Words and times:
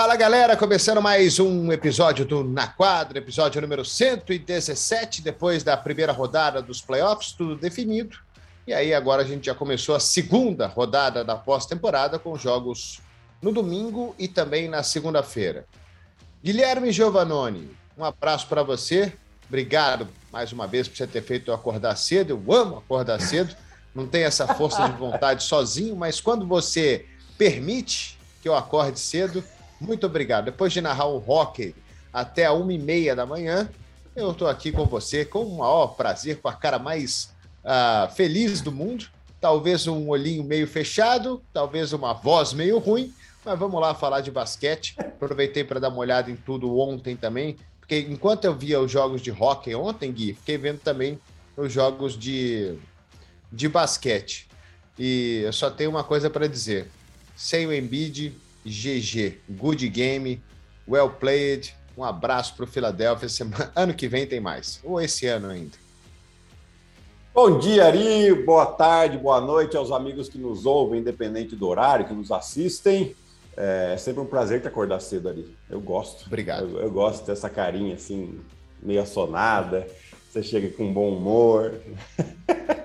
Fala 0.00 0.16
galera, 0.16 0.56
começando 0.56 1.02
mais 1.02 1.38
um 1.38 1.70
episódio 1.70 2.24
do 2.24 2.42
Na 2.42 2.66
Quadra, 2.66 3.18
episódio 3.18 3.60
número 3.60 3.84
117, 3.84 5.20
depois 5.20 5.62
da 5.62 5.76
primeira 5.76 6.10
rodada 6.10 6.62
dos 6.62 6.80
playoffs, 6.80 7.32
tudo 7.32 7.54
definido. 7.54 8.16
E 8.66 8.72
aí 8.72 8.94
agora 8.94 9.20
a 9.20 9.26
gente 9.26 9.44
já 9.44 9.54
começou 9.54 9.94
a 9.94 10.00
segunda 10.00 10.66
rodada 10.66 11.22
da 11.22 11.36
pós-temporada 11.36 12.18
com 12.18 12.34
jogos 12.38 13.02
no 13.42 13.52
domingo 13.52 14.14
e 14.18 14.26
também 14.26 14.68
na 14.68 14.82
segunda-feira. 14.82 15.66
Guilherme 16.42 16.92
Giovannoni, 16.92 17.70
um 17.94 18.02
abraço 18.02 18.46
para 18.46 18.62
você. 18.62 19.12
Obrigado 19.48 20.08
mais 20.32 20.50
uma 20.50 20.66
vez 20.66 20.88
por 20.88 20.96
você 20.96 21.06
ter 21.06 21.22
feito 21.22 21.50
eu 21.50 21.54
acordar 21.54 21.94
cedo. 21.96 22.30
Eu 22.30 22.54
amo 22.54 22.78
acordar 22.78 23.20
cedo. 23.20 23.54
Não 23.94 24.06
tenho 24.06 24.24
essa 24.24 24.48
força 24.54 24.88
de 24.88 24.96
vontade 24.96 25.42
sozinho, 25.42 25.94
mas 25.94 26.22
quando 26.22 26.46
você 26.46 27.04
permite 27.36 28.18
que 28.40 28.48
eu 28.48 28.56
acorde 28.56 28.98
cedo, 28.98 29.44
muito 29.80 30.06
obrigado. 30.06 30.46
Depois 30.46 30.72
de 30.72 30.80
narrar 30.80 31.06
o 31.06 31.22
hockey 31.26 31.74
até 32.12 32.46
a 32.46 32.52
uma 32.52 32.72
e 32.72 32.78
meia 32.78 33.16
da 33.16 33.24
manhã, 33.24 33.68
eu 34.14 34.32
estou 34.32 34.48
aqui 34.48 34.70
com 34.70 34.84
você 34.84 35.24
com 35.24 35.42
o 35.42 35.58
maior 35.58 35.88
prazer, 35.88 36.40
com 36.40 36.48
a 36.48 36.52
cara 36.52 36.78
mais 36.78 37.32
uh, 37.64 38.12
feliz 38.14 38.60
do 38.60 38.70
mundo. 38.70 39.06
Talvez 39.40 39.86
um 39.86 40.08
olhinho 40.08 40.44
meio 40.44 40.66
fechado, 40.66 41.42
talvez 41.52 41.92
uma 41.92 42.12
voz 42.12 42.52
meio 42.52 42.78
ruim, 42.78 43.12
mas 43.44 43.58
vamos 43.58 43.80
lá 43.80 43.94
falar 43.94 44.20
de 44.20 44.30
basquete. 44.30 44.94
Aproveitei 44.98 45.64
para 45.64 45.80
dar 45.80 45.88
uma 45.88 45.98
olhada 45.98 46.30
em 46.30 46.36
tudo 46.36 46.78
ontem 46.78 47.16
também, 47.16 47.56
porque 47.78 48.00
enquanto 48.00 48.44
eu 48.44 48.54
via 48.54 48.80
os 48.80 48.90
jogos 48.90 49.22
de 49.22 49.30
hockey 49.30 49.74
ontem, 49.74 50.12
Gui, 50.12 50.34
fiquei 50.34 50.58
vendo 50.58 50.80
também 50.80 51.18
os 51.56 51.72
jogos 51.72 52.18
de, 52.18 52.76
de 53.50 53.68
basquete. 53.68 54.48
E 54.98 55.42
eu 55.44 55.52
só 55.52 55.70
tenho 55.70 55.88
uma 55.88 56.04
coisa 56.04 56.28
para 56.28 56.46
dizer: 56.46 56.90
sem 57.34 57.66
o 57.66 57.72
Embiid, 57.72 58.34
GG. 58.64 59.38
Good 59.48 59.88
game, 59.88 60.42
well 60.86 61.10
played. 61.10 61.74
Um 61.96 62.04
abraço 62.04 62.54
para 62.54 62.64
o 62.64 62.66
Philadelphia. 62.66 63.28
Semana... 63.28 63.72
Ano 63.76 63.94
que 63.94 64.08
vem 64.08 64.26
tem 64.26 64.40
mais. 64.40 64.80
Ou 64.82 65.00
esse 65.00 65.26
ano 65.26 65.48
ainda. 65.48 65.76
Bom 67.34 67.58
dia, 67.58 67.86
Ari. 67.86 68.34
Boa 68.44 68.66
tarde, 68.66 69.16
boa 69.16 69.40
noite 69.40 69.76
aos 69.76 69.90
amigos 69.90 70.28
que 70.28 70.36
nos 70.36 70.66
ouvem, 70.66 71.00
independente 71.00 71.54
do 71.54 71.68
horário, 71.68 72.06
que 72.06 72.12
nos 72.12 72.30
assistem. 72.32 73.14
É 73.56 73.96
sempre 73.98 74.20
um 74.20 74.26
prazer 74.26 74.60
te 74.60 74.68
acordar 74.68 75.00
cedo 75.00 75.28
ali. 75.28 75.54
Eu 75.68 75.80
gosto. 75.80 76.26
Obrigado. 76.26 76.78
Eu, 76.78 76.82
eu 76.84 76.90
gosto 76.90 77.26
dessa 77.26 77.48
carinha 77.48 77.94
assim, 77.94 78.40
meio 78.82 79.02
assonada. 79.02 79.86
Você 80.30 80.42
chega 80.42 80.68
com 80.70 80.92
bom 80.92 81.16
humor. 81.16 81.80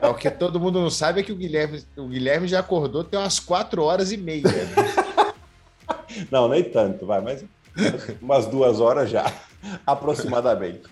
É, 0.01 0.07
o 0.07 0.15
que 0.15 0.29
todo 0.31 0.59
mundo 0.59 0.79
não 0.79 0.89
sabe 0.89 1.21
é 1.21 1.23
que 1.23 1.31
o 1.31 1.35
Guilherme, 1.35 1.83
o 1.95 2.07
Guilherme 2.07 2.47
já 2.47 2.59
acordou 2.59 3.03
tem 3.03 3.19
umas 3.19 3.39
quatro 3.39 3.83
horas 3.83 4.11
e 4.11 4.17
meia. 4.17 4.43
Não, 6.31 6.47
nem 6.47 6.63
tanto, 6.63 7.05
vai, 7.05 7.21
mas 7.21 7.43
umas 8.21 8.45
duas 8.45 8.79
horas 8.79 9.09
já, 9.09 9.25
aproximadamente. 9.85 10.83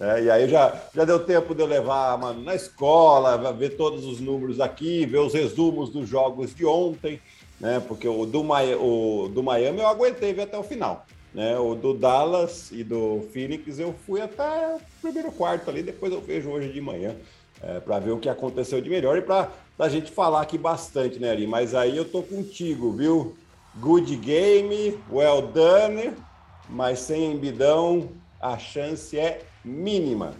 É, 0.00 0.24
e 0.24 0.30
aí 0.30 0.48
já, 0.48 0.74
já 0.94 1.04
deu 1.04 1.20
tempo 1.20 1.54
de 1.54 1.62
eu 1.62 1.66
levar 1.66 2.18
mano, 2.18 2.42
na 2.42 2.54
escola, 2.54 3.52
ver 3.52 3.76
todos 3.76 4.04
os 4.04 4.20
números 4.20 4.58
aqui, 4.60 5.06
ver 5.06 5.18
os 5.18 5.32
resumos 5.32 5.90
dos 5.90 6.08
jogos 6.08 6.54
de 6.54 6.64
ontem, 6.66 7.20
né? 7.60 7.80
Porque 7.86 8.08
o 8.08 8.26
do, 8.26 8.42
o 8.80 9.28
do 9.28 9.42
Miami 9.42 9.78
eu 9.78 9.86
aguentei 9.86 10.32
ver 10.32 10.42
até 10.42 10.58
o 10.58 10.64
final. 10.64 11.06
Né? 11.32 11.58
O 11.58 11.74
do 11.74 11.94
Dallas 11.94 12.70
e 12.72 12.82
do 12.82 13.26
Phoenix 13.32 13.78
eu 13.78 13.94
fui 14.04 14.20
até 14.20 14.74
o 14.74 14.80
primeiro 15.00 15.30
quarto 15.32 15.70
ali, 15.70 15.82
depois 15.82 16.12
eu 16.12 16.20
vejo 16.20 16.50
hoje 16.50 16.72
de 16.72 16.80
manhã. 16.80 17.14
É, 17.62 17.78
para 17.78 18.00
ver 18.00 18.10
o 18.10 18.18
que 18.18 18.28
aconteceu 18.28 18.80
de 18.80 18.90
melhor 18.90 19.16
e 19.16 19.22
para 19.22 19.48
a 19.78 19.88
gente 19.88 20.10
falar 20.10 20.42
aqui 20.42 20.58
bastante, 20.58 21.20
né, 21.20 21.30
Ari? 21.30 21.46
Mas 21.46 21.76
aí 21.76 21.96
eu 21.96 22.04
tô 22.04 22.20
contigo, 22.20 22.90
viu? 22.90 23.36
Good 23.80 24.16
game, 24.16 24.98
well 25.10 25.42
done, 25.42 26.12
mas 26.68 26.98
sem 27.00 27.32
embidão 27.32 28.10
a 28.40 28.58
chance 28.58 29.18
é 29.18 29.42
mínima. 29.64 30.34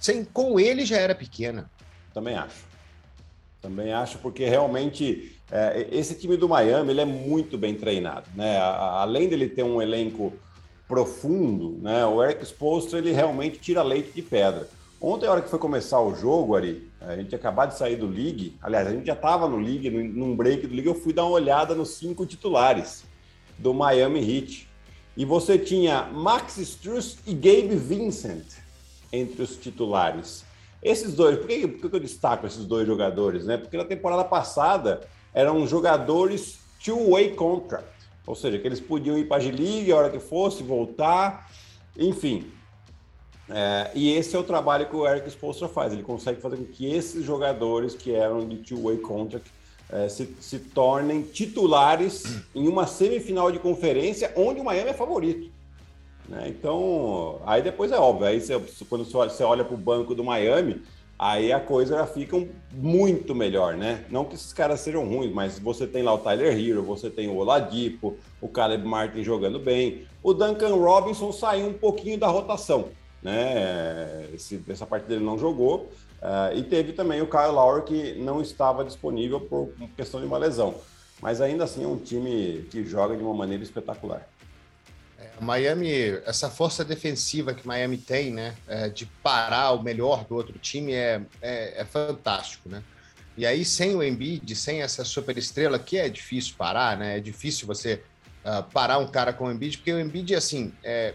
Sem, 0.00 0.24
com 0.24 0.58
ele 0.58 0.84
já 0.84 0.96
era 0.96 1.14
pequena. 1.14 1.70
Também 2.12 2.34
acho. 2.34 2.64
Também 3.60 3.92
acho, 3.92 4.18
porque 4.18 4.44
realmente 4.44 5.38
é, 5.50 5.86
esse 5.92 6.16
time 6.16 6.36
do 6.36 6.48
Miami 6.48 6.90
ele 6.90 7.00
é 7.02 7.04
muito 7.04 7.56
bem 7.56 7.74
treinado. 7.74 8.26
Né? 8.34 8.56
A, 8.58 9.02
além 9.02 9.28
dele 9.28 9.48
ter 9.48 9.62
um 9.62 9.80
elenco 9.80 10.32
profundo, 10.88 11.78
né? 11.80 12.04
o 12.04 12.22
Eric 12.24 12.44
Spoelstra 12.44 12.98
ele 12.98 13.12
realmente 13.12 13.58
tira 13.58 13.82
leite 13.82 14.10
de 14.12 14.22
pedra. 14.22 14.68
Ontem, 15.00 15.26
a 15.26 15.32
hora 15.32 15.42
que 15.42 15.50
foi 15.50 15.58
começar 15.58 16.00
o 16.00 16.14
jogo, 16.14 16.56
Ari, 16.56 16.88
a 17.06 17.16
gente 17.16 17.34
acabou 17.34 17.66
de 17.66 17.76
sair 17.76 17.96
do 17.96 18.06
League. 18.06 18.56
Aliás, 18.62 18.86
a 18.86 18.90
gente 18.90 19.06
já 19.06 19.14
estava 19.14 19.48
no 19.48 19.56
League, 19.56 19.90
num 19.90 20.36
break 20.36 20.66
do 20.66 20.74
League, 20.74 20.88
eu 20.88 20.94
fui 20.94 21.12
dar 21.12 21.24
uma 21.24 21.32
olhada 21.32 21.74
nos 21.74 21.90
cinco 21.90 22.24
titulares 22.26 23.04
do 23.58 23.74
Miami 23.74 24.20
Heat. 24.20 24.68
E 25.16 25.24
você 25.24 25.58
tinha 25.58 26.04
Max 26.04 26.56
Struz 26.58 27.18
e 27.26 27.34
Gabe 27.34 27.76
Vincent 27.76 28.46
entre 29.12 29.42
os 29.42 29.56
titulares. 29.56 30.44
Esses 30.82 31.14
dois, 31.14 31.38
por 31.38 31.46
que, 31.46 31.68
por 31.68 31.90
que 31.90 31.96
eu 31.96 32.00
destaco 32.00 32.46
esses 32.46 32.64
dois 32.64 32.86
jogadores? 32.86 33.44
Né? 33.44 33.56
Porque 33.56 33.76
na 33.76 33.84
temporada 33.84 34.24
passada 34.24 35.02
eram 35.34 35.66
jogadores 35.66 36.58
two-way 36.82 37.34
contract, 37.34 37.86
ou 38.26 38.34
seja, 38.34 38.58
que 38.58 38.66
eles 38.66 38.80
podiam 38.80 39.16
ir 39.16 39.28
para 39.28 39.36
a 39.36 39.40
G-League 39.40 39.92
a 39.92 39.96
hora 39.96 40.10
que 40.10 40.18
fosse, 40.18 40.62
voltar, 40.62 41.48
enfim. 41.96 42.50
É, 43.54 43.90
e 43.94 44.10
esse 44.16 44.34
é 44.34 44.38
o 44.38 44.42
trabalho 44.42 44.86
que 44.86 44.96
o 44.96 45.06
Eric 45.06 45.28
Spoelstra 45.28 45.68
faz. 45.68 45.92
Ele 45.92 46.02
consegue 46.02 46.40
fazer 46.40 46.56
com 46.56 46.64
que 46.64 46.90
esses 46.90 47.22
jogadores 47.22 47.94
que 47.94 48.14
eram 48.14 48.48
de 48.48 48.56
two-way 48.56 48.96
contract 48.96 49.50
é, 49.90 50.08
se, 50.08 50.34
se, 50.40 50.58
tornem 50.58 51.20
titulares 51.20 52.40
em 52.54 52.66
uma 52.66 52.86
semifinal 52.86 53.52
de 53.52 53.58
conferência 53.58 54.32
onde 54.36 54.58
o 54.58 54.64
Miami 54.64 54.90
é 54.90 54.94
favorito. 54.94 55.50
Né? 56.26 56.46
Então, 56.48 57.40
aí 57.44 57.60
depois 57.60 57.92
é 57.92 57.98
óbvio. 57.98 58.26
Aí 58.26 58.40
você, 58.40 58.58
quando 58.88 59.04
você 59.04 59.44
olha 59.44 59.64
para 59.64 59.74
o 59.74 59.78
banco 59.78 60.14
do 60.14 60.24
Miami, 60.24 60.80
aí 61.18 61.52
a 61.52 61.60
coisa 61.60 62.06
fica 62.06 62.42
muito 62.72 63.34
melhor, 63.34 63.76
né? 63.76 64.06
Não 64.08 64.24
que 64.24 64.34
esses 64.34 64.52
caras 64.52 64.80
sejam 64.80 65.06
ruins, 65.06 65.30
mas 65.30 65.58
você 65.58 65.86
tem 65.86 66.02
lá 66.02 66.14
o 66.14 66.18
Tyler 66.18 66.58
Hero, 66.58 66.82
você 66.82 67.10
tem 67.10 67.28
o 67.28 67.36
Oladipo, 67.36 68.16
o 68.40 68.48
Caleb 68.48 68.82
Martin 68.86 69.22
jogando 69.22 69.58
bem. 69.58 70.06
O 70.22 70.32
Duncan 70.32 70.74
Robinson 70.74 71.30
saiu 71.32 71.66
um 71.66 71.74
pouquinho 71.74 72.18
da 72.18 72.28
rotação 72.28 72.88
né? 73.22 74.28
Esse, 74.34 74.62
essa 74.68 74.86
partida 74.86 75.14
ele 75.14 75.24
não 75.24 75.38
jogou. 75.38 75.90
Uh, 76.22 76.56
e 76.56 76.62
teve 76.62 76.92
também 76.92 77.20
o 77.20 77.26
Kyle 77.26 77.50
Lowry 77.52 77.82
que 77.82 78.14
não 78.14 78.40
estava 78.40 78.84
disponível 78.84 79.40
por 79.40 79.72
questão 79.96 80.20
de 80.20 80.26
uma 80.26 80.38
lesão. 80.38 80.74
Mas 81.20 81.40
ainda 81.40 81.64
assim 81.64 81.84
é 81.84 81.86
um 81.86 81.98
time 81.98 82.66
que 82.70 82.84
joga 82.84 83.16
de 83.16 83.22
uma 83.22 83.34
maneira 83.34 83.62
espetacular. 83.62 84.28
É, 85.18 85.30
Miami, 85.40 85.92
essa 86.26 86.50
força 86.50 86.84
defensiva 86.84 87.54
que 87.54 87.66
Miami 87.66 87.96
tem, 87.96 88.32
né, 88.32 88.56
é, 88.66 88.88
de 88.88 89.06
parar 89.22 89.72
o 89.72 89.82
melhor 89.82 90.24
do 90.24 90.34
outro 90.34 90.58
time 90.58 90.92
é, 90.92 91.22
é, 91.40 91.80
é, 91.80 91.84
fantástico, 91.84 92.68
né? 92.68 92.82
E 93.36 93.46
aí 93.46 93.64
sem 93.64 93.94
o 93.94 94.02
Embiid, 94.02 94.54
sem 94.54 94.82
essa 94.82 95.04
super 95.04 95.38
estrela 95.38 95.78
que 95.78 95.96
é 95.96 96.08
difícil 96.08 96.54
parar, 96.58 96.98
né? 96.98 97.16
É 97.16 97.20
difícil 97.20 97.66
você 97.66 98.02
uh, 98.44 98.62
parar 98.72 98.98
um 98.98 99.06
cara 99.06 99.32
com 99.32 99.46
o 99.46 99.50
Embiid, 99.50 99.78
porque 99.78 99.92
o 99.92 99.98
Embiid 99.98 100.34
assim, 100.34 100.72
é, 100.84 101.14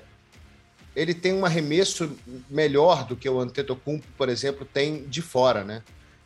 ele 0.97 1.13
tem 1.13 1.31
um 1.31 1.46
arremesso 1.46 2.18
melhor 2.50 3.06
do 3.06 3.16
que 3.16 3.30
o 3.30 3.40
Antetokounmpo, 3.40 4.08
por 4.18 4.30
exemplo, 4.30 4.66
tem 4.66 5.03
de 5.03 5.22
fora, 5.22 5.63
né? 5.63 5.84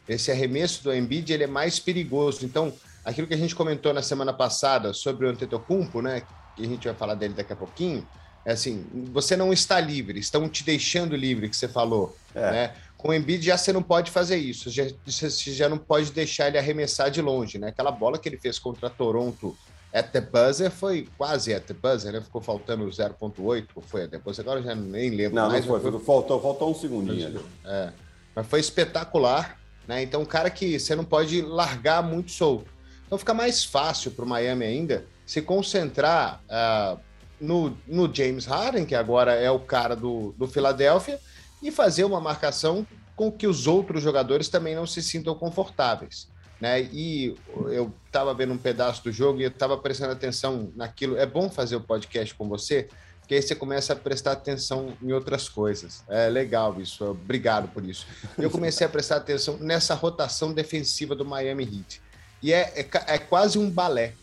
Esse 0.07 0.31
arremesso 0.31 0.81
do 0.81 0.93
Embiid 0.93 1.33
ele 1.33 1.43
é 1.43 1.47
mais 1.47 1.77
perigoso. 1.77 2.45
Então, 2.45 2.73
aquilo 3.03 3.27
que 3.27 3.33
a 3.33 3.37
gente 3.37 3.53
comentou 3.53 3.93
na 3.93 4.01
semana 4.01 4.31
passada 4.31 4.93
sobre 4.93 5.25
o 5.25 5.29
Antetokounmpo, 5.29 6.01
né? 6.01 6.23
Que 6.55 6.63
a 6.63 6.67
gente 6.67 6.87
vai 6.87 6.95
falar 6.95 7.15
dele 7.15 7.33
daqui 7.33 7.51
a 7.51 7.55
pouquinho, 7.55 8.07
é 8.45 8.53
assim, 8.53 8.85
você 9.11 9.35
não 9.35 9.51
está 9.51 9.77
livre, 9.77 10.17
estão 10.17 10.47
te 10.47 10.63
deixando 10.63 11.17
livre, 11.17 11.49
que 11.49 11.57
você 11.57 11.67
falou, 11.67 12.15
é. 12.33 12.51
né? 12.51 12.75
Com 12.97 13.09
o 13.09 13.13
Embiid 13.13 13.45
já 13.45 13.57
você 13.57 13.73
não 13.73 13.83
pode 13.83 14.09
fazer 14.09 14.37
isso, 14.37 14.69
já, 14.69 14.85
você 15.05 15.29
já 15.53 15.67
não 15.67 15.77
pode 15.77 16.13
deixar 16.13 16.47
ele 16.47 16.57
arremessar 16.57 17.11
de 17.11 17.21
longe, 17.21 17.57
né? 17.57 17.67
Aquela 17.67 17.91
bola 17.91 18.17
que 18.17 18.29
ele 18.29 18.37
fez 18.37 18.57
contra 18.57 18.89
Toronto 18.89 19.57
at 19.93 20.11
the 20.11 20.21
buzzer 20.21 20.71
foi 20.71 21.07
quase 21.17 21.53
at 21.53 21.63
the 21.65 21.73
buzzer, 21.73 22.13
né? 22.13 22.21
Ficou 22.21 22.41
faltando 22.41 22.85
0.8, 22.85 23.67
foi 23.81 24.07
buzzer, 24.07 24.41
agora 24.41 24.61
já 24.61 24.73
nem 24.73 25.09
lembro 25.09 25.35
não, 25.35 25.49
mais. 25.49 25.65
Não, 25.65 25.79
foi, 25.79 25.91
foi, 25.91 25.99
faltou, 25.99 26.41
faltou 26.41 26.71
um 26.71 26.75
segundinho. 26.75 27.43
É, 27.65 27.91
mas 28.35 28.47
foi 28.47 28.59
espetacular, 28.59 29.59
né? 29.87 30.01
Então, 30.01 30.21
um 30.21 30.25
cara 30.25 30.49
que 30.49 30.79
você 30.79 30.95
não 30.95 31.03
pode 31.03 31.41
largar 31.41 32.01
muito 32.01 32.31
solto. 32.31 32.71
Então, 33.05 33.17
fica 33.17 33.33
mais 33.33 33.65
fácil 33.65 34.11
para 34.11 34.23
o 34.23 34.27
Miami 34.27 34.65
ainda 34.65 35.05
se 35.25 35.41
concentrar 35.41 36.41
uh, 36.45 36.99
no, 37.39 37.77
no 37.85 38.13
James 38.13 38.45
Harden, 38.45 38.85
que 38.85 38.95
agora 38.95 39.33
é 39.33 39.51
o 39.51 39.59
cara 39.59 39.95
do, 39.95 40.33
do 40.37 40.47
Philadelphia, 40.47 41.19
e 41.61 41.71
fazer 41.71 42.05
uma 42.05 42.21
marcação 42.21 42.87
com 43.15 43.29
que 43.31 43.45
os 43.45 43.67
outros 43.67 44.01
jogadores 44.01 44.47
também 44.47 44.73
não 44.73 44.87
se 44.87 45.01
sintam 45.01 45.35
confortáveis 45.35 46.30
né? 46.61 46.83
E 46.93 47.35
eu 47.71 47.91
estava 48.05 48.33
vendo 48.35 48.53
um 48.53 48.57
pedaço 48.57 49.03
do 49.03 49.11
jogo 49.11 49.41
e 49.41 49.43
eu 49.43 49.49
estava 49.49 49.75
prestando 49.75 50.13
atenção 50.13 50.71
naquilo. 50.75 51.17
É 51.17 51.25
bom 51.25 51.49
fazer 51.49 51.75
o 51.75 51.81
podcast 51.81 52.35
com 52.35 52.47
você, 52.47 52.87
porque 53.19 53.33
aí 53.33 53.41
você 53.41 53.55
começa 53.55 53.93
a 53.93 53.95
prestar 53.95 54.33
atenção 54.33 54.95
em 55.01 55.11
outras 55.11 55.49
coisas. 55.49 56.03
É 56.07 56.29
legal 56.29 56.79
isso, 56.79 57.03
obrigado 57.03 57.67
por 57.69 57.83
isso. 57.83 58.05
Eu 58.37 58.51
comecei 58.51 58.85
a 58.85 58.89
prestar 58.89 59.15
atenção 59.17 59.57
nessa 59.57 59.95
rotação 59.95 60.53
defensiva 60.53 61.15
do 61.15 61.25
Miami 61.25 61.63
Heat. 61.63 62.01
E 62.43 62.53
é, 62.53 62.71
é, 62.75 62.89
é 63.07 63.17
quase 63.17 63.57
um 63.57 63.69
balé. 63.69 64.13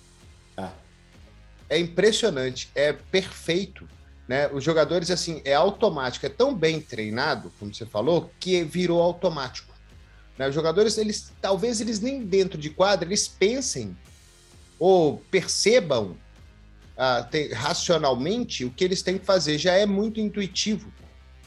Ah. 0.57 0.73
é 1.69 1.79
impressionante, 1.79 2.71
é 2.75 2.93
perfeito. 2.93 3.89
Né? 4.27 4.49
Os 4.49 4.63
jogadores, 4.63 5.11
assim, 5.11 5.41
é 5.45 5.55
automático, 5.55 6.27
é 6.27 6.29
tão 6.29 6.55
bem 6.55 6.81
treinado, 6.81 7.51
como 7.59 7.73
você 7.73 7.87
falou, 7.87 8.31
que 8.39 8.63
virou 8.63 9.01
automático. 9.01 9.68
Né? 10.39 10.49
Os 10.49 10.55
jogadores, 10.55 10.97
eles 10.97 11.33
talvez 11.41 11.81
eles 11.81 12.01
nem 12.01 12.25
dentro 12.25 12.59
de 12.59 12.71
quadra, 12.71 13.09
eles 13.09 13.27
pensem 13.27 13.97
ou 14.79 15.19
percebam 15.31 16.17
ah, 16.97 17.29
racionalmente 17.55 18.65
o 18.65 18.71
que 18.71 18.85
eles 18.85 19.03
têm 19.03 19.19
que 19.19 19.27
fazer. 19.27 19.59
Já 19.59 19.75
é 19.75 19.85
muito 19.85 20.21
intuitivo, 20.21 20.93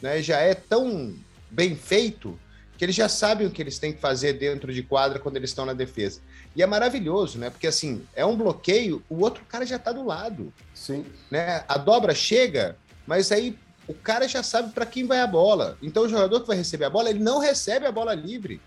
né? 0.02 0.22
já 0.22 0.40
é 0.40 0.54
tão 0.54 1.16
bem 1.50 1.76
feito 1.76 2.38
que 2.78 2.86
eles 2.86 2.96
já 2.96 3.08
sabem 3.08 3.46
o 3.46 3.52
que 3.52 3.62
eles 3.62 3.78
têm 3.78 3.94
que 3.94 4.02
fazer 4.02 4.34
dentro 4.34 4.74
de 4.74 4.82
quadra 4.82 5.20
quando 5.20 5.38
eles 5.38 5.52
estão 5.52 5.66
na 5.66 5.74
defesa. 5.74 6.20
E 6.56 6.64
é 6.64 6.66
maravilhoso, 6.66 7.38
né? 7.38 7.52
Porque 7.52 7.68
assim, 7.68 8.04
é 8.16 8.26
um 8.26 8.36
bloqueio, 8.36 9.04
o 9.08 9.22
outro 9.22 9.46
cara 9.46 9.66
já 9.66 9.76
está 9.76 9.92
do 9.92 10.04
lado. 10.04 10.52
Sim. 10.74 11.06
Né? 11.30 11.64
A 11.68 11.78
dobra 11.78 12.16
chega, 12.16 12.76
mas 13.06 13.32
aí 13.32 13.56
o 13.88 13.94
cara 13.94 14.28
já 14.28 14.42
sabe 14.42 14.74
para 14.74 14.86
quem 14.86 15.06
vai 15.06 15.20
a 15.20 15.28
bola. 15.28 15.78
Então 15.80 16.04
o 16.04 16.10
jogador 16.10 16.42
que 16.42 16.48
vai 16.48 16.58
receber 16.58 16.86
a 16.86 16.90
bola, 16.90 17.12
ele 17.12 17.20
não 17.20 17.38
recebe 17.38 17.86
a 17.86 17.92
bola 17.92 18.16
livre, 18.16 18.60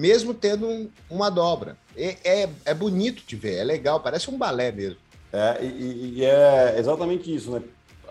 mesmo 0.00 0.32
tendo 0.32 0.66
um, 0.66 0.88
uma 1.10 1.30
dobra. 1.30 1.76
É, 1.94 2.16
é, 2.24 2.48
é, 2.64 2.72
bonito 2.72 3.22
de 3.26 3.36
ver, 3.36 3.56
é 3.56 3.64
legal, 3.64 4.00
parece 4.00 4.30
um 4.30 4.38
balé 4.38 4.72
mesmo. 4.72 4.96
É, 5.30 5.62
e, 5.62 6.14
e 6.16 6.24
é 6.24 6.76
exatamente 6.78 7.32
isso, 7.32 7.50
né? 7.50 7.62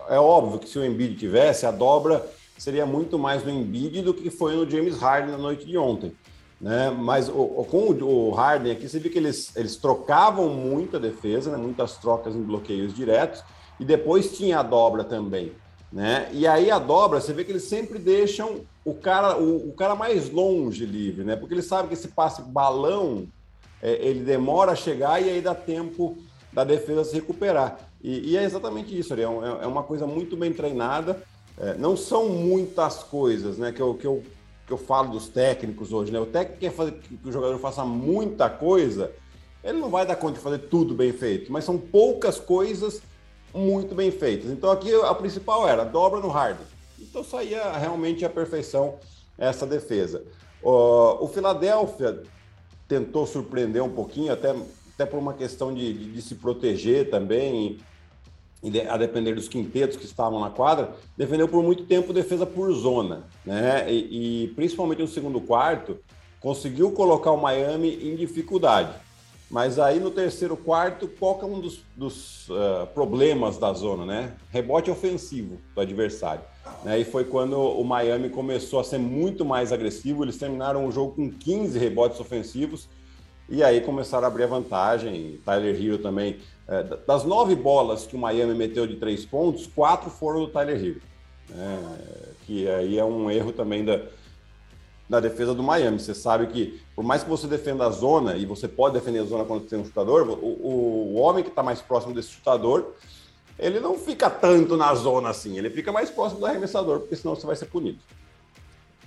É 0.08 0.18
óbvio 0.18 0.60
que 0.60 0.68
se 0.68 0.78
o 0.78 0.84
Embiid 0.84 1.16
tivesse, 1.16 1.66
a 1.66 1.72
dobra 1.72 2.24
seria 2.56 2.86
muito 2.86 3.18
mais 3.18 3.44
no 3.44 3.50
Embiid 3.50 4.02
do 4.02 4.14
que 4.14 4.30
foi 4.30 4.54
no 4.54 4.70
James 4.70 4.98
Harden 4.98 5.32
na 5.32 5.38
noite 5.38 5.66
de 5.66 5.76
ontem. 5.76 6.12
Né? 6.60 6.90
Mas 6.90 7.28
o, 7.28 7.32
o, 7.32 7.66
com 7.68 7.88
o 7.88 8.30
Harden 8.30 8.72
aqui, 8.72 8.88
você 8.88 9.00
viu 9.00 9.10
que 9.10 9.18
eles, 9.18 9.54
eles 9.56 9.76
trocavam 9.76 10.48
muita 10.48 11.00
defesa, 11.00 11.50
né? 11.50 11.56
muitas 11.56 11.96
trocas 11.96 12.36
em 12.36 12.42
bloqueios 12.42 12.94
diretos, 12.94 13.42
e 13.80 13.84
depois 13.84 14.36
tinha 14.36 14.60
a 14.60 14.62
dobra 14.62 15.02
também. 15.02 15.52
Né? 15.92 16.30
E 16.32 16.46
aí 16.46 16.70
a 16.70 16.78
dobra, 16.78 17.20
você 17.20 17.32
vê 17.32 17.44
que 17.44 17.50
eles 17.50 17.64
sempre 17.64 17.98
deixam 17.98 18.60
o 18.84 18.94
cara, 18.94 19.36
o, 19.36 19.70
o 19.70 19.72
cara 19.72 19.94
mais 19.96 20.30
longe 20.30 20.86
livre, 20.86 21.24
né? 21.24 21.34
Porque 21.34 21.54
eles 21.54 21.66
sabem 21.66 21.88
que 21.88 21.94
esse 21.94 22.08
passe 22.08 22.42
balão 22.42 23.26
é, 23.82 23.94
ele 24.06 24.20
demora 24.20 24.72
a 24.72 24.76
chegar 24.76 25.20
e 25.20 25.28
aí 25.28 25.40
dá 25.40 25.54
tempo 25.54 26.16
da 26.52 26.62
defesa 26.62 27.02
se 27.02 27.14
recuperar. 27.14 27.90
E, 28.02 28.30
e 28.30 28.36
é 28.36 28.44
exatamente 28.44 28.96
isso. 28.96 29.12
É, 29.14 29.22
é 29.22 29.66
uma 29.66 29.82
coisa 29.82 30.06
muito 30.06 30.36
bem 30.36 30.52
treinada. 30.52 31.20
É, 31.58 31.74
não 31.74 31.96
são 31.96 32.28
muitas 32.28 33.02
coisas, 33.02 33.58
né? 33.58 33.72
Que 33.72 33.82
eu, 33.82 33.94
que 33.94 34.06
eu 34.06 34.22
que 34.70 34.74
eu 34.74 34.78
falo 34.78 35.10
dos 35.10 35.28
técnicos 35.28 35.92
hoje, 35.92 36.12
né? 36.12 36.20
O 36.20 36.26
técnico 36.26 36.60
quer 36.60 36.70
fazer 36.70 36.92
que 36.92 37.18
o 37.28 37.32
jogador 37.32 37.58
faça 37.58 37.84
muita 37.84 38.48
coisa, 38.48 39.10
ele 39.64 39.78
não 39.78 39.90
vai 39.90 40.06
dar 40.06 40.14
conta 40.14 40.34
de 40.34 40.38
fazer 40.38 40.58
tudo 40.58 40.94
bem 40.94 41.12
feito, 41.12 41.50
mas 41.50 41.64
são 41.64 41.76
poucas 41.76 42.38
coisas 42.38 43.02
muito 43.54 43.94
bem 43.94 44.10
feitas. 44.10 44.50
Então 44.50 44.70
aqui 44.70 44.94
a 44.94 45.14
principal 45.14 45.68
era 45.68 45.84
dobra 45.84 46.20
no 46.20 46.28
Harden. 46.28 46.66
Então 46.98 47.24
saía 47.24 47.72
realmente 47.72 48.24
a 48.24 48.30
perfeição 48.30 48.96
essa 49.38 49.66
defesa. 49.66 50.22
O, 50.62 51.26
Philadelphia 51.28 52.22
tentou 52.86 53.26
surpreender 53.26 53.82
um 53.82 53.88
pouquinho, 53.88 54.32
até, 54.32 54.54
até 54.94 55.06
por 55.06 55.18
uma 55.18 55.32
questão 55.32 55.72
de, 55.72 55.92
de, 55.92 56.12
de 56.12 56.22
se 56.22 56.34
proteger 56.34 57.08
também 57.08 57.78
a 58.90 58.96
depender 58.98 59.34
dos 59.34 59.48
quintetos 59.48 59.96
que 59.96 60.04
estavam 60.04 60.38
na 60.38 60.50
quadra, 60.50 60.94
defendeu 61.16 61.48
por 61.48 61.62
muito 61.62 61.86
tempo 61.86 62.12
defesa 62.12 62.44
por 62.44 62.70
zona, 62.74 63.24
né? 63.44 63.90
E, 63.90 64.44
e, 64.44 64.48
principalmente 64.48 65.00
no 65.00 65.08
segundo 65.08 65.40
quarto, 65.40 65.98
conseguiu 66.40 66.92
colocar 66.92 67.30
o 67.30 67.40
Miami 67.40 68.12
em 68.12 68.16
dificuldade. 68.16 68.92
Mas 69.50 69.80
aí 69.80 69.98
no 69.98 70.12
terceiro 70.12 70.56
quarto, 70.56 71.08
qual 71.08 71.40
é 71.42 71.44
um 71.44 71.58
dos, 71.58 71.82
dos 71.96 72.48
uh, 72.50 72.86
problemas 72.94 73.58
da 73.58 73.72
zona, 73.72 74.06
né? 74.06 74.34
Rebote 74.50 74.92
ofensivo 74.92 75.58
do 75.74 75.80
adversário. 75.80 76.42
Né? 76.84 77.00
E 77.00 77.04
foi 77.04 77.24
quando 77.24 77.58
o 77.58 77.82
Miami 77.82 78.28
começou 78.28 78.78
a 78.78 78.84
ser 78.84 78.98
muito 78.98 79.44
mais 79.44 79.72
agressivo. 79.72 80.24
Eles 80.24 80.38
terminaram 80.38 80.86
o 80.86 80.92
jogo 80.92 81.16
com 81.16 81.28
15 81.28 81.76
rebotes 81.76 82.20
ofensivos 82.20 82.88
e 83.48 83.64
aí 83.64 83.80
começaram 83.80 84.24
a 84.24 84.28
abrir 84.28 84.44
a 84.44 84.46
vantagem. 84.46 85.40
Tyler 85.44 85.74
Hero 85.74 85.98
também. 85.98 86.38
É, 86.68 86.84
das 87.04 87.24
nove 87.24 87.56
bolas 87.56 88.06
que 88.06 88.14
o 88.14 88.18
Miami 88.18 88.54
meteu 88.54 88.86
de 88.86 88.94
três 88.96 89.26
pontos, 89.26 89.66
quatro 89.66 90.08
foram 90.10 90.40
do 90.40 90.46
Tyler 90.46 90.76
Hero. 90.76 91.02
Né? 91.48 91.98
Que 92.46 92.68
aí 92.68 92.96
é 92.96 93.04
um 93.04 93.28
erro 93.28 93.52
também 93.52 93.84
da, 93.84 94.00
da 95.10 95.18
defesa 95.18 95.52
do 95.52 95.60
Miami. 95.60 95.98
Você 95.98 96.14
sabe 96.14 96.46
que, 96.46 96.80
por 96.94 97.02
mais 97.02 97.24
que 97.24 97.28
você 97.28 97.48
defenda 97.48 97.84
a 97.84 97.90
zona, 97.90 98.36
e 98.36 98.46
você 98.46 98.68
pode 98.68 98.94
defender 98.94 99.18
a 99.18 99.24
zona 99.24 99.44
quando 99.44 99.66
tem 99.66 99.76
um 99.76 99.84
chutador, 99.84 100.28
o, 100.28 100.34
o, 100.34 101.14
homem 101.16 101.42
que 101.42 101.50
está 101.50 101.64
mais 101.64 101.82
próximo 101.82 102.14
desse 102.14 102.28
chutador, 102.28 102.94
ele 103.58 103.80
não 103.80 103.98
fica 103.98 104.30
tanto 104.30 104.76
na 104.76 104.94
zona 104.94 105.30
assim, 105.30 105.58
ele 105.58 105.68
fica 105.68 105.90
mais 105.90 106.10
próximo 106.10 106.38
do 106.38 106.46
arremessador, 106.46 107.00
porque 107.00 107.16
senão 107.16 107.34
você 107.34 107.44
vai 107.44 107.56
ser 107.56 107.66
punido. 107.66 107.98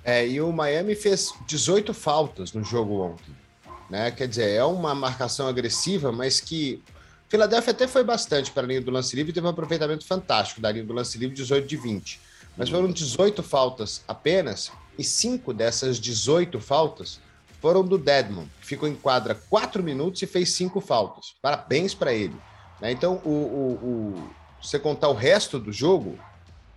É, 0.03 0.27
e 0.27 0.41
o 0.41 0.51
Miami 0.51 0.93
fez 0.93 1.33
18 1.47 1.93
faltas 1.93 2.51
no 2.51 2.65
jogo 2.65 2.99
ontem. 2.99 3.33
Né? 3.89 4.11
Quer 4.11 4.27
dizer, 4.27 4.49
é 4.49 4.63
uma 4.65 4.93
marcação 4.93 5.47
agressiva, 5.47 6.11
mas 6.11 6.41
que 6.41 6.83
Filadélfia 7.29 7.71
até 7.71 7.87
foi 7.87 8.03
bastante 8.03 8.51
para 8.51 8.63
a 8.63 8.67
linha 8.67 8.81
do 8.81 8.91
lance 8.91 9.15
livre 9.15 9.31
teve 9.31 9.47
um 9.47 9.49
aproveitamento 9.49 10.05
fantástico 10.05 10.59
da 10.59 10.69
linha 10.69 10.83
do 10.83 10.93
lance 10.93 11.17
livre, 11.17 11.33
18 11.33 11.65
de 11.65 11.77
20. 11.77 12.19
Mas 12.55 12.69
foram 12.69 12.91
18 12.91 13.41
faltas 13.41 14.03
apenas, 14.07 14.71
e 14.97 15.03
cinco 15.03 15.53
dessas 15.53 15.99
18 15.99 16.59
faltas 16.59 17.19
foram 17.59 17.83
do 17.83 17.97
Deadman, 17.97 18.49
que 18.59 18.67
ficou 18.67 18.87
em 18.87 18.95
quadra 18.95 19.35
4 19.49 19.81
minutos 19.81 20.21
e 20.21 20.27
fez 20.27 20.51
cinco 20.51 20.81
faltas. 20.81 21.33
Parabéns 21.41 21.93
para 21.93 22.13
ele. 22.13 22.35
Né? 22.81 22.91
Então, 22.91 23.21
o, 23.23 23.29
o, 23.29 23.71
o, 23.81 24.29
você 24.61 24.77
contar 24.77 25.07
o 25.07 25.13
resto 25.13 25.57
do 25.57 25.71
jogo, 25.71 26.19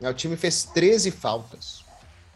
né, 0.01 0.09
o 0.09 0.15
time 0.15 0.37
fez 0.37 0.65
13 0.65 1.11
faltas. 1.11 1.85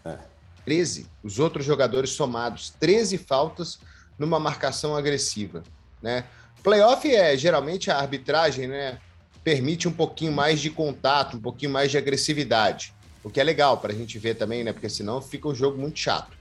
É. 0.04 0.18
13. 0.64 1.06
Os 1.22 1.38
outros 1.38 1.64
jogadores 1.64 2.10
somados, 2.10 2.70
13 2.80 3.18
faltas 3.18 3.78
numa 4.18 4.38
marcação 4.38 4.96
agressiva, 4.96 5.62
né? 6.02 6.24
Playoff 6.62 7.10
é 7.10 7.36
geralmente 7.36 7.90
a 7.90 7.96
arbitragem, 7.96 8.68
né? 8.68 8.98
Permite 9.42 9.88
um 9.88 9.92
pouquinho 9.92 10.32
mais 10.32 10.60
de 10.60 10.68
contato, 10.68 11.38
um 11.38 11.40
pouquinho 11.40 11.72
mais 11.72 11.90
de 11.90 11.96
agressividade, 11.96 12.92
o 13.22 13.30
que 13.30 13.40
é 13.40 13.44
legal 13.44 13.78
para 13.78 13.92
a 13.92 13.96
gente 13.96 14.18
ver 14.18 14.34
também, 14.34 14.64
né? 14.64 14.72
Porque 14.72 14.88
senão 14.88 15.20
fica 15.20 15.48
um 15.48 15.54
jogo 15.54 15.78
muito 15.78 15.98
chato. 15.98 16.36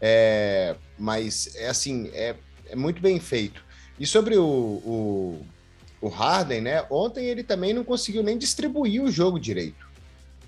É, 0.00 0.76
mas 0.98 1.54
é 1.56 1.68
assim, 1.68 2.10
é, 2.12 2.36
é 2.66 2.76
muito 2.76 3.00
bem 3.00 3.18
feito. 3.18 3.64
E 3.98 4.06
sobre 4.06 4.36
o, 4.36 4.44
o, 4.44 5.46
o 6.00 6.08
Harden, 6.08 6.60
né? 6.60 6.84
Ontem 6.90 7.24
ele 7.26 7.42
também 7.42 7.72
não 7.72 7.82
conseguiu 7.82 8.22
nem 8.22 8.38
distribuir 8.38 9.02
o 9.02 9.10
jogo 9.10 9.40
direito. 9.40 9.88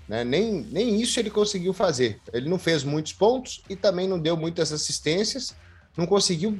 Né? 0.07 0.23
Nem, 0.23 0.65
nem 0.71 1.01
isso 1.01 1.19
ele 1.19 1.29
conseguiu 1.29 1.73
fazer. 1.73 2.19
Ele 2.31 2.49
não 2.49 2.59
fez 2.59 2.83
muitos 2.83 3.13
pontos 3.13 3.61
e 3.69 3.75
também 3.75 4.07
não 4.07 4.19
deu 4.19 4.37
muitas 4.37 4.71
assistências 4.71 5.55
não 5.95 6.05
conseguiu. 6.05 6.57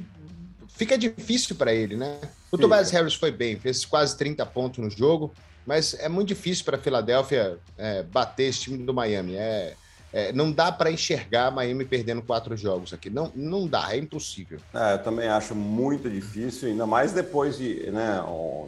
Fica 0.68 0.96
difícil 0.96 1.56
para 1.56 1.72
ele, 1.72 1.96
né? 1.96 2.18
O. 2.50 2.58
Tobias 2.58 2.90
Harris 2.90 3.14
foi 3.14 3.30
bem, 3.30 3.58
fez 3.58 3.84
quase 3.84 4.16
30 4.16 4.44
pontos 4.46 4.78
no 4.78 4.90
jogo, 4.90 5.32
mas 5.66 5.94
é 5.94 6.08
muito 6.08 6.28
difícil 6.28 6.64
para 6.64 6.76
a 6.76 6.80
Filadélfia 6.80 7.58
é, 7.78 8.02
bater 8.02 8.44
esse 8.44 8.60
time 8.60 8.78
do 8.78 8.92
Miami. 8.92 9.36
É, 9.36 9.74
é, 10.12 10.32
não 10.32 10.52
dá 10.52 10.70
para 10.70 10.90
enxergar 10.90 11.50
Miami 11.50 11.84
perdendo 11.84 12.20
quatro 12.20 12.54
jogos 12.56 12.92
aqui. 12.92 13.08
Não, 13.08 13.32
não 13.34 13.66
dá, 13.66 13.94
é 13.94 13.96
impossível. 13.96 14.58
É, 14.74 14.94
eu 14.94 14.98
também 15.02 15.28
acho 15.28 15.54
muito 15.54 16.10
difícil, 16.10 16.68
ainda 16.68 16.86
mais 16.86 17.12
depois 17.12 17.56
de, 17.56 17.90
né, 17.90 18.22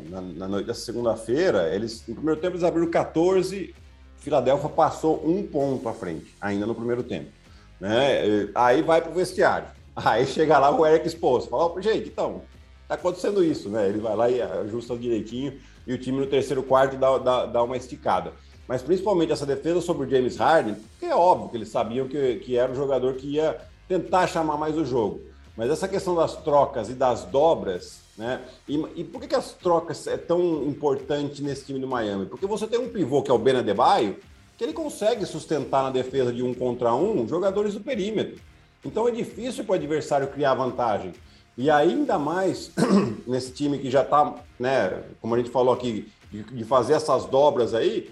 na, 0.08 0.20
na 0.20 0.48
noite 0.48 0.66
da 0.66 0.74
segunda-feira, 0.74 1.74
eles, 1.74 2.02
no 2.08 2.14
primeiro 2.14 2.40
tempo 2.40 2.54
eles 2.54 2.64
abriram 2.64 2.90
14, 2.90 3.74
Filadélfia 4.18 4.70
passou 4.70 5.22
um 5.28 5.46
ponto 5.46 5.86
à 5.86 5.92
frente, 5.92 6.34
ainda 6.40 6.64
no 6.64 6.74
primeiro 6.74 7.02
tempo. 7.02 7.30
Né? 7.78 8.48
Aí 8.54 8.80
vai 8.80 9.02
para 9.02 9.10
o 9.10 9.14
vestiário. 9.14 9.68
Aí 9.94 10.26
chega 10.26 10.58
lá 10.58 10.70
o 10.70 10.86
Eric 10.86 11.06
Spoelstra, 11.08 11.50
fala, 11.50 11.82
gente, 11.82 12.08
então, 12.08 12.42
tá 12.88 12.94
acontecendo 12.94 13.44
isso, 13.44 13.68
né? 13.68 13.88
Ele 13.88 13.98
vai 13.98 14.16
lá 14.16 14.30
e 14.30 14.40
ajusta 14.40 14.96
direitinho 14.96 15.60
e 15.86 15.92
o 15.92 15.98
time 15.98 16.18
no 16.18 16.26
terceiro 16.26 16.62
quarto 16.62 16.96
dá, 16.96 17.18
dá, 17.18 17.46
dá 17.46 17.62
uma 17.62 17.76
esticada. 17.76 18.32
Mas 18.66 18.82
principalmente 18.82 19.32
essa 19.32 19.44
defesa 19.44 19.80
sobre 19.80 20.06
o 20.06 20.10
James 20.10 20.36
Harden, 20.36 20.76
que 20.98 21.06
é 21.06 21.14
óbvio 21.14 21.50
que 21.50 21.56
eles 21.56 21.68
sabiam 21.68 22.08
que, 22.08 22.36
que 22.36 22.56
era 22.56 22.72
um 22.72 22.74
jogador 22.74 23.14
que 23.14 23.26
ia 23.26 23.60
tentar 23.86 24.26
chamar 24.26 24.56
mais 24.56 24.76
o 24.76 24.84
jogo. 24.84 25.20
Mas 25.56 25.70
essa 25.70 25.86
questão 25.86 26.14
das 26.14 26.36
trocas 26.36 26.88
e 26.88 26.94
das 26.94 27.24
dobras, 27.24 28.00
né? 28.16 28.40
E, 28.68 28.82
e 28.96 29.04
por 29.04 29.20
que, 29.20 29.28
que 29.28 29.34
as 29.34 29.52
trocas 29.52 30.06
é 30.06 30.16
tão 30.16 30.64
importante 30.64 31.42
nesse 31.42 31.66
time 31.66 31.78
do 31.78 31.86
Miami? 31.86 32.26
Porque 32.26 32.46
você 32.46 32.66
tem 32.66 32.78
um 32.78 32.88
pivô 32.88 33.22
que 33.22 33.30
é 33.30 33.34
o 33.34 33.38
Ben 33.38 33.56
Adebayo, 33.56 34.16
que 34.56 34.64
ele 34.64 34.72
consegue 34.72 35.26
sustentar 35.26 35.82
na 35.82 35.90
defesa 35.90 36.32
de 36.32 36.42
um 36.42 36.54
contra 36.54 36.94
um 36.94 37.28
jogadores 37.28 37.74
do 37.74 37.80
perímetro. 37.80 38.40
Então 38.84 39.08
é 39.08 39.10
difícil 39.10 39.64
para 39.64 39.72
o 39.72 39.76
adversário 39.76 40.28
criar 40.28 40.54
vantagem. 40.54 41.12
E 41.56 41.70
ainda 41.70 42.18
mais 42.18 42.70
nesse 43.26 43.52
time 43.52 43.78
que 43.78 43.90
já 43.90 44.02
está, 44.02 44.34
né, 44.58 45.02
como 45.20 45.34
a 45.34 45.38
gente 45.38 45.50
falou 45.50 45.73
aqui, 45.73 46.11
de, 46.30 46.42
de, 46.42 46.64
fazer 46.64 46.94
essas 46.94 47.26
dobras 47.26 47.75
aí, 47.75 48.11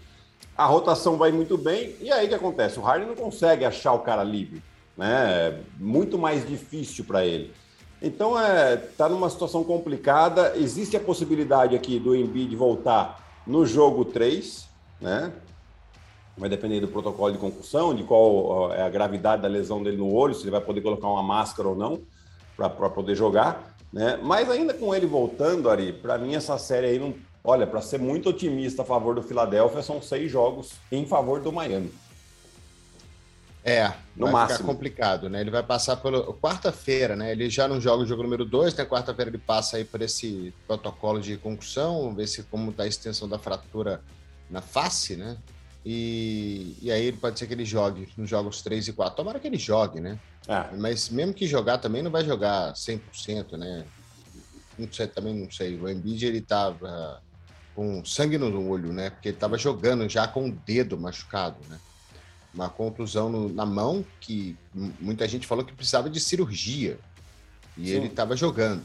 a 0.56 0.64
rotação 0.64 1.16
vai 1.16 1.32
muito 1.32 1.58
bem. 1.58 1.96
E 2.00 2.10
aí 2.12 2.26
o 2.26 2.28
que 2.28 2.34
acontece? 2.34 2.78
O 2.78 2.82
Harden 2.82 3.08
não 3.08 3.16
consegue 3.16 3.64
achar 3.64 3.92
o 3.92 4.00
cara 4.00 4.22
livre. 4.22 4.62
Né? 4.96 5.08
É 5.08 5.60
muito 5.78 6.16
mais 6.16 6.46
difícil 6.46 7.04
para 7.04 7.26
ele. 7.26 7.52
Então 8.00 8.38
é 8.38 8.76
tá 8.76 9.08
numa 9.08 9.28
situação 9.28 9.64
complicada. 9.64 10.52
Existe 10.56 10.96
a 10.96 11.00
possibilidade 11.00 11.74
aqui 11.74 11.98
do 11.98 12.14
Embiid 12.14 12.54
voltar 12.54 13.20
no 13.44 13.66
jogo 13.66 14.04
3, 14.04 14.68
né? 15.00 15.32
Vai 16.36 16.48
depender 16.48 16.80
do 16.80 16.88
protocolo 16.88 17.32
de 17.32 17.38
concussão, 17.38 17.94
de 17.94 18.04
qual 18.04 18.72
é 18.72 18.82
a 18.82 18.88
gravidade 18.88 19.42
da 19.42 19.48
lesão 19.48 19.82
dele 19.82 19.96
no 19.96 20.12
olho, 20.12 20.34
se 20.34 20.42
ele 20.42 20.50
vai 20.50 20.60
poder 20.60 20.80
colocar 20.80 21.08
uma 21.08 21.22
máscara 21.22 21.68
ou 21.68 21.76
não 21.76 22.00
para 22.56 22.90
poder 22.90 23.14
jogar, 23.14 23.76
né? 23.92 24.18
Mas 24.22 24.50
ainda 24.50 24.72
com 24.74 24.94
ele 24.94 25.06
voltando, 25.06 25.68
Ari, 25.68 25.92
para 25.92 26.18
mim 26.18 26.34
essa 26.34 26.58
série 26.58 26.86
aí 26.86 26.98
não. 26.98 27.14
Olha, 27.44 27.66
para 27.66 27.80
ser 27.80 27.98
muito 27.98 28.28
otimista 28.28 28.82
a 28.82 28.84
favor 28.84 29.16
do 29.16 29.22
Philadelphia, 29.22 29.82
são 29.82 30.00
seis 30.00 30.30
jogos 30.30 30.74
em 30.92 31.04
favor 31.04 31.40
do 31.40 31.50
Miami. 31.50 31.92
É, 33.64 33.92
no 34.16 34.26
vai 34.26 34.32
máximo. 34.32 34.58
ficar 34.58 34.72
complicado, 34.72 35.30
né? 35.30 35.40
Ele 35.40 35.50
vai 35.50 35.62
passar 35.62 35.96
pelo 35.96 36.34
quarta-feira, 36.34 37.14
né? 37.14 37.30
Ele 37.30 37.48
já 37.48 37.68
não 37.68 37.80
joga 37.80 38.02
o 38.02 38.06
jogo 38.06 38.22
número 38.22 38.44
2, 38.44 38.74
né? 38.74 38.84
Quarta-feira 38.84 39.30
ele 39.30 39.38
passa 39.38 39.76
aí 39.76 39.84
por 39.84 40.02
esse 40.02 40.52
protocolo 40.66 41.20
de 41.20 41.36
concussão, 41.36 42.12
ver 42.14 42.26
se 42.26 42.42
como 42.44 42.72
tá 42.72 42.82
a 42.82 42.88
extensão 42.88 43.28
da 43.28 43.38
fratura 43.38 44.02
na 44.50 44.60
face, 44.60 45.16
né? 45.16 45.36
E, 45.84 46.76
e 46.82 46.90
aí 46.90 47.12
pode 47.12 47.38
ser 47.38 47.46
que 47.46 47.54
ele 47.54 47.64
jogue 47.64 48.08
nos 48.16 48.28
jogos 48.28 48.62
3 48.62 48.88
e 48.88 48.92
4. 48.92 49.16
Tomara 49.16 49.38
que 49.38 49.46
ele 49.46 49.58
jogue, 49.58 50.00
né? 50.00 50.18
É. 50.48 50.76
Mas 50.76 51.08
mesmo 51.08 51.32
que 51.32 51.46
jogar 51.46 51.78
também 51.78 52.02
não 52.02 52.10
vai 52.10 52.24
jogar 52.24 52.72
100%, 52.72 53.56
né? 53.56 53.84
Não 54.78 54.90
sei, 54.92 55.06
também 55.06 55.34
não 55.34 55.50
sei. 55.50 55.76
O 55.78 55.88
Embiid 55.88 56.26
ele 56.26 56.40
tava 56.40 57.22
com 57.74 58.04
sangue 58.04 58.38
no 58.38 58.68
olho, 58.68 58.92
né? 58.92 59.10
Porque 59.10 59.28
ele 59.28 59.36
tava 59.36 59.56
jogando 59.56 60.08
já 60.08 60.26
com 60.26 60.48
o 60.48 60.52
dedo 60.52 60.98
machucado, 60.98 61.58
né? 61.68 61.78
uma 62.54 62.68
contusão 62.68 63.30
no, 63.30 63.48
na 63.48 63.64
mão 63.64 64.04
que 64.20 64.56
muita 64.74 65.26
gente 65.26 65.46
falou 65.46 65.64
que 65.64 65.72
precisava 65.72 66.10
de 66.10 66.20
cirurgia 66.20 66.98
e 67.76 67.86
Sim. 67.86 67.94
ele 67.94 68.06
estava 68.06 68.36
jogando. 68.36 68.84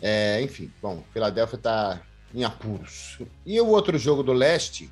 É, 0.00 0.40
enfim, 0.42 0.70
bom, 0.80 1.02
Filadélfia 1.12 1.56
está 1.56 2.00
em 2.34 2.44
apuros. 2.44 3.18
E 3.44 3.60
o 3.60 3.66
outro 3.66 3.98
jogo 3.98 4.22
do 4.22 4.32
leste 4.32 4.90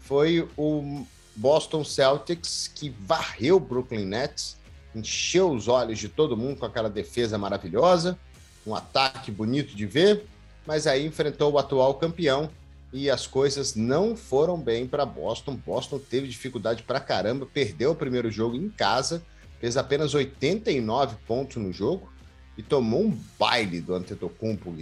foi 0.00 0.48
o 0.56 1.06
Boston 1.34 1.84
Celtics 1.84 2.70
que 2.74 2.90
varreu 2.90 3.56
o 3.56 3.60
Brooklyn 3.60 4.04
Nets, 4.04 4.56
encheu 4.94 5.50
os 5.50 5.68
olhos 5.68 5.98
de 5.98 6.08
todo 6.08 6.36
mundo 6.36 6.56
com 6.56 6.66
aquela 6.66 6.88
defesa 6.88 7.36
maravilhosa, 7.38 8.18
um 8.66 8.74
ataque 8.74 9.30
bonito 9.30 9.74
de 9.74 9.86
ver, 9.86 10.26
mas 10.66 10.86
aí 10.86 11.06
enfrentou 11.06 11.52
o 11.52 11.58
atual 11.58 11.94
campeão 11.94 12.50
e 12.92 13.10
as 13.10 13.26
coisas 13.26 13.74
não 13.74 14.16
foram 14.16 14.58
bem 14.58 14.86
para 14.86 15.04
Boston. 15.04 15.54
Boston 15.54 15.98
teve 15.98 16.28
dificuldade 16.28 16.82
para 16.82 17.00
caramba, 17.00 17.46
perdeu 17.46 17.92
o 17.92 17.96
primeiro 17.96 18.30
jogo 18.30 18.56
em 18.56 18.68
casa, 18.68 19.22
fez 19.60 19.76
apenas 19.76 20.14
89 20.14 21.16
pontos 21.26 21.56
no 21.56 21.72
jogo 21.72 22.10
e 22.56 22.62
tomou 22.62 23.02
um 23.02 23.18
baile 23.38 23.80
do 23.80 23.94
Antetokounmpo. 23.94 24.74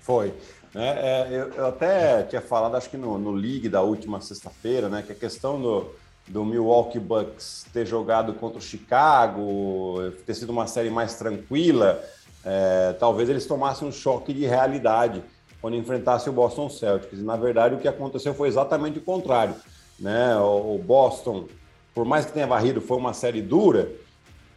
Foi. 0.00 0.32
É, 0.74 0.78
é, 0.78 1.28
eu, 1.30 1.48
eu, 1.54 1.66
até 1.66 2.22
tinha 2.24 2.40
falado, 2.40 2.76
acho 2.76 2.90
que 2.90 2.96
no, 2.96 3.18
no 3.18 3.30
League 3.32 3.68
da 3.68 3.82
última 3.82 4.20
sexta-feira, 4.20 4.88
né, 4.88 5.02
que 5.02 5.12
a 5.12 5.14
questão 5.14 5.60
do, 5.60 5.94
do 6.28 6.44
Milwaukee 6.44 6.98
Bucks 6.98 7.66
ter 7.72 7.86
jogado 7.86 8.34
contra 8.34 8.58
o 8.58 8.62
Chicago, 8.62 10.12
ter 10.24 10.34
sido 10.34 10.50
uma 10.50 10.66
série 10.66 10.90
mais 10.90 11.14
tranquila, 11.14 12.02
é, 12.44 12.94
talvez 12.98 13.28
eles 13.28 13.46
tomassem 13.46 13.86
um 13.86 13.92
choque 13.92 14.32
de 14.32 14.44
realidade 14.46 15.22
quando 15.60 15.76
enfrentasse 15.76 16.28
o 16.28 16.32
Boston 16.32 16.68
Celtics. 16.68 17.18
E, 17.18 17.22
na 17.22 17.36
verdade, 17.36 17.74
o 17.74 17.78
que 17.78 17.88
aconteceu 17.88 18.34
foi 18.34 18.48
exatamente 18.48 18.98
o 18.98 19.02
contrário. 19.02 19.54
Né? 19.98 20.36
O 20.36 20.78
Boston, 20.78 21.46
por 21.94 22.04
mais 22.04 22.26
que 22.26 22.32
tenha 22.32 22.46
varrido, 22.46 22.80
foi 22.80 22.96
uma 22.96 23.12
série 23.12 23.40
dura, 23.42 23.90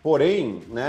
porém, 0.03 0.61
né, 0.67 0.83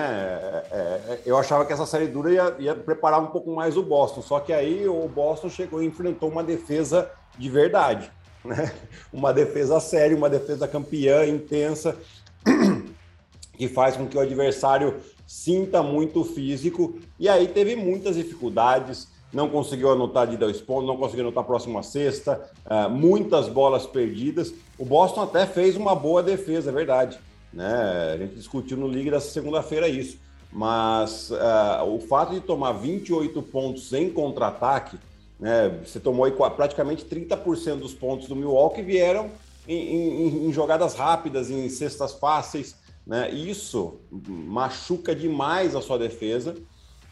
é, 0.71 0.77
é, 0.77 1.21
eu 1.25 1.37
achava 1.37 1.65
que 1.65 1.73
essa 1.73 1.87
série 1.87 2.07
dura 2.07 2.33
ia, 2.33 2.57
ia 2.59 2.75
preparar 2.75 3.21
um 3.21 3.27
pouco 3.27 3.55
mais 3.55 3.77
o 3.77 3.83
Boston, 3.83 4.23
só 4.23 4.41
que 4.41 4.53
aí 4.53 4.89
o 4.89 5.09
Boston 5.09 5.49
chegou 5.49 5.83
e 5.83 5.87
enfrentou 5.87 6.29
uma 6.29 6.45
defesa 6.45 7.11
de 7.39 7.49
verdade. 7.49 8.11
Né? 8.45 8.73
Uma 9.13 9.33
defesa 9.33 9.79
séria, 9.81 10.17
uma 10.17 10.31
defesa 10.31 10.67
campeã, 10.67 11.27
intensa, 11.27 11.97
que 13.57 13.69
faz 13.69 13.97
com 13.97 14.07
que 14.07 14.17
o 14.17 14.21
adversário 14.21 14.97
sinta 15.27 15.83
muito 15.83 16.25
físico, 16.25 16.99
e 17.19 17.29
aí 17.29 17.47
teve 17.47 17.77
muitas 17.77 18.17
dificuldades, 18.17 19.09
não 19.33 19.49
conseguiu 19.49 19.93
anotar 19.93 20.27
de 20.27 20.37
dois 20.37 20.61
pontos, 20.61 20.89
não 20.89 20.97
conseguiu 20.97 21.25
anotar 21.25 21.45
a 21.45 21.47
próxima 21.47 21.83
sexta, 21.83 22.51
uh, 22.67 22.91
muitas 22.91 23.49
bolas 23.49 23.87
perdidas. 23.87 24.53
O 24.77 24.85
Boston 24.85 25.23
até 25.23 25.47
fez 25.47 25.77
uma 25.77 25.95
boa 25.95 26.23
defesa, 26.23 26.71
é 26.71 26.73
verdade. 26.73 27.21
Né? 27.53 28.13
A 28.13 28.17
gente 28.17 28.35
discutiu 28.35 28.77
no 28.77 28.89
Liga 28.89 29.13
dessa 29.13 29.31
segunda-feira 29.31 29.89
isso. 29.89 30.19
Mas 30.53 31.31
uh, 31.31 31.85
o 31.87 32.01
fato 32.01 32.35
de 32.35 32.41
tomar 32.41 32.73
28 32.73 33.41
pontos 33.43 33.93
em 33.93 34.11
contra-ataque, 34.11 34.99
né? 35.41 35.81
você 35.85 35.99
tomou 35.99 36.25
aí 36.25 36.33
praticamente 36.33 37.05
30% 37.05 37.79
dos 37.79 37.95
pontos 37.95 38.29
do 38.29 38.37
Milwaukee 38.37 38.83
vieram 38.83 39.31
em, 39.67 39.75
em, 39.75 40.47
em 40.47 40.53
jogadas 40.53 40.95
rápidas, 40.95 41.51
em 41.51 41.69
cestas 41.69 42.13
fáceis. 42.13 42.77
Né? 43.07 43.31
Isso 43.31 44.01
machuca 44.29 45.15
demais 45.15 45.75
a 45.75 45.81
sua 45.81 45.99
defesa. 45.99 46.55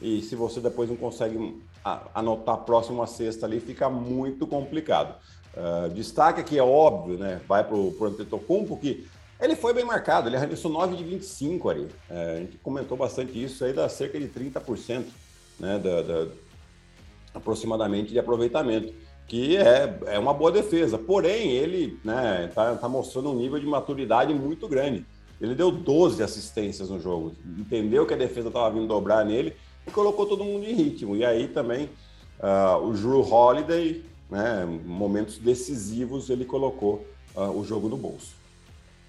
E 0.01 0.23
se 0.23 0.37
você 0.37 0.61
depois 0.61 0.89
não 0.89 0.97
consegue 0.97 1.61
anotar 2.15 2.55
a 2.55 2.59
próxima 2.59 3.07
sexta 3.07 3.47
ali, 3.47 3.61
fica 3.61 3.89
muito 3.89 4.47
complicado. 4.47 5.17
Uh, 5.55 5.89
destaque 5.91 6.41
aqui, 6.41 6.59
é 6.59 6.63
óbvio, 6.63 7.19
né? 7.19 7.41
Vai 7.49 7.65
para 7.65 7.75
o 7.75 7.97
Antetokounmpo, 8.05 8.77
que 8.77 9.09
ele 9.41 9.57
foi 9.57 9.73
bem 9.73 9.85
marcado, 9.85 10.29
ele 10.29 10.37
arremessou 10.37 10.71
9 10.71 10.97
de 10.97 11.03
25 11.03 11.69
ali. 11.69 11.83
Uh, 11.83 12.37
a 12.37 12.41
gente 12.41 12.59
comentou 12.59 12.97
bastante 12.97 13.43
isso 13.43 13.65
aí, 13.65 13.73
dá 13.73 13.89
cerca 13.89 14.21
de 14.21 14.29
30%, 14.29 15.05
né? 15.59 15.79
Da, 15.79 16.03
da, 16.03 16.27
aproximadamente 17.39 18.13
de 18.13 18.19
aproveitamento, 18.19 18.93
que 19.27 19.57
é, 19.57 19.99
é 20.07 20.19
uma 20.19 20.35
boa 20.35 20.53
defesa. 20.53 20.99
Porém, 20.99 21.53
ele 21.53 21.99
né, 22.05 22.51
tá, 22.55 22.75
tá 22.77 22.89
mostrando 22.89 23.31
um 23.31 23.37
nível 23.37 23.59
de 23.59 23.67
maturidade 23.67 24.33
muito 24.35 24.69
grande. 24.69 25.05
Ele 25.41 25.55
deu 25.55 25.71
12 25.71 26.23
assistências 26.23 26.91
no 26.91 27.01
jogo, 27.01 27.33
entendeu 27.59 28.05
que 28.05 28.15
a 28.15 28.17
defesa 28.17 28.49
estava 28.49 28.71
vindo 28.71 28.89
dobrar 28.89 29.25
nele 29.25 29.55
e 29.87 29.91
colocou 29.91 30.27
todo 30.27 30.45
mundo 30.45 30.65
em 30.65 30.75
ritmo. 30.75 31.15
E 31.15 31.25
aí 31.25 31.47
também 31.49 31.89
uh, 32.41 32.85
o 32.85 32.93
Drew 32.93 33.21
Holiday, 33.21 34.05
né, 34.29 34.67
momentos 34.85 35.39
decisivos, 35.39 36.29
ele 36.29 36.45
colocou 36.45 37.07
uh, 37.37 37.51
o 37.57 37.65
jogo 37.65 37.89
no 37.89 37.97
bolso. 37.97 38.37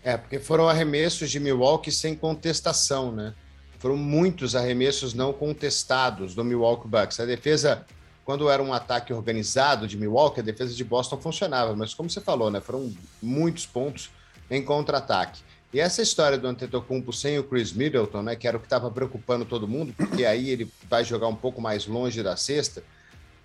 É, 0.04 0.16
porque 0.16 0.40
foram 0.40 0.70
arremessos 0.70 1.30
de 1.30 1.40
Milwaukee 1.40 1.92
sem 1.92 2.16
contestação, 2.16 3.12
né? 3.12 3.34
Foram 3.80 3.98
muitos 3.98 4.56
arremessos 4.56 5.14
não 5.14 5.32
contestados 5.32 6.36
do 6.36 6.44
Milwaukee 6.44 6.88
Bucks. 6.88 7.20
A 7.20 7.26
defesa, 7.26 7.86
quando 8.30 8.48
era 8.48 8.62
um 8.62 8.72
ataque 8.72 9.12
organizado 9.12 9.88
de 9.88 9.98
Milwaukee, 9.98 10.42
a 10.42 10.44
defesa 10.44 10.76
de 10.76 10.84
Boston 10.84 11.18
funcionava, 11.18 11.76
mas 11.76 11.96
como 11.96 12.12
você 12.12 12.22
falou, 12.22 12.52
né? 12.52 12.62
Foram 12.62 12.94
muitos 13.20 13.66
pontos 13.66 14.12
em 14.52 14.64
contra-ataque. 14.64 15.42
E 15.74 15.80
essa 15.80 16.04
história 16.04 16.38
do 16.38 16.48
Antetokounmpo 16.48 17.12
sem 17.12 17.40
o 17.40 17.44
Chris 17.44 17.74
Middleton, 17.74 18.22
né, 18.22 18.36
que 18.36 18.48
era 18.48 18.56
o 18.56 18.60
que 18.60 18.68
estava 18.68 18.92
preocupando 18.92 19.46
todo 19.46 19.68
mundo, 19.68 19.96
porque 19.98 20.26
aí 20.26 20.52
ele 20.52 20.72
vai 20.88 21.04
jogar 21.04 21.28
um 21.28 21.36
pouco 21.36 21.60
mais 21.60 21.88
longe 21.88 22.22
da 22.22 22.38
cesta. 22.38 22.84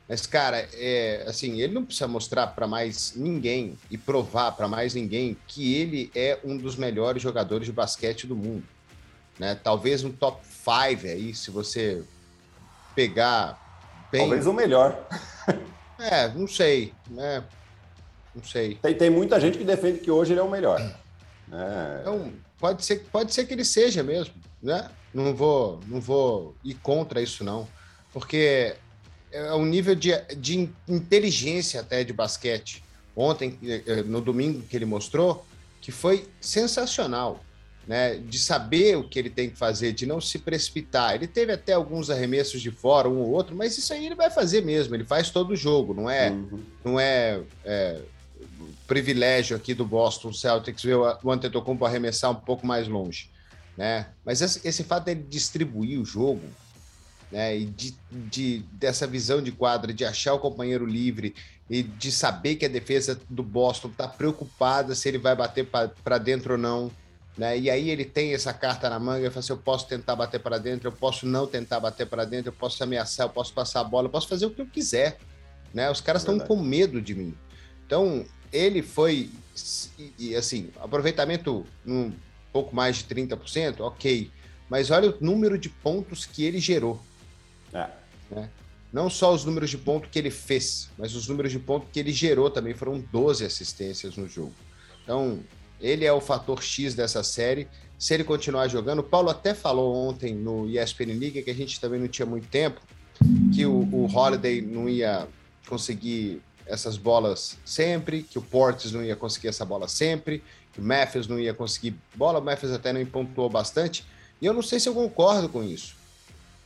Mas, 0.06 0.26
cara, 0.26 0.68
é, 0.74 1.24
assim, 1.26 1.62
ele 1.62 1.72
não 1.72 1.86
precisa 1.86 2.06
mostrar 2.06 2.48
para 2.48 2.66
mais 2.66 3.14
ninguém 3.16 3.78
e 3.90 3.96
provar 3.96 4.52
para 4.52 4.68
mais 4.68 4.92
ninguém 4.92 5.34
que 5.46 5.76
ele 5.76 6.10
é 6.14 6.38
um 6.44 6.58
dos 6.58 6.76
melhores 6.76 7.22
jogadores 7.22 7.64
de 7.64 7.72
basquete 7.72 8.26
do 8.26 8.36
mundo. 8.36 8.64
Né? 9.38 9.54
Talvez 9.54 10.04
um 10.04 10.12
top 10.12 10.44
5 10.46 11.06
aí, 11.06 11.34
se 11.34 11.50
você 11.50 12.04
pegar 12.94 13.63
bem... 14.14 14.20
Talvez 14.22 14.46
o 14.46 14.52
melhor. 14.52 15.06
é, 15.98 16.28
não 16.28 16.46
sei, 16.46 16.92
né? 17.10 17.42
Não 18.34 18.42
sei. 18.44 18.76
Tem, 18.76 18.94
tem 18.94 19.10
muita 19.10 19.40
gente 19.40 19.58
que 19.58 19.64
defende 19.64 19.98
que 19.98 20.10
hoje 20.10 20.32
ele 20.32 20.40
é 20.40 20.42
o 20.42 20.50
melhor. 20.50 20.80
É. 20.80 22.00
Então, 22.00 22.32
pode 22.58 22.84
ser, 22.84 23.04
pode 23.12 23.34
ser 23.34 23.44
que 23.44 23.52
ele 23.52 23.64
seja 23.64 24.02
mesmo, 24.02 24.34
né? 24.62 24.88
Não 25.12 25.34
vou, 25.34 25.80
não 25.86 26.00
vou 26.00 26.54
ir 26.64 26.74
contra 26.74 27.20
isso, 27.20 27.44
não. 27.44 27.68
Porque 28.12 28.76
é 29.30 29.52
um 29.54 29.66
nível 29.66 29.94
de, 29.94 30.16
de 30.36 30.70
inteligência 30.88 31.80
até 31.80 32.02
de 32.02 32.12
basquete. 32.12 32.82
Ontem, 33.16 33.58
eh, 33.62 34.02
no 34.04 34.20
domingo 34.20 34.62
que 34.62 34.76
ele 34.76 34.84
mostrou, 34.84 35.44
que 35.80 35.92
foi 35.92 36.28
sensacional. 36.40 37.43
Né, 37.86 38.16
de 38.16 38.38
saber 38.38 38.96
o 38.96 39.06
que 39.06 39.18
ele 39.18 39.28
tem 39.28 39.50
que 39.50 39.58
fazer, 39.58 39.92
de 39.92 40.06
não 40.06 40.18
se 40.18 40.38
precipitar. 40.38 41.14
Ele 41.14 41.26
teve 41.26 41.52
até 41.52 41.74
alguns 41.74 42.08
arremessos 42.08 42.62
de 42.62 42.70
fora, 42.70 43.10
um 43.10 43.18
ou 43.18 43.28
outro, 43.28 43.54
mas 43.54 43.76
isso 43.76 43.92
aí 43.92 44.06
ele 44.06 44.14
vai 44.14 44.30
fazer 44.30 44.62
mesmo. 44.62 44.94
Ele 44.94 45.04
faz 45.04 45.28
todo 45.28 45.50
o 45.50 45.56
jogo, 45.56 45.92
não 45.92 46.08
é, 46.08 46.30
uhum. 46.30 46.60
não 46.82 46.98
é, 46.98 47.42
é 47.62 48.00
privilégio 48.86 49.56
aqui 49.56 49.74
do 49.74 49.84
Boston 49.84 50.32
Celtics 50.32 50.82
ver 50.82 50.96
o 50.96 51.30
Antetokounmpo 51.30 51.84
arremessar 51.84 52.30
um 52.30 52.34
pouco 52.34 52.66
mais 52.66 52.86
longe, 52.86 53.30
né? 53.76 54.08
Mas 54.24 54.40
esse, 54.40 54.66
esse 54.66 54.84
fato 54.84 55.04
dele 55.04 55.24
distribuir 55.28 56.00
o 56.00 56.04
jogo, 56.04 56.42
né? 57.30 57.56
E 57.56 57.66
de, 57.66 57.94
de, 58.10 58.58
dessa 58.72 59.06
visão 59.06 59.42
de 59.42 59.52
quadra, 59.52 59.92
de 59.92 60.04
achar 60.04 60.34
o 60.34 60.38
companheiro 60.38 60.86
livre 60.86 61.34
e 61.68 61.82
de 61.82 62.12
saber 62.12 62.56
que 62.56 62.66
a 62.66 62.68
defesa 62.68 63.18
do 63.28 63.42
Boston 63.42 63.88
está 63.88 64.06
preocupada 64.06 64.94
se 64.94 65.08
ele 65.08 65.18
vai 65.18 65.34
bater 65.34 65.66
para 65.66 66.18
dentro 66.18 66.52
ou 66.52 66.58
não, 66.58 66.90
né? 67.36 67.58
E 67.58 67.68
aí 67.68 67.90
ele 67.90 68.04
tem 68.04 68.32
essa 68.32 68.52
carta 68.52 68.88
na 68.88 68.98
manga, 68.98 69.20
ele 69.20 69.30
fala 69.30 69.40
assim, 69.40 69.52
eu 69.52 69.58
posso 69.58 69.86
tentar 69.88 70.14
bater 70.16 70.40
para 70.40 70.58
dentro, 70.58 70.88
eu 70.88 70.92
posso 70.92 71.26
não 71.26 71.46
tentar 71.46 71.80
bater 71.80 72.06
para 72.06 72.24
dentro, 72.24 72.48
eu 72.50 72.52
posso 72.52 72.82
ameaçar, 72.82 73.26
eu 73.26 73.30
posso 73.30 73.52
passar 73.52 73.80
a 73.80 73.84
bola, 73.84 74.06
eu 74.06 74.10
posso 74.10 74.28
fazer 74.28 74.46
o 74.46 74.50
que 74.50 74.60
eu 74.60 74.66
quiser. 74.66 75.18
né? 75.74 75.90
Os 75.90 76.00
caras 76.00 76.22
estão 76.22 76.38
com 76.38 76.56
medo 76.56 77.02
de 77.02 77.14
mim. 77.14 77.34
Então, 77.84 78.24
ele 78.52 78.80
foi, 78.80 79.30
e, 80.18 80.34
assim, 80.36 80.70
aproveitamento 80.80 81.66
um 81.84 82.12
pouco 82.52 82.74
mais 82.74 82.98
de 82.98 83.04
30%, 83.04 83.80
ok. 83.80 84.30
Mas 84.70 84.90
olha 84.90 85.10
o 85.10 85.16
número 85.20 85.58
de 85.58 85.68
pontos 85.68 86.24
que 86.24 86.44
ele 86.44 86.60
gerou. 86.60 87.02
É. 87.72 87.88
Né? 88.30 88.48
Não 88.92 89.10
só 89.10 89.34
os 89.34 89.44
números 89.44 89.68
de 89.70 89.76
pontos 89.76 90.08
que 90.10 90.18
ele 90.18 90.30
fez, 90.30 90.88
mas 90.96 91.16
os 91.16 91.26
números 91.26 91.50
de 91.50 91.58
pontos 91.58 91.88
que 91.92 91.98
ele 91.98 92.12
gerou 92.12 92.48
também. 92.48 92.72
Foram 92.72 93.00
12 93.00 93.44
assistências 93.44 94.16
no 94.16 94.28
jogo. 94.28 94.54
Então, 95.02 95.40
ele 95.84 96.06
é 96.06 96.12
o 96.12 96.20
fator 96.20 96.62
X 96.62 96.94
dessa 96.94 97.22
série. 97.22 97.68
Se 97.98 98.14
ele 98.14 98.24
continuar 98.24 98.68
jogando, 98.68 99.00
o 99.00 99.04
Paulo 99.04 99.28
até 99.28 99.52
falou 99.52 99.94
ontem 99.94 100.34
no 100.34 100.66
ESPN 100.66 101.18
League 101.18 101.42
que 101.42 101.50
a 101.50 101.54
gente 101.54 101.78
também 101.78 102.00
não 102.00 102.08
tinha 102.08 102.24
muito 102.24 102.48
tempo, 102.48 102.80
que 103.54 103.66
o, 103.66 103.86
o 103.92 104.06
Holiday 104.10 104.62
não 104.62 104.88
ia 104.88 105.28
conseguir 105.68 106.40
essas 106.66 106.96
bolas 106.96 107.58
sempre, 107.66 108.22
que 108.22 108.38
o 108.38 108.42
Portes 108.42 108.92
não 108.92 109.04
ia 109.04 109.14
conseguir 109.14 109.48
essa 109.48 109.64
bola 109.64 109.86
sempre, 109.86 110.42
que 110.72 110.80
o 110.80 110.82
Matthews 110.82 111.28
não 111.28 111.38
ia 111.38 111.52
conseguir 111.52 111.94
bola, 112.14 112.40
o 112.40 112.42
Matthews 112.42 112.72
até 112.72 112.90
não 112.90 113.04
pontuou 113.04 113.50
bastante, 113.50 114.06
e 114.40 114.46
eu 114.46 114.54
não 114.54 114.62
sei 114.62 114.80
se 114.80 114.88
eu 114.88 114.94
concordo 114.94 115.50
com 115.50 115.62
isso. 115.62 115.94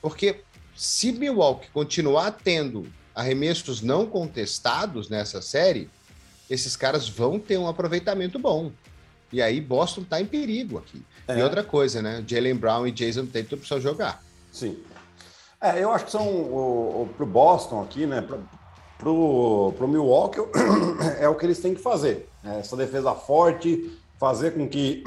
Porque 0.00 0.42
se 0.76 1.10
Milwaukee 1.10 1.68
continuar 1.72 2.30
tendo 2.30 2.86
arremessos 3.12 3.82
não 3.82 4.06
contestados 4.06 5.08
nessa 5.08 5.42
série, 5.42 5.90
esses 6.48 6.76
caras 6.76 7.08
vão 7.08 7.38
ter 7.40 7.58
um 7.58 7.68
aproveitamento 7.68 8.38
bom. 8.38 8.70
E 9.32 9.42
aí 9.42 9.60
Boston 9.60 10.04
tá 10.04 10.20
em 10.20 10.26
perigo 10.26 10.78
aqui. 10.78 11.02
É. 11.26 11.38
E 11.38 11.42
outra 11.42 11.62
coisa, 11.62 12.00
né? 12.00 12.24
Jalen 12.26 12.54
Brown 12.54 12.86
e 12.86 12.92
Jason 12.92 13.26
Tatum 13.26 13.56
precisam 13.56 13.80
jogar. 13.80 14.22
Sim. 14.50 14.78
É, 15.60 15.82
eu 15.82 15.90
acho 15.90 16.06
que 16.06 16.12
são 16.12 16.26
o, 16.26 17.02
o, 17.02 17.08
pro 17.16 17.26
Boston 17.26 17.82
aqui, 17.82 18.06
né? 18.06 18.20
Pro, 18.22 18.42
pro, 18.96 19.74
pro 19.76 19.88
Milwaukee 19.88 20.40
é 21.20 21.28
o 21.28 21.34
que 21.34 21.44
eles 21.44 21.58
têm 21.58 21.74
que 21.74 21.82
fazer. 21.82 22.28
Né? 22.42 22.60
Essa 22.60 22.76
defesa 22.76 23.14
forte, 23.14 23.98
fazer 24.18 24.52
com 24.52 24.68
que. 24.68 25.02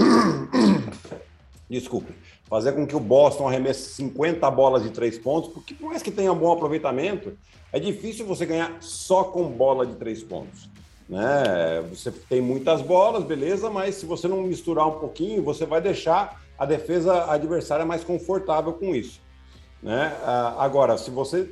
Desculpe. 1.70 2.14
Fazer 2.48 2.74
com 2.74 2.86
que 2.86 2.96
o 2.96 3.00
Boston 3.00 3.48
arremesse 3.48 3.92
50 3.94 4.52
bolas 4.52 4.84
de 4.84 4.90
três 4.90 5.18
pontos, 5.18 5.50
porque 5.54 5.74
por 5.74 5.90
mais 5.90 6.04
que 6.04 6.12
tenha 6.12 6.34
um 6.34 6.38
bom 6.38 6.52
aproveitamento, 6.52 7.38
é 7.72 7.80
difícil 7.80 8.26
você 8.26 8.46
ganhar 8.46 8.76
só 8.82 9.24
com 9.24 9.50
bola 9.50 9.86
de 9.86 9.96
três 9.96 10.22
pontos. 10.22 10.70
Né? 11.12 11.84
Você 11.90 12.10
tem 12.10 12.40
muitas 12.40 12.82
bolas, 12.82 13.26
beleza, 13.26 13.70
mas 13.70 13.96
se 13.96 14.06
você 14.06 14.30
não 14.30 14.44
misturar 14.44 14.88
um 14.88 14.98
pouquinho, 14.98 15.44
você 15.44 15.66
vai 15.66 15.82
deixar 15.82 16.42
a 16.58 16.66
defesa 16.66 17.30
adversária 17.30 17.86
mais 17.86 18.02
confortável 18.02 18.72
com 18.72 18.96
isso. 18.96 19.20
Né? 19.84 20.16
Ah, 20.24 20.56
agora, 20.58 20.98
se 20.98 21.12
você 21.12 21.52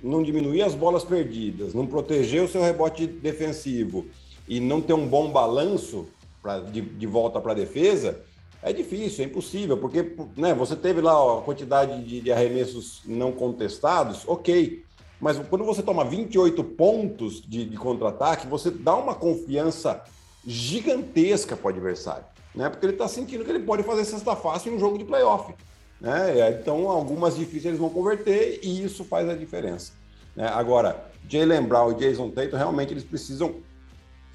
não 0.00 0.22
diminuir 0.22 0.62
as 0.62 0.76
bolas 0.76 1.02
perdidas, 1.02 1.74
não 1.74 1.84
proteger 1.84 2.44
o 2.44 2.48
seu 2.48 2.62
rebote 2.62 3.08
defensivo 3.08 4.06
e 4.46 4.60
não 4.60 4.80
ter 4.80 4.92
um 4.92 5.08
bom 5.08 5.32
balanço 5.32 6.06
pra, 6.40 6.60
de, 6.60 6.80
de 6.80 7.06
volta 7.06 7.40
para 7.40 7.52
a 7.52 7.56
defesa, 7.56 8.20
é 8.62 8.72
difícil, 8.72 9.24
é 9.24 9.26
impossível, 9.26 9.76
porque 9.78 10.14
né, 10.36 10.54
você 10.54 10.76
teve 10.76 11.00
lá 11.00 11.38
a 11.38 11.42
quantidade 11.42 12.04
de, 12.04 12.20
de 12.20 12.30
arremessos 12.30 13.02
não 13.04 13.32
contestados, 13.32 14.22
ok. 14.28 14.84
Mas 15.22 15.38
quando 15.38 15.64
você 15.64 15.84
toma 15.84 16.04
28 16.04 16.64
pontos 16.64 17.40
de, 17.40 17.64
de 17.64 17.76
contra-ataque, 17.76 18.48
você 18.48 18.72
dá 18.72 18.96
uma 18.96 19.14
confiança 19.14 20.02
gigantesca 20.44 21.56
para 21.56 21.66
o 21.68 21.70
adversário, 21.70 22.24
né? 22.52 22.68
Porque 22.68 22.84
ele 22.84 22.94
está 22.94 23.06
sentindo 23.06 23.44
que 23.44 23.50
ele 23.50 23.60
pode 23.60 23.84
fazer 23.84 24.04
cesta 24.04 24.34
fácil 24.34 24.72
em 24.72 24.76
um 24.76 24.80
jogo 24.80 24.98
de 24.98 25.04
playoff. 25.04 25.54
Né? 26.00 26.50
Então, 26.60 26.90
algumas 26.90 27.36
difíceis 27.36 27.66
eles 27.66 27.78
vão 27.78 27.88
converter 27.88 28.58
e 28.64 28.82
isso 28.82 29.04
faz 29.04 29.28
a 29.28 29.34
diferença. 29.36 29.92
Né? 30.34 30.48
Agora, 30.48 31.08
Jalen 31.28 31.62
Brown 31.62 31.92
e 31.92 31.94
Jason 31.94 32.28
Tatum, 32.30 32.56
realmente 32.56 32.92
eles 32.92 33.04
precisam. 33.04 33.54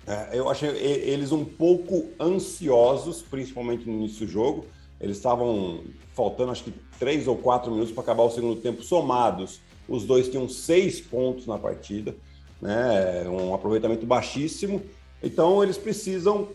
É, 0.07 0.39
eu 0.39 0.49
achei 0.49 0.69
eles 0.69 1.33
um 1.33 1.43
pouco 1.43 2.07
ansiosos, 2.17 3.21
principalmente 3.21 3.85
no 3.85 3.91
início 3.91 4.25
do 4.25 4.31
jogo. 4.31 4.65
Eles 5.01 5.17
estavam 5.17 5.83
faltando, 6.13 6.53
acho 6.53 6.63
que, 6.63 6.73
três 6.97 7.27
ou 7.27 7.35
quatro 7.35 7.69
minutos 7.69 7.91
para 7.91 8.03
acabar 8.03 8.23
o 8.23 8.31
segundo 8.31 8.62
tempo 8.62 8.81
somados 8.81 9.59
os 9.88 10.04
dois 10.06 10.28
tinham 10.30 10.47
seis 10.47 11.00
pontos 11.00 11.47
na 11.47 11.58
partida, 11.58 12.15
né? 12.62 13.28
um 13.28 13.54
aproveitamento 13.54 14.06
baixíssimo. 14.06 14.82
Então, 15.21 15.63
eles 15.63 15.78
precisam 15.78 16.50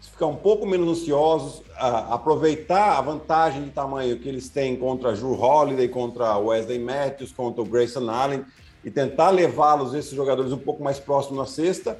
ficar 0.00 0.26
um 0.26 0.36
pouco 0.36 0.66
menos 0.66 1.00
ansiosos, 1.00 1.62
aproveitar 1.76 2.98
a 2.98 3.00
vantagem 3.00 3.62
de 3.62 3.70
tamanho 3.70 4.18
que 4.18 4.28
eles 4.28 4.48
têm 4.48 4.76
contra 4.76 5.12
Drew 5.12 5.40
Holiday, 5.40 5.88
contra 5.88 6.36
Wesley 6.38 6.78
Matthews, 6.78 7.32
contra 7.32 7.62
o 7.62 7.64
Grayson 7.64 8.08
Allen, 8.10 8.44
e 8.84 8.90
tentar 8.90 9.30
levá-los, 9.30 9.94
esses 9.94 10.12
jogadores, 10.12 10.52
um 10.52 10.58
pouco 10.58 10.82
mais 10.82 10.98
próximos 10.98 11.38
na 11.38 11.46
cesta, 11.46 11.98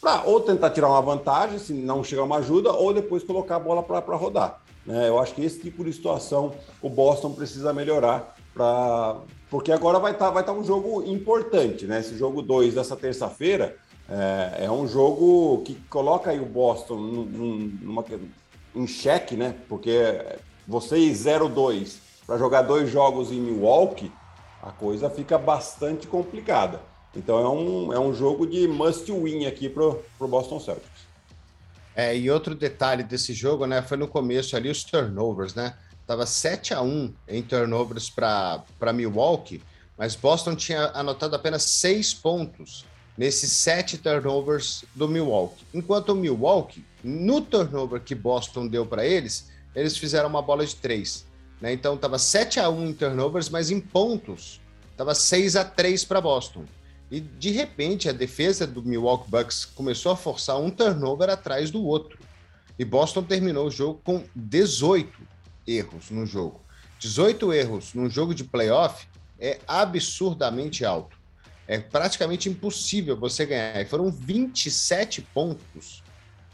para 0.00 0.24
ou 0.24 0.40
tentar 0.40 0.70
tirar 0.70 0.88
uma 0.88 1.00
vantagem, 1.00 1.58
se 1.58 1.72
não 1.72 2.02
chegar 2.02 2.24
uma 2.24 2.38
ajuda, 2.38 2.72
ou 2.72 2.92
depois 2.92 3.22
colocar 3.22 3.56
a 3.56 3.60
bola 3.60 3.82
para 3.82 4.16
rodar. 4.16 4.60
Né? 4.84 5.08
Eu 5.08 5.18
acho 5.18 5.34
que 5.34 5.44
esse 5.44 5.60
tipo 5.60 5.84
de 5.84 5.92
situação 5.92 6.52
o 6.80 6.88
Boston 6.88 7.32
precisa 7.32 7.72
melhorar 7.72 8.34
para 8.52 9.16
porque 9.52 9.70
agora 9.70 9.98
vai 9.98 10.12
estar 10.12 10.28
tá, 10.28 10.30
vai 10.30 10.42
tá 10.42 10.50
um 10.50 10.64
jogo 10.64 11.04
importante, 11.04 11.84
né? 11.84 12.00
Esse 12.00 12.16
jogo 12.16 12.40
2 12.40 12.72
dessa 12.72 12.96
terça-feira 12.96 13.76
é, 14.08 14.64
é, 14.64 14.70
um 14.70 14.88
jogo 14.88 15.62
que 15.62 15.74
coloca 15.90 16.30
aí 16.30 16.40
o 16.40 16.46
Boston 16.46 16.96
num, 16.96 17.78
numa, 17.82 18.02
em 18.74 18.86
xeque, 18.86 19.36
né? 19.36 19.54
Porque 19.68 19.92
vocês 20.66 21.26
0-2 21.26 21.96
para 22.26 22.38
jogar 22.38 22.62
dois 22.62 22.88
jogos 22.88 23.30
em 23.30 23.42
Milwaukee, 23.42 24.10
a 24.62 24.70
coisa 24.70 25.10
fica 25.10 25.36
bastante 25.36 26.06
complicada. 26.06 26.80
Então 27.14 27.38
é 27.38 27.46
um, 27.46 27.92
é 27.92 28.00
um 28.00 28.14
jogo 28.14 28.46
de 28.46 28.66
must 28.66 29.12
win 29.12 29.44
aqui 29.44 29.68
para 29.68 29.84
o 29.84 30.28
Boston 30.28 30.60
Celtics. 30.60 31.02
É, 31.94 32.16
e 32.16 32.30
outro 32.30 32.54
detalhe 32.54 33.02
desse 33.02 33.34
jogo, 33.34 33.66
né? 33.66 33.82
Foi 33.82 33.98
no 33.98 34.08
começo 34.08 34.56
ali 34.56 34.70
os 34.70 34.82
turnovers, 34.82 35.54
né? 35.54 35.76
Estava 36.02 36.26
7 36.26 36.74
a 36.74 36.82
1 36.82 37.14
em 37.28 37.42
turnovers 37.42 38.10
para 38.10 38.92
Milwaukee, 38.92 39.62
mas 39.96 40.16
Boston 40.16 40.54
tinha 40.56 40.86
anotado 40.94 41.34
apenas 41.36 41.62
6 41.62 42.12
pontos 42.14 42.84
nesses 43.16 43.52
7 43.52 43.98
turnovers 43.98 44.84
do 44.94 45.08
Milwaukee. 45.08 45.64
Enquanto 45.72 46.10
o 46.10 46.16
Milwaukee, 46.16 46.84
no 47.04 47.40
turnover 47.40 48.00
que 48.00 48.14
Boston 48.14 48.66
deu 48.66 48.84
para 48.84 49.06
eles, 49.06 49.48
eles 49.74 49.96
fizeram 49.96 50.28
uma 50.28 50.42
bola 50.42 50.66
de 50.66 50.74
3. 50.76 51.24
Né? 51.60 51.72
Então 51.72 51.94
estava 51.94 52.18
7 52.18 52.58
a 52.58 52.68
1 52.68 52.86
em 52.88 52.92
turnovers, 52.92 53.48
mas 53.48 53.70
em 53.70 53.80
pontos 53.80 54.60
estava 54.90 55.14
6 55.14 55.54
a 55.56 55.64
3 55.64 56.04
para 56.04 56.20
Boston. 56.20 56.64
E 57.10 57.20
de 57.20 57.50
repente 57.50 58.08
a 58.08 58.12
defesa 58.12 58.66
do 58.66 58.82
Milwaukee 58.82 59.30
Bucks 59.30 59.64
começou 59.64 60.10
a 60.10 60.16
forçar 60.16 60.58
um 60.58 60.70
turnover 60.70 61.30
atrás 61.30 61.70
do 61.70 61.84
outro. 61.84 62.18
E 62.78 62.84
Boston 62.84 63.22
terminou 63.22 63.68
o 63.68 63.70
jogo 63.70 64.00
com 64.02 64.24
18 64.34 65.31
erros 65.66 66.10
no 66.10 66.26
jogo. 66.26 66.60
18 66.98 67.52
erros 67.52 67.94
num 67.94 68.08
jogo 68.08 68.34
de 68.34 68.44
playoff 68.44 69.06
é 69.38 69.58
absurdamente 69.66 70.84
alto. 70.84 71.16
É 71.66 71.78
praticamente 71.78 72.48
impossível 72.48 73.16
você 73.16 73.46
ganhar. 73.46 73.80
E 73.80 73.84
foram 73.84 74.10
27 74.10 75.22
pontos 75.22 76.02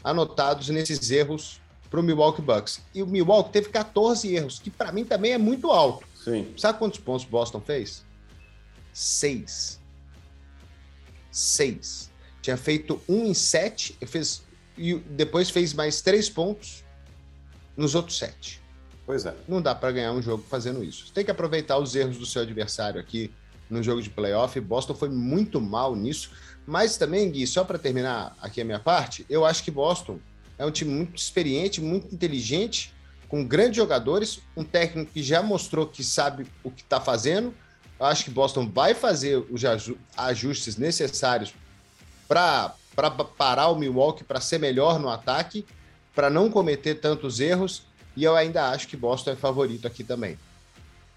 anotados 0.03 0.69
nesses 0.69 1.11
erros 1.11 1.59
para 1.89 1.99
o 1.99 2.03
Milwaukee 2.03 2.41
Bucks. 2.41 2.81
E 2.93 3.01
o 3.01 3.07
Milwaukee 3.07 3.51
teve 3.51 3.69
14 3.69 4.33
erros, 4.33 4.59
que 4.59 4.69
para 4.69 4.91
mim 4.91 5.03
também 5.03 5.33
é 5.33 5.37
muito 5.37 5.71
alto. 5.71 6.05
Sim. 6.23 6.53
Sabe 6.57 6.79
quantos 6.79 6.99
pontos 6.99 7.25
Boston 7.25 7.61
fez? 7.61 8.03
Seis. 8.93 9.79
Seis. 11.31 12.09
Tinha 12.41 12.57
feito 12.57 13.01
um 13.07 13.25
em 13.25 13.33
sete, 13.33 13.97
fez, 14.05 14.43
e 14.77 14.95
depois 14.95 15.49
fez 15.49 15.73
mais 15.73 16.01
três 16.01 16.29
pontos 16.29 16.83
nos 17.75 17.95
outros 17.95 18.17
sete. 18.17 18.58
Pois 19.09 19.25
é. 19.25 19.33
Não 19.47 19.59
dá 19.59 19.73
para 19.73 19.91
ganhar 19.91 20.11
um 20.11 20.21
jogo 20.21 20.45
fazendo 20.47 20.83
isso. 20.83 21.11
Tem 21.11 21.25
que 21.25 21.31
aproveitar 21.31 21.79
os 21.79 21.95
erros 21.95 22.19
do 22.19 22.27
seu 22.27 22.43
adversário 22.43 23.01
aqui 23.01 23.33
no 23.67 23.81
jogo 23.81 24.03
de 24.03 24.09
playoff. 24.11 24.59
Boston 24.59 24.93
foi 24.93 25.09
muito 25.09 25.59
mal 25.59 25.95
nisso. 25.95 26.29
Mas 26.63 26.95
também, 26.95 27.31
Gui, 27.31 27.47
só 27.47 27.63
para 27.63 27.79
terminar 27.79 28.37
aqui 28.39 28.61
a 28.61 28.63
minha 28.63 28.77
parte, 28.77 29.25
eu 29.27 29.47
acho 29.47 29.63
que 29.63 29.71
Boston 29.71 30.19
é 30.59 30.63
um 30.63 30.69
time 30.69 30.93
muito 30.93 31.17
experiente, 31.17 31.81
muito 31.81 32.13
inteligente, 32.13 32.93
com 33.27 33.43
grandes 33.43 33.77
jogadores, 33.77 34.41
um 34.55 34.63
técnico 34.63 35.11
que 35.11 35.23
já 35.23 35.41
mostrou 35.41 35.87
que 35.87 36.03
sabe 36.03 36.45
o 36.63 36.69
que 36.69 36.83
está 36.83 37.01
fazendo. 37.01 37.51
Eu 37.99 38.05
acho 38.05 38.23
que 38.23 38.29
Boston 38.29 38.69
vai 38.69 38.93
fazer 38.93 39.43
os 39.49 39.63
ajustes 40.15 40.77
necessários 40.77 41.51
para 42.27 42.75
parar 43.35 43.69
o 43.69 43.75
Milwaukee, 43.75 44.23
para 44.23 44.39
ser 44.39 44.59
melhor 44.59 44.99
no 44.99 45.09
ataque, 45.09 45.65
para 46.13 46.29
não 46.29 46.51
cometer 46.51 46.93
tantos 46.99 47.39
erros 47.39 47.88
e 48.15 48.23
eu 48.23 48.35
ainda 48.35 48.69
acho 48.69 48.87
que 48.87 48.97
Boston 48.97 49.31
é 49.31 49.35
favorito 49.35 49.87
aqui 49.87 50.03
também. 50.03 50.37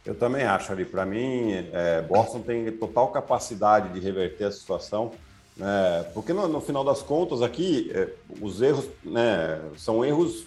Eu 0.05 0.15
também 0.15 0.43
acho 0.43 0.73
ali. 0.73 0.85
Para 0.85 1.07
mim, 1.07 1.53
é, 1.73 2.03
Boston 2.03 2.41
tem 2.41 2.71
total 2.73 3.09
capacidade 3.09 3.93
de 3.93 4.01
reverter 4.01 4.45
a 4.45 4.53
situação, 4.53 5.13
né? 5.57 6.07
porque 6.13 6.33
no, 6.33 6.49
no, 6.49 6.61
final 6.61 6.83
das 6.85 7.03
contas 7.03 7.41
aqui 7.41 7.91
é, 7.95 8.09
os 8.41 8.61
erros 8.61 8.89
né, 9.05 9.61
são 9.77 10.05
erros 10.05 10.45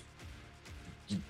que, 1.08 1.22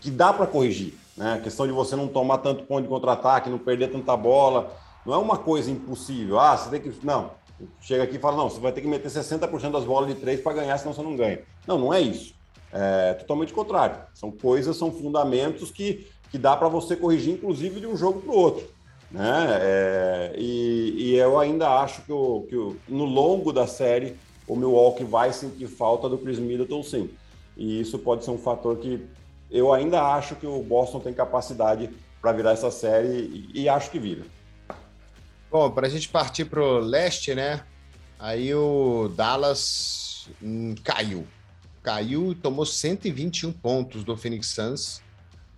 que 0.00 0.10
dá 0.10 0.32
para 0.32 0.46
corrigir. 0.46 0.94
Né? 1.16 1.34
A 1.34 1.40
questão 1.40 1.66
de 1.66 1.72
você 1.72 1.94
não 1.94 2.08
tomar 2.08 2.38
tanto 2.38 2.64
ponto 2.64 2.82
de 2.82 2.88
contra-ataque, 2.88 3.50
não 3.50 3.58
perder 3.58 3.90
tanta 3.90 4.16
bola, 4.16 4.74
não 5.04 5.14
é 5.14 5.18
uma 5.18 5.36
coisa 5.36 5.70
impossível. 5.70 6.40
Ah, 6.40 6.56
você 6.56 6.70
tem 6.70 6.80
que. 6.80 7.04
Não. 7.04 7.32
chega 7.80 8.04
aqui 8.04 8.16
e 8.16 8.18
fala, 8.18 8.36
não, 8.36 8.48
você 8.48 8.60
vai 8.60 8.72
ter 8.72 8.80
que 8.80 8.88
meter 8.88 9.10
60% 9.10 9.70
das 9.70 9.84
bolas 9.84 10.08
de 10.08 10.14
três 10.14 10.40
para 10.40 10.54
ganhar, 10.54 10.78
senão 10.78 10.94
você 10.94 11.02
não 11.02 11.16
ganha. 11.16 11.40
Não, 11.66 11.78
não 11.78 11.92
é 11.92 12.00
isso. 12.00 12.34
É 12.76 13.14
totalmente 13.14 13.52
contrário. 13.52 13.96
São 14.12 14.32
coisas, 14.32 14.76
são 14.76 14.90
fundamentos 14.90 15.70
que, 15.70 16.08
que 16.28 16.36
dá 16.36 16.56
para 16.56 16.66
você 16.66 16.96
corrigir, 16.96 17.34
inclusive, 17.34 17.78
de 17.78 17.86
um 17.86 17.96
jogo 17.96 18.20
para 18.20 18.32
o 18.32 18.36
outro. 18.36 18.66
Né? 19.12 19.46
É, 19.60 20.34
e, 20.36 20.94
e, 20.96 21.14
eu 21.14 21.38
ainda 21.38 21.68
acho 21.68 22.02
que, 22.02 22.12
o, 22.12 22.44
que 22.48 22.56
o, 22.56 22.76
no 22.88 23.04
longo 23.04 23.52
da 23.52 23.64
série 23.64 24.16
o 24.46 24.56
Milwaukee 24.56 25.04
vai 25.04 25.32
sentir 25.32 25.68
falta 25.68 26.08
do 26.08 26.18
Chris 26.18 26.40
Middleton, 26.40 26.82
sim. 26.82 27.10
E 27.56 27.80
isso 27.80 27.96
pode 27.96 28.24
ser 28.24 28.32
um 28.32 28.38
fator 28.38 28.76
que 28.78 29.06
eu 29.48 29.72
ainda 29.72 30.02
acho 30.02 30.34
que 30.34 30.46
o 30.46 30.60
Boston 30.60 30.98
tem 30.98 31.14
capacidade 31.14 31.88
para 32.20 32.32
virar 32.32 32.52
essa 32.52 32.72
série 32.72 33.50
e, 33.54 33.62
e 33.62 33.68
acho 33.68 33.88
que 33.90 34.00
vira. 34.00 34.24
Bom, 35.48 35.70
para 35.70 35.86
a 35.86 35.90
gente 35.90 36.08
partir 36.08 36.46
para 36.46 36.60
o 36.60 36.80
leste, 36.80 37.36
né? 37.36 37.62
Aí 38.18 38.52
o 38.52 39.08
Dallas 39.14 40.28
hum, 40.42 40.74
caiu. 40.82 41.24
Caiu 41.84 42.32
e 42.32 42.34
tomou 42.34 42.64
121 42.64 43.52
pontos 43.52 44.02
do 44.02 44.16
Phoenix 44.16 44.48
Suns. 44.48 45.02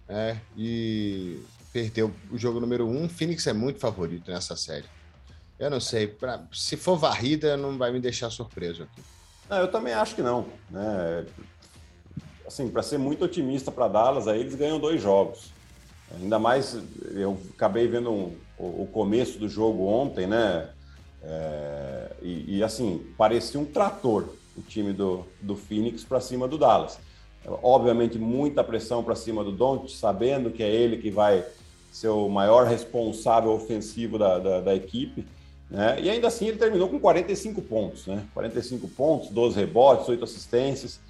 Né? 0.08 0.40
E 0.56 1.40
perdeu 1.72 2.12
o 2.32 2.36
jogo 2.36 2.58
número 2.58 2.86
um. 2.86 3.08
Phoenix 3.08 3.46
é 3.46 3.52
muito 3.52 3.78
favorito 3.78 4.30
nessa 4.30 4.56
série. 4.56 4.84
Eu 5.58 5.70
não 5.70 5.80
sei, 5.80 6.08
pra, 6.08 6.42
se 6.52 6.76
for 6.76 6.98
varrida, 6.98 7.56
não 7.56 7.78
vai 7.78 7.92
me 7.92 8.00
deixar 8.00 8.28
surpreso 8.28 8.82
aqui. 8.82 9.00
Não, 9.48 9.58
eu 9.58 9.68
também 9.68 9.94
acho 9.94 10.16
que 10.16 10.20
não. 10.20 10.46
Né? 10.68 11.24
Assim, 12.44 12.68
para 12.68 12.82
ser 12.82 12.98
muito 12.98 13.24
otimista 13.24 13.70
para 13.70 13.86
Dallas, 13.86 14.26
aí 14.26 14.40
eles 14.40 14.56
ganham 14.56 14.80
dois 14.80 15.00
jogos. 15.00 15.52
Ainda 16.20 16.38
mais, 16.40 16.76
eu 17.12 17.38
acabei 17.54 17.86
vendo 17.86 18.10
um, 18.10 18.36
o, 18.58 18.82
o, 18.82 18.88
começo 18.92 19.38
do 19.38 19.48
jogo 19.48 19.86
ontem, 19.86 20.26
né? 20.26 20.70
É, 21.22 22.12
e, 22.22 22.56
e, 22.58 22.62
assim, 22.64 23.12
parecia 23.16 23.58
um 23.58 23.64
trator 23.64 24.28
o 24.56 24.62
time 24.62 24.92
do, 24.92 25.24
do 25.40 25.56
Phoenix 25.56 26.04
para 26.04 26.20
cima 26.20 26.48
do 26.48 26.56
Dallas. 26.56 26.98
Obviamente, 27.62 28.18
muita 28.18 28.64
pressão 28.64 29.04
para 29.04 29.14
cima 29.14 29.44
do 29.44 29.52
Don't, 29.52 29.90
sabendo 29.92 30.50
que 30.50 30.62
é 30.62 30.68
ele 30.68 30.96
que 30.96 31.10
vai 31.10 31.44
ser 31.92 32.08
o 32.08 32.28
maior 32.28 32.66
responsável 32.66 33.52
ofensivo 33.52 34.18
da, 34.18 34.38
da, 34.38 34.60
da 34.60 34.74
equipe. 34.74 35.26
Né? 35.70 35.98
E 36.02 36.10
ainda 36.10 36.28
assim 36.28 36.48
ele 36.48 36.58
terminou 36.58 36.88
com 36.88 36.98
45 36.98 37.62
pontos, 37.62 38.06
né? 38.06 38.24
45 38.34 38.88
pontos, 38.88 39.30
12 39.30 39.56
rebotes, 39.56 40.08
8 40.08 40.22
assistências. 40.24 41.00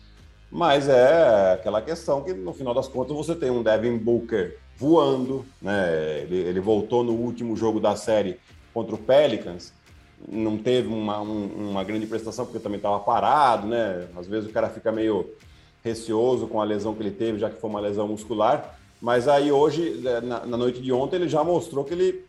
Mas 0.50 0.88
é 0.88 1.54
aquela 1.54 1.82
questão 1.82 2.22
que 2.22 2.32
no 2.32 2.52
final 2.52 2.72
das 2.72 2.86
contas 2.86 3.16
você 3.16 3.34
tem 3.34 3.50
um 3.50 3.62
Devin 3.62 3.98
Booker 3.98 4.58
voando, 4.76 5.44
né? 5.60 6.22
Ele, 6.22 6.36
ele 6.36 6.60
voltou 6.60 7.02
no 7.02 7.12
último 7.12 7.56
jogo 7.56 7.80
da 7.80 7.96
série 7.96 8.38
contra 8.72 8.94
o 8.94 8.98
Pelicans, 8.98 9.72
não 10.28 10.56
teve 10.56 10.88
uma, 10.88 11.20
um, 11.20 11.70
uma 11.70 11.84
grande 11.84 12.06
prestação 12.06 12.44
porque 12.44 12.58
também 12.58 12.78
estava 12.78 12.98
parado, 13.00 13.66
né? 13.66 14.08
Às 14.16 14.26
vezes 14.26 14.48
o 14.48 14.52
cara 14.52 14.68
fica 14.68 14.90
meio 14.90 15.30
receoso 15.84 16.46
com 16.46 16.60
a 16.60 16.64
lesão 16.64 16.94
que 16.94 17.02
ele 17.02 17.10
teve, 17.10 17.38
já 17.38 17.50
que 17.50 17.60
foi 17.60 17.70
uma 17.70 17.80
lesão 17.80 18.08
muscular. 18.08 18.78
Mas 19.00 19.28
aí 19.28 19.52
hoje, 19.52 20.02
é, 20.04 20.20
na, 20.20 20.46
na 20.46 20.56
noite 20.56 20.80
de 20.80 20.92
ontem, 20.92 21.16
ele 21.16 21.28
já 21.28 21.44
mostrou 21.44 21.84
que 21.84 21.94
ele 21.94 22.24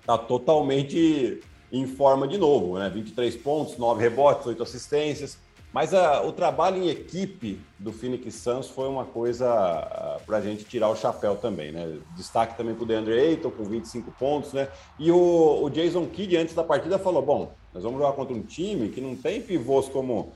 está 0.00 0.16
totalmente 0.16 1.42
em 1.72 1.86
forma 1.86 2.28
de 2.28 2.38
novo, 2.38 2.78
né? 2.78 2.88
23 2.88 3.36
pontos, 3.36 3.76
9 3.76 4.00
rebotes, 4.00 4.46
8 4.46 4.62
assistências. 4.62 5.38
Mas 5.74 5.92
a, 5.92 6.22
o 6.22 6.30
trabalho 6.30 6.76
em 6.80 6.88
equipe 6.88 7.60
do 7.80 7.92
Phoenix 7.92 8.36
Suns 8.36 8.68
foi 8.68 8.86
uma 8.86 9.04
coisa 9.04 10.20
para 10.24 10.36
a 10.36 10.40
gente 10.40 10.62
tirar 10.62 10.88
o 10.88 10.94
chapéu 10.94 11.34
também, 11.34 11.72
né? 11.72 11.98
Destaque 12.16 12.56
também 12.56 12.76
para 12.76 12.84
o 12.84 12.86
DeAndre 12.86 13.18
Ayton 13.18 13.50
com 13.50 13.64
25 13.64 14.12
pontos, 14.12 14.52
né? 14.52 14.68
E 15.00 15.10
o, 15.10 15.64
o, 15.64 15.68
Jason 15.68 16.06
Kidd, 16.06 16.36
antes 16.36 16.54
da 16.54 16.62
partida, 16.62 16.96
falou: 16.96 17.20
bom, 17.22 17.52
nós 17.74 17.82
vamos 17.82 17.98
jogar 17.98 18.12
contra 18.12 18.32
um 18.32 18.42
time 18.42 18.88
que 18.88 19.00
não 19.00 19.16
tem 19.16 19.42
pivôs 19.42 19.88
como 19.88 20.32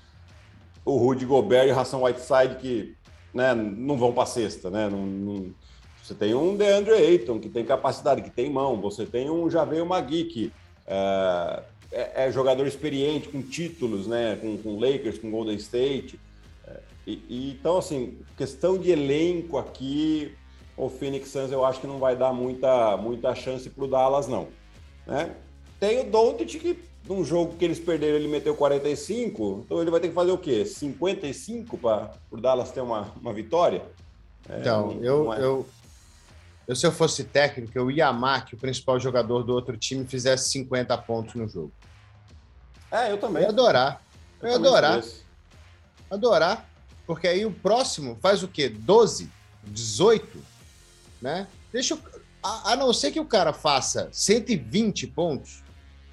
o 0.84 0.96
Rudy 0.96 1.24
Gobert 1.24 1.68
e 1.68 1.72
o 1.72 1.78
Hassan 1.78 1.98
Whiteside, 1.98 2.56
que 2.56 2.96
né, 3.32 3.54
não 3.54 3.96
vão 3.96 4.12
para 4.12 4.26
cesta, 4.26 4.68
né? 4.68 4.88
Não, 4.88 5.06
não... 5.06 5.54
Você 6.02 6.14
tem 6.14 6.34
um 6.34 6.56
DeAndre 6.56 6.94
Ayton 6.94 7.38
que 7.38 7.48
tem 7.48 7.64
capacidade, 7.64 8.22
que 8.22 8.30
tem 8.30 8.50
mão. 8.50 8.80
Você 8.80 9.06
tem 9.06 9.30
um 9.30 9.48
Javeio 9.48 9.86
Magui 9.86 10.24
que 10.24 10.52
é, 10.84 11.62
é, 11.90 12.26
é, 12.26 12.32
jogador 12.32 12.66
experiente, 12.66 13.28
com 13.28 13.42
títulos, 13.42 14.06
né? 14.06 14.36
Com, 14.40 14.56
com 14.58 14.78
Lakers, 14.78 15.18
com 15.18 15.30
Golden 15.30 15.56
State. 15.56 16.18
É, 16.66 16.80
e, 17.06 17.12
e, 17.28 17.50
então, 17.50 17.78
assim, 17.78 18.18
questão 18.36 18.78
de 18.78 18.90
elenco 18.90 19.58
aqui, 19.58 20.34
o 20.76 20.88
Phoenix 20.88 21.30
Suns 21.30 21.50
eu 21.50 21.64
acho 21.64 21.80
que 21.80 21.86
não 21.86 21.98
vai 21.98 22.16
dar 22.16 22.32
muita, 22.32 22.96
muita 22.96 23.34
chance 23.34 23.68
para 23.68 23.84
o 23.84 23.88
Dallas, 23.88 24.28
não. 24.28 24.48
Né? 25.06 25.34
Tem 25.80 26.00
o 26.00 26.04
Doncic 26.04 26.58
que 26.60 26.78
num 27.08 27.24
jogo 27.24 27.54
que 27.56 27.64
eles 27.64 27.78
perderam, 27.78 28.16
ele 28.16 28.28
meteu 28.28 28.54
45, 28.54 29.62
então 29.64 29.80
ele 29.80 29.90
vai 29.90 29.98
ter 29.98 30.08
que 30.08 30.14
fazer 30.14 30.30
o 30.30 30.36
quê? 30.36 30.66
55 30.66 31.78
para 31.78 32.12
o 32.30 32.36
Dallas 32.36 32.70
ter 32.70 32.82
uma, 32.82 33.12
uma 33.20 33.32
vitória? 33.32 33.82
É, 34.48 34.60
então, 34.60 34.98
eu, 35.00 35.32
é... 35.32 35.42
eu, 35.42 35.66
eu, 36.68 36.76
se 36.76 36.86
eu 36.86 36.92
fosse 36.92 37.24
técnico, 37.24 37.72
eu 37.74 37.90
ia 37.90 38.08
amar 38.08 38.44
que 38.44 38.54
o 38.54 38.58
principal 38.58 39.00
jogador 39.00 39.42
do 39.42 39.54
outro 39.54 39.74
time 39.74 40.06
fizesse 40.06 40.50
50 40.50 40.96
pontos 40.98 41.34
no 41.34 41.48
jogo. 41.48 41.72
É, 42.92 43.10
eu 43.10 43.16
também. 43.16 43.42
Eu 43.42 43.46
ia 43.46 43.48
adorar. 43.48 44.02
Eu, 44.42 44.48
eu 44.48 44.50
ia 44.50 44.56
adorar. 44.56 45.04
Adorar. 46.10 46.70
Porque 47.06 47.26
aí 47.26 47.46
o 47.46 47.50
próximo 47.50 48.18
faz 48.20 48.42
o 48.42 48.48
quê? 48.48 48.68
12? 48.68 49.30
18? 49.64 50.38
Né? 51.22 51.48
Deixa 51.72 51.94
eu... 51.94 52.00
a, 52.42 52.72
a 52.72 52.76
não 52.76 52.92
ser 52.92 53.12
que 53.12 53.18
o 53.18 53.24
cara 53.24 53.54
faça 53.54 54.10
120 54.12 55.06
pontos, 55.06 55.62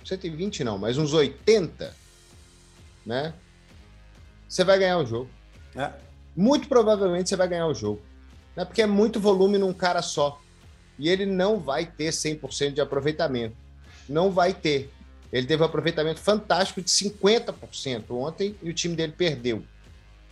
120 0.05 0.63
não, 0.63 0.77
mas 0.77 0.97
uns 0.97 1.11
80, 1.11 1.93
né? 3.05 3.33
Você 4.47 4.63
vai 4.63 4.79
ganhar 4.79 4.99
o 4.99 5.05
jogo. 5.05 5.29
É. 5.75 5.91
Muito 6.33 6.69
provavelmente 6.69 7.27
você 7.27 7.35
vai 7.35 7.49
ganhar 7.49 7.67
o 7.67 7.73
jogo. 7.73 8.01
Né? 8.55 8.63
Porque 8.63 8.81
é 8.81 8.87
muito 8.87 9.19
volume 9.19 9.57
num 9.57 9.73
cara 9.73 10.01
só. 10.01 10.39
E 10.97 11.10
ele 11.10 11.25
não 11.25 11.60
vai 11.60 11.86
ter 11.86 12.10
100% 12.10 12.73
de 12.73 12.81
aproveitamento. 12.81 13.55
Não 14.08 14.31
vai 14.31 14.53
ter. 14.53 14.89
Ele 15.31 15.45
teve 15.45 15.62
um 15.62 15.65
aproveitamento 15.65 16.19
fantástico 16.19 16.81
de 16.81 16.89
50% 16.89 18.12
ontem 18.12 18.55
e 18.62 18.69
o 18.69 18.73
time 18.73 18.95
dele 18.95 19.13
perdeu. 19.17 19.63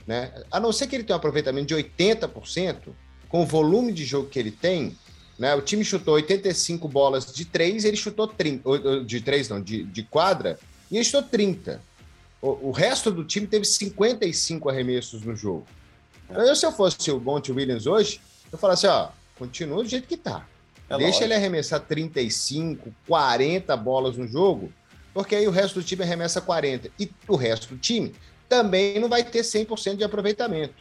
Né? 0.07 0.31
A 0.51 0.59
não 0.59 0.71
ser 0.71 0.87
que 0.87 0.95
ele 0.95 1.03
tenha 1.03 1.15
um 1.15 1.19
aproveitamento 1.19 1.67
de 1.67 1.75
80%, 1.75 2.77
com 3.27 3.41
o 3.41 3.45
volume 3.45 3.91
de 3.91 4.05
jogo 4.05 4.29
que 4.29 4.37
ele 4.37 4.51
tem, 4.51 4.95
né? 5.37 5.55
O 5.55 5.61
time 5.61 5.83
chutou 5.83 6.13
85 6.13 6.87
bolas 6.87 7.33
de 7.33 7.45
três, 7.45 7.83
ele 7.83 7.97
chutou 7.97 8.27
30. 8.27 9.03
De 9.05 9.21
três, 9.21 9.49
não, 9.49 9.61
de, 9.61 9.83
de 9.83 10.03
quadra, 10.03 10.59
e 10.91 10.97
ele 10.97 11.03
chutou 11.03 11.23
30. 11.23 11.81
O, 12.41 12.69
o 12.69 12.71
resto 12.71 13.11
do 13.11 13.23
time 13.23 13.47
teve 13.47 13.65
55 13.65 14.69
arremessos 14.69 15.23
no 15.23 15.35
jogo. 15.35 15.65
Então, 16.29 16.43
eu, 16.43 16.55
se 16.55 16.65
eu 16.65 16.71
fosse 16.71 17.11
o 17.11 17.19
Monte 17.19 17.51
Williams 17.51 17.87
hoje, 17.87 18.21
eu 18.51 18.57
falasse, 18.57 18.85
ó, 18.85 19.09
continua 19.37 19.83
do 19.83 19.89
jeito 19.89 20.07
que 20.07 20.17
tá. 20.17 20.45
É 20.95 20.97
Deixa 20.97 21.19
lógico. 21.19 21.23
ele 21.25 21.33
arremessar 21.33 21.79
35, 21.81 22.93
40 23.07 23.75
bolas 23.77 24.17
no 24.17 24.27
jogo, 24.27 24.71
porque 25.13 25.35
aí 25.35 25.47
o 25.47 25.51
resto 25.51 25.79
do 25.79 25.85
time 25.85 26.03
arremessa 26.03 26.41
40. 26.41 26.89
E 26.99 27.11
o 27.27 27.35
resto 27.35 27.67
do 27.67 27.77
time 27.77 28.13
também 28.49 28.99
não 28.99 29.09
vai 29.09 29.23
ter 29.23 29.41
100% 29.41 29.97
de 29.97 30.03
aproveitamento. 30.03 30.75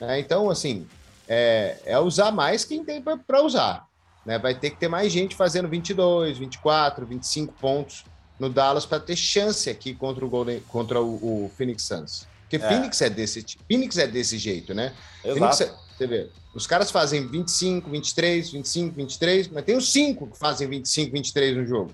Né? 0.00 0.18
Então, 0.20 0.50
assim, 0.50 0.86
é, 1.28 1.78
é 1.84 1.98
usar 1.98 2.30
mais 2.30 2.64
quem 2.64 2.84
tem 2.84 3.02
para 3.02 3.42
usar. 3.42 3.86
Né? 4.24 4.38
Vai 4.38 4.54
ter 4.54 4.70
que 4.70 4.76
ter 4.76 4.88
mais 4.88 5.12
gente 5.12 5.34
fazendo 5.34 5.68
22, 5.68 6.38
24, 6.38 7.06
25 7.06 7.52
pontos 7.54 8.04
no 8.38 8.48
Dallas 8.48 8.86
para 8.86 8.98
ter 8.98 9.16
chance 9.16 9.70
aqui 9.70 9.94
contra 9.94 10.24
o 10.24 10.28
Golden, 10.28 10.60
contra 10.68 11.00
o, 11.00 11.44
o 11.44 11.50
Phoenix 11.56 11.84
Suns. 11.84 12.26
Porque 12.42 12.56
é. 12.56 12.68
Phoenix 12.68 13.00
é 13.00 13.10
desse 13.10 13.44
Phoenix 13.68 13.98
é 13.98 14.06
desse 14.06 14.38
jeito, 14.38 14.74
né? 14.74 14.92
Exato. 15.24 15.62
É, 15.62 15.83
você 15.96 16.06
vê, 16.06 16.28
os 16.54 16.66
caras 16.66 16.90
fazem 16.90 17.26
25, 17.26 17.88
23, 17.90 18.50
25, 18.50 18.94
23, 18.94 19.48
mas 19.48 19.64
tem 19.64 19.76
os 19.76 19.90
cinco 19.90 20.26
que 20.26 20.38
fazem 20.38 20.68
25, 20.68 21.12
23 21.12 21.56
no 21.56 21.66
jogo, 21.66 21.92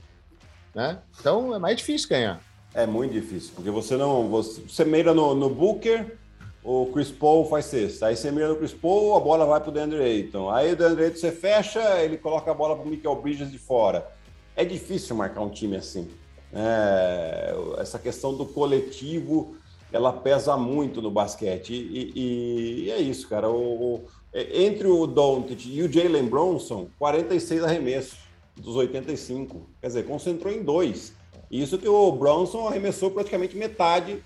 né? 0.75 0.99
Então 1.19 1.55
é 1.55 1.59
mais 1.59 1.77
difícil 1.77 2.09
ganhar. 2.09 2.41
É 2.75 2.87
muito 2.87 3.13
difícil, 3.13 3.53
porque 3.55 3.71
você 3.71 3.97
não 3.97 4.29
você, 4.29 4.61
você 4.63 4.85
mira 4.85 5.13
no, 5.13 5.35
no 5.35 5.51
Booker, 5.51 6.17
o 6.63 6.87
Chris 6.93 7.11
Paul 7.11 7.47
faz 7.47 7.67
sexta. 7.67 8.07
Aí 8.07 8.17
você 8.17 8.31
mira 8.31 8.49
no 8.49 8.57
Chris 8.57 8.73
Paul, 8.73 9.17
a 9.17 9.21
bola 9.21 9.45
vai 9.47 9.61
para 9.61 9.71
o 9.71 9.73
DeAndre 9.73 10.03
Ayton. 10.03 10.51
Aí 10.51 10.73
o 10.73 10.77
DeAndre 10.77 11.05
Ayton 11.05 11.19
você 11.19 11.33
fecha, 11.33 11.81
ele 12.03 12.17
coloca 12.17 12.51
a 12.51 12.55
bola 12.55 12.77
para 12.77 12.85
o 12.85 12.89
Michael 12.89 13.17
Bridges 13.17 13.51
de 13.51 13.59
fora. 13.59 14.07
É 14.55 14.65
difícil 14.65 15.17
marcar 15.17 15.41
um 15.41 15.51
time 15.51 15.77
assim. 15.77 16.09
É, 16.53 17.55
essa 17.79 17.99
questão 17.99 18.35
do 18.35 18.45
coletivo, 18.45 19.57
ela 19.93 20.13
pesa 20.13 20.57
muito 20.57 21.01
no 21.03 21.11
basquete. 21.11 21.73
E, 21.73 22.13
e, 22.15 22.85
e 22.85 22.91
é 22.91 23.01
isso, 23.01 23.29
cara. 23.29 23.49
O, 23.49 23.95
o, 23.95 24.05
é, 24.33 24.65
entre 24.65 24.87
o 24.87 25.07
Doncic 25.07 25.67
e 25.67 25.83
o 25.83 25.93
Jalen 25.93 26.27
Bronson, 26.27 26.89
46 26.99 27.65
arremessos 27.65 28.19
dos 28.57 28.77
85. 28.77 29.69
Quer 29.81 29.87
dizer, 29.87 30.07
concentrou 30.07 30.53
em 30.53 30.63
dois. 30.63 31.13
Isso 31.51 31.79
que 31.79 31.89
o 31.89 32.13
Bronson 32.13 32.69
arremessou 32.69 33.11
praticamente 33.11 33.57
metade 33.57 34.23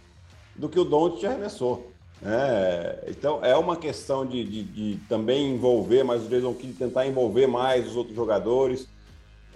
do 0.55 0.69
que 0.69 0.79
o 0.79 0.85
Doncic 0.85 1.25
arremessou. 1.25 1.91
É, 2.23 3.05
então 3.09 3.45
é 3.45 3.55
uma 3.55 3.77
questão 3.77 4.25
de, 4.25 4.45
de, 4.45 4.63
de, 4.63 4.97
também 5.09 5.51
envolver 5.51 6.03
mais 6.03 6.25
o 6.25 6.29
Jason 6.29 6.55
Kidd, 6.55 6.73
tentar 6.73 7.07
envolver 7.07 7.47
mais 7.47 7.89
os 7.89 7.97
outros 7.97 8.17
jogadores. 8.17 8.89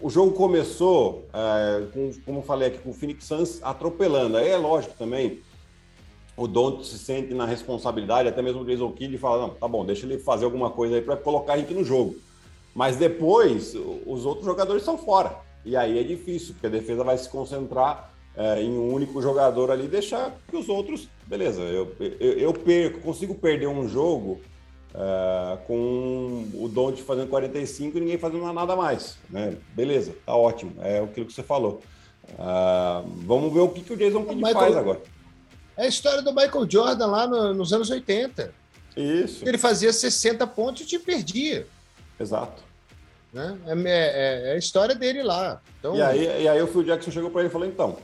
o 0.03 0.11
jogo 0.11 0.33
começou, 0.33 1.27
é, 1.33 1.87
com, 1.93 2.11
como 2.27 2.43
falei 2.43 2.69
aqui, 2.69 2.79
com 2.79 2.91
o 2.91 2.95
Phoenix 2.95 3.25
Suns 3.25 3.61
atropelando. 3.63 4.37
Aí 4.37 4.49
é 4.49 4.57
lógico 4.57 4.95
também, 4.99 5.41
o 6.39 6.47
Don't 6.47 6.87
se 6.87 6.97
sente 6.99 7.35
na 7.35 7.45
responsabilidade, 7.45 8.29
até 8.29 8.41
mesmo 8.41 8.63
o 8.63 8.65
Jason 8.65 8.93
Kidd 8.93 9.19
fala, 9.19 9.43
não, 9.43 9.51
tá 9.51 9.67
bom, 9.67 9.85
deixa 9.85 10.07
ele 10.07 10.19
fazer 10.19 10.45
alguma 10.45 10.71
coisa 10.71 10.95
aí 10.95 11.03
para 11.03 11.17
colocar 11.17 11.55
a 11.55 11.59
gente 11.59 11.75
no 11.75 11.83
jogo. 11.83 12.17
Mas 12.73 12.97
depois, 12.97 13.75
os 14.07 14.25
outros 14.25 14.47
jogadores 14.47 14.85
são 14.85 14.97
fora. 14.97 15.37
E 15.65 15.77
aí 15.77 15.99
é 15.99 16.03
difícil, 16.05 16.55
porque 16.55 16.69
a 16.69 16.71
defesa 16.71 17.03
vai 17.03 17.19
se 17.19 17.29
concentrar 17.29 18.15
é, 18.37 18.63
em 18.63 18.71
um 18.71 18.95
único 18.95 19.21
jogador 19.21 19.73
ali, 19.73 19.89
deixar 19.89 20.33
que 20.49 20.57
os 20.57 20.69
outros, 20.69 21.09
beleza, 21.27 21.61
eu, 21.63 21.93
eu, 21.99 22.33
eu 22.35 22.53
perco, 22.53 23.01
consigo 23.01 23.35
perder 23.35 23.67
um 23.67 23.89
jogo 23.89 24.41
Uh, 24.89 25.59
com 25.67 26.49
o 26.55 26.67
Don't 26.67 27.01
fazendo 27.03 27.29
45 27.29 27.99
e 27.99 28.01
ninguém 28.01 28.19
fazendo 28.19 28.51
nada 28.55 28.75
mais. 28.75 29.19
Né? 29.29 29.55
Beleza, 29.75 30.15
tá 30.25 30.35
ótimo. 30.35 30.73
É 30.81 31.01
aquilo 31.01 31.27
que 31.27 31.33
você 31.33 31.43
falou. 31.43 31.83
Uh, 32.33 33.07
vamos 33.19 33.53
ver 33.53 33.61
o 33.61 33.69
que, 33.69 33.83
que 33.83 33.93
o 33.93 33.97
Jason 33.97 34.25
Kidd 34.25 34.41
faz 34.51 34.75
agora. 34.75 35.01
É 35.79 35.85
a 35.85 35.87
história 35.87 36.21
do 36.21 36.35
Michael 36.35 36.69
Jordan 36.69 37.07
lá 37.07 37.27
no, 37.29 37.55
nos 37.55 37.73
anos 37.73 37.89
80. 37.89 38.53
Isso. 38.97 39.49
Ele 39.49 39.57
fazia 39.57 39.93
60 39.93 40.45
pontos 40.49 40.83
e 40.83 40.87
te 40.87 40.99
perdia. 40.99 41.69
Exato. 42.19 42.65
Né? 43.33 43.57
É, 43.65 43.73
é, 43.73 44.51
é, 44.51 44.53
a 44.55 44.59
história 44.59 44.97
dele 44.97 45.23
lá. 45.23 45.63
Então... 45.79 45.95
E, 45.95 46.03
aí, 46.03 46.43
e 46.43 46.49
aí 46.49 46.61
o 46.61 46.67
Phil 46.67 46.83
Jackson 46.83 47.13
chegou 47.13 47.31
para 47.31 47.43
ele 47.43 47.49
e 47.49 47.53
falou: 47.53 47.69
então, 47.69 47.97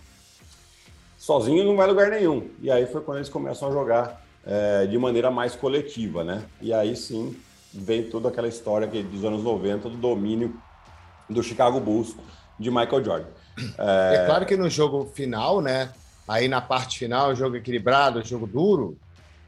sozinho 1.19 1.65
não 1.65 1.77
vai 1.77 1.89
lugar 1.89 2.11
nenhum. 2.11 2.49
E 2.63 2.71
aí 2.71 2.87
foi 2.87 3.01
quando 3.01 3.19
eles 3.19 3.29
começam 3.29 3.69
a 3.69 3.73
jogar 3.73 4.25
é, 4.47 4.87
de 4.87 4.97
maneira 4.97 5.29
mais 5.29 5.57
coletiva, 5.57 6.23
né? 6.23 6.45
E 6.61 6.73
aí 6.73 6.95
sim 6.95 7.37
vem 7.73 8.05
toda 8.05 8.29
aquela 8.29 8.47
história 8.47 8.87
que, 8.87 9.03
dos 9.03 9.25
anos 9.25 9.43
90 9.43 9.89
do 9.89 9.97
domínio 9.97 10.55
do 11.29 11.43
Chicago 11.43 11.81
Bulls 11.81 12.15
de 12.57 12.71
Michael 12.71 13.05
Jordan. 13.05 13.29
É... 13.79 14.15
é 14.17 14.27
claro 14.27 14.47
que 14.47 14.57
no 14.57 14.71
jogo 14.71 15.11
final, 15.13 15.61
né? 15.61 15.93
Aí 16.27 16.49
na 16.49 16.61
parte 16.61 16.99
final, 16.99 17.35
jogo 17.35 17.57
equilibrado, 17.57 18.25
jogo 18.25 18.47
duro, 18.47 18.97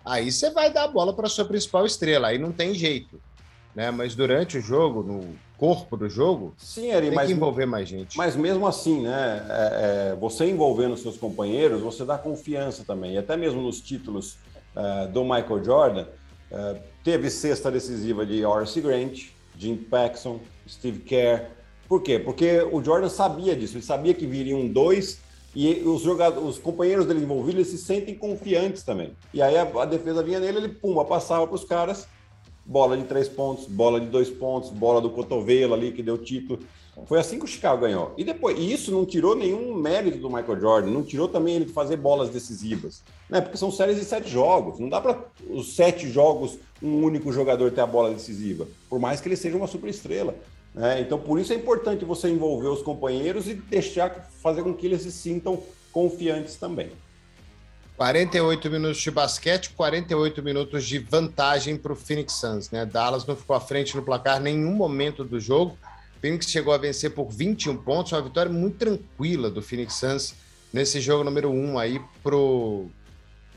aí 0.05 0.31
você 0.31 0.51
vai 0.51 0.73
dar 0.73 0.85
a 0.85 0.89
bola 0.89 1.13
para 1.15 1.29
sua 1.29 1.45
principal 1.45 1.87
estrela, 1.87 2.29
aí 2.29 2.39
não 2.39 2.53
tem 2.53 2.75
jeito. 2.75 3.21
Né? 3.75 3.91
Mas 3.91 4.15
durante 4.15 4.59
o 4.59 4.61
jogo, 4.61 5.03
no 5.03 5.37
corpo 5.59 5.97
do 5.97 6.09
jogo, 6.09 6.55
Sim, 6.59 6.93
Ari, 6.93 7.09
tem 7.09 7.15
mas, 7.15 7.27
que 7.27 7.33
envolver 7.35 7.67
mais 7.67 7.89
gente. 7.89 8.17
Mas 8.17 8.37
mesmo 8.37 8.67
assim, 8.67 9.03
né? 9.03 9.47
É, 9.49 10.13
é, 10.13 10.17
você 10.17 10.47
envolvendo 10.47 10.97
seus 10.97 11.17
companheiros, 11.17 11.81
você 11.81 12.05
dá 12.05 12.19
confiança 12.19 12.85
também. 12.85 13.15
E 13.15 13.19
até 13.19 13.37
mesmo 13.37 13.61
nos 13.61 13.81
títulos 13.81 14.39
uh, 14.75 15.09
do 15.13 15.23
Michael 15.23 15.65
Jordan, 15.65 16.07
uh, 16.51 16.79
teve 17.03 17.31
cesta 17.31 17.71
decisiva 17.71 18.25
de 18.25 18.45
Horace 18.45 18.81
Grant, 18.81 19.27
Jim 19.59 19.77
Paxson, 19.77 20.41
Steve 20.69 21.01
Kerr. 21.01 21.51
Por 21.89 22.03
quê? 22.03 22.19
Porque 22.19 22.61
o 22.73 22.83
Jordan 22.83 23.09
sabia 23.09 23.55
disso, 23.55 23.77
ele 23.77 23.85
sabia 23.85 24.13
que 24.13 24.27
viriam 24.27 24.67
dois 24.67 25.21
e 25.57 25.81
os, 25.89 26.03
jogadores, 26.03 26.47
os 26.47 26.59
companheiros 26.59 27.07
dele 27.07 27.23
envolvidos 27.23 27.69
se 27.69 27.79
sentem 27.79 28.15
confiantes 28.15 28.83
também. 28.83 29.13
E 29.33 29.41
aí 29.41 29.57
a, 29.57 29.63
a 29.63 29.87
defesa 29.87 30.23
vinha 30.23 30.39
nele, 30.39 30.59
ele 30.59 30.69
pumba, 30.69 31.03
passava 31.03 31.47
para 31.47 31.55
os 31.55 31.65
caras, 31.65 32.07
bola 32.63 32.95
de 32.95 33.05
três 33.05 33.27
pontos, 33.27 33.65
bola 33.65 33.99
de 33.99 34.05
dois 34.07 34.29
pontos, 34.29 34.69
bola 34.69 35.01
do 35.01 35.09
cotovelo 35.09 35.73
ali 35.73 35.93
que 35.93 36.03
deu 36.03 36.19
título. 36.19 36.61
Foi 37.07 37.19
assim 37.19 37.39
que 37.39 37.47
o 37.47 37.49
Chicago 37.49 37.81
ganhou. 37.81 38.13
E 38.19 38.25
depois, 38.25 38.59
e 38.59 38.71
isso 38.71 38.93
não 38.93 39.07
tirou 39.07 39.35
nenhum 39.35 39.75
mérito 39.75 40.19
do 40.19 40.29
Michael 40.29 40.61
Jordan, 40.61 40.91
não 40.91 41.03
tirou 41.03 41.27
também 41.27 41.57
ele 41.57 41.65
de 41.65 41.73
fazer 41.73 41.97
bolas 41.97 42.29
decisivas, 42.29 43.03
né? 43.31 43.41
Porque 43.41 43.57
são 43.57 43.71
séries 43.71 43.97
de 43.97 44.05
sete 44.05 44.29
jogos. 44.29 44.79
Não 44.79 44.91
dá 44.91 45.01
para 45.01 45.25
os 45.49 45.75
sete 45.75 46.07
jogos 46.11 46.59
um 46.83 47.03
único 47.03 47.33
jogador 47.33 47.71
ter 47.71 47.81
a 47.81 47.87
bola 47.87 48.13
decisiva, 48.13 48.67
por 48.91 48.99
mais 48.99 49.23
que 49.23 49.29
ele 49.29 49.37
seja 49.37 49.57
uma 49.57 49.67
superestrela. 49.67 50.35
Né? 50.77 51.01
Então, 51.01 51.19
por 51.19 51.41
isso 51.41 51.55
é 51.55 51.57
importante 51.57 52.05
você 52.05 52.29
envolver 52.29 52.69
os 52.69 52.83
companheiros 52.83 53.49
e 53.49 53.55
deixar 53.55 54.29
fazer 54.43 54.63
com 54.63 54.75
que 54.75 54.85
eles 54.85 55.01
se 55.01 55.11
sintam 55.11 55.63
confiantes 55.91 56.57
também. 56.57 56.93
48 57.97 58.71
minutos 58.71 58.99
de 58.99 59.11
basquete, 59.11 59.71
48 59.71 60.43
minutos 60.43 60.85
de 60.85 60.99
vantagem 60.99 61.79
para 61.79 61.95
o 61.95 61.97
Phoenix 61.97 62.35
Suns, 62.35 62.71
né? 62.71 62.85
Dallas 62.85 63.25
não 63.25 63.35
ficou 63.35 63.57
à 63.57 63.61
frente 63.61 63.97
no 63.97 64.03
placar 64.03 64.39
nenhum 64.39 64.73
momento 64.73 65.25
do 65.25 65.41
jogo. 65.41 65.79
Phoenix 66.21 66.51
chegou 66.51 66.75
a 66.75 66.79
vencer 66.79 67.13
por 67.13 67.31
21 67.31 67.79
pontos, 67.79 68.13
uma 68.13 68.21
vitória 68.21 68.53
muito 68.53 68.77
tranquila 68.77 69.51
do 69.51 69.63
Phoenix 69.63 69.95
Suns 69.95 70.35
nesse 70.71 71.01
jogo 71.01 71.25
número 71.25 71.49
1 71.51 71.79
aí 71.79 71.99
pro, 72.23 72.91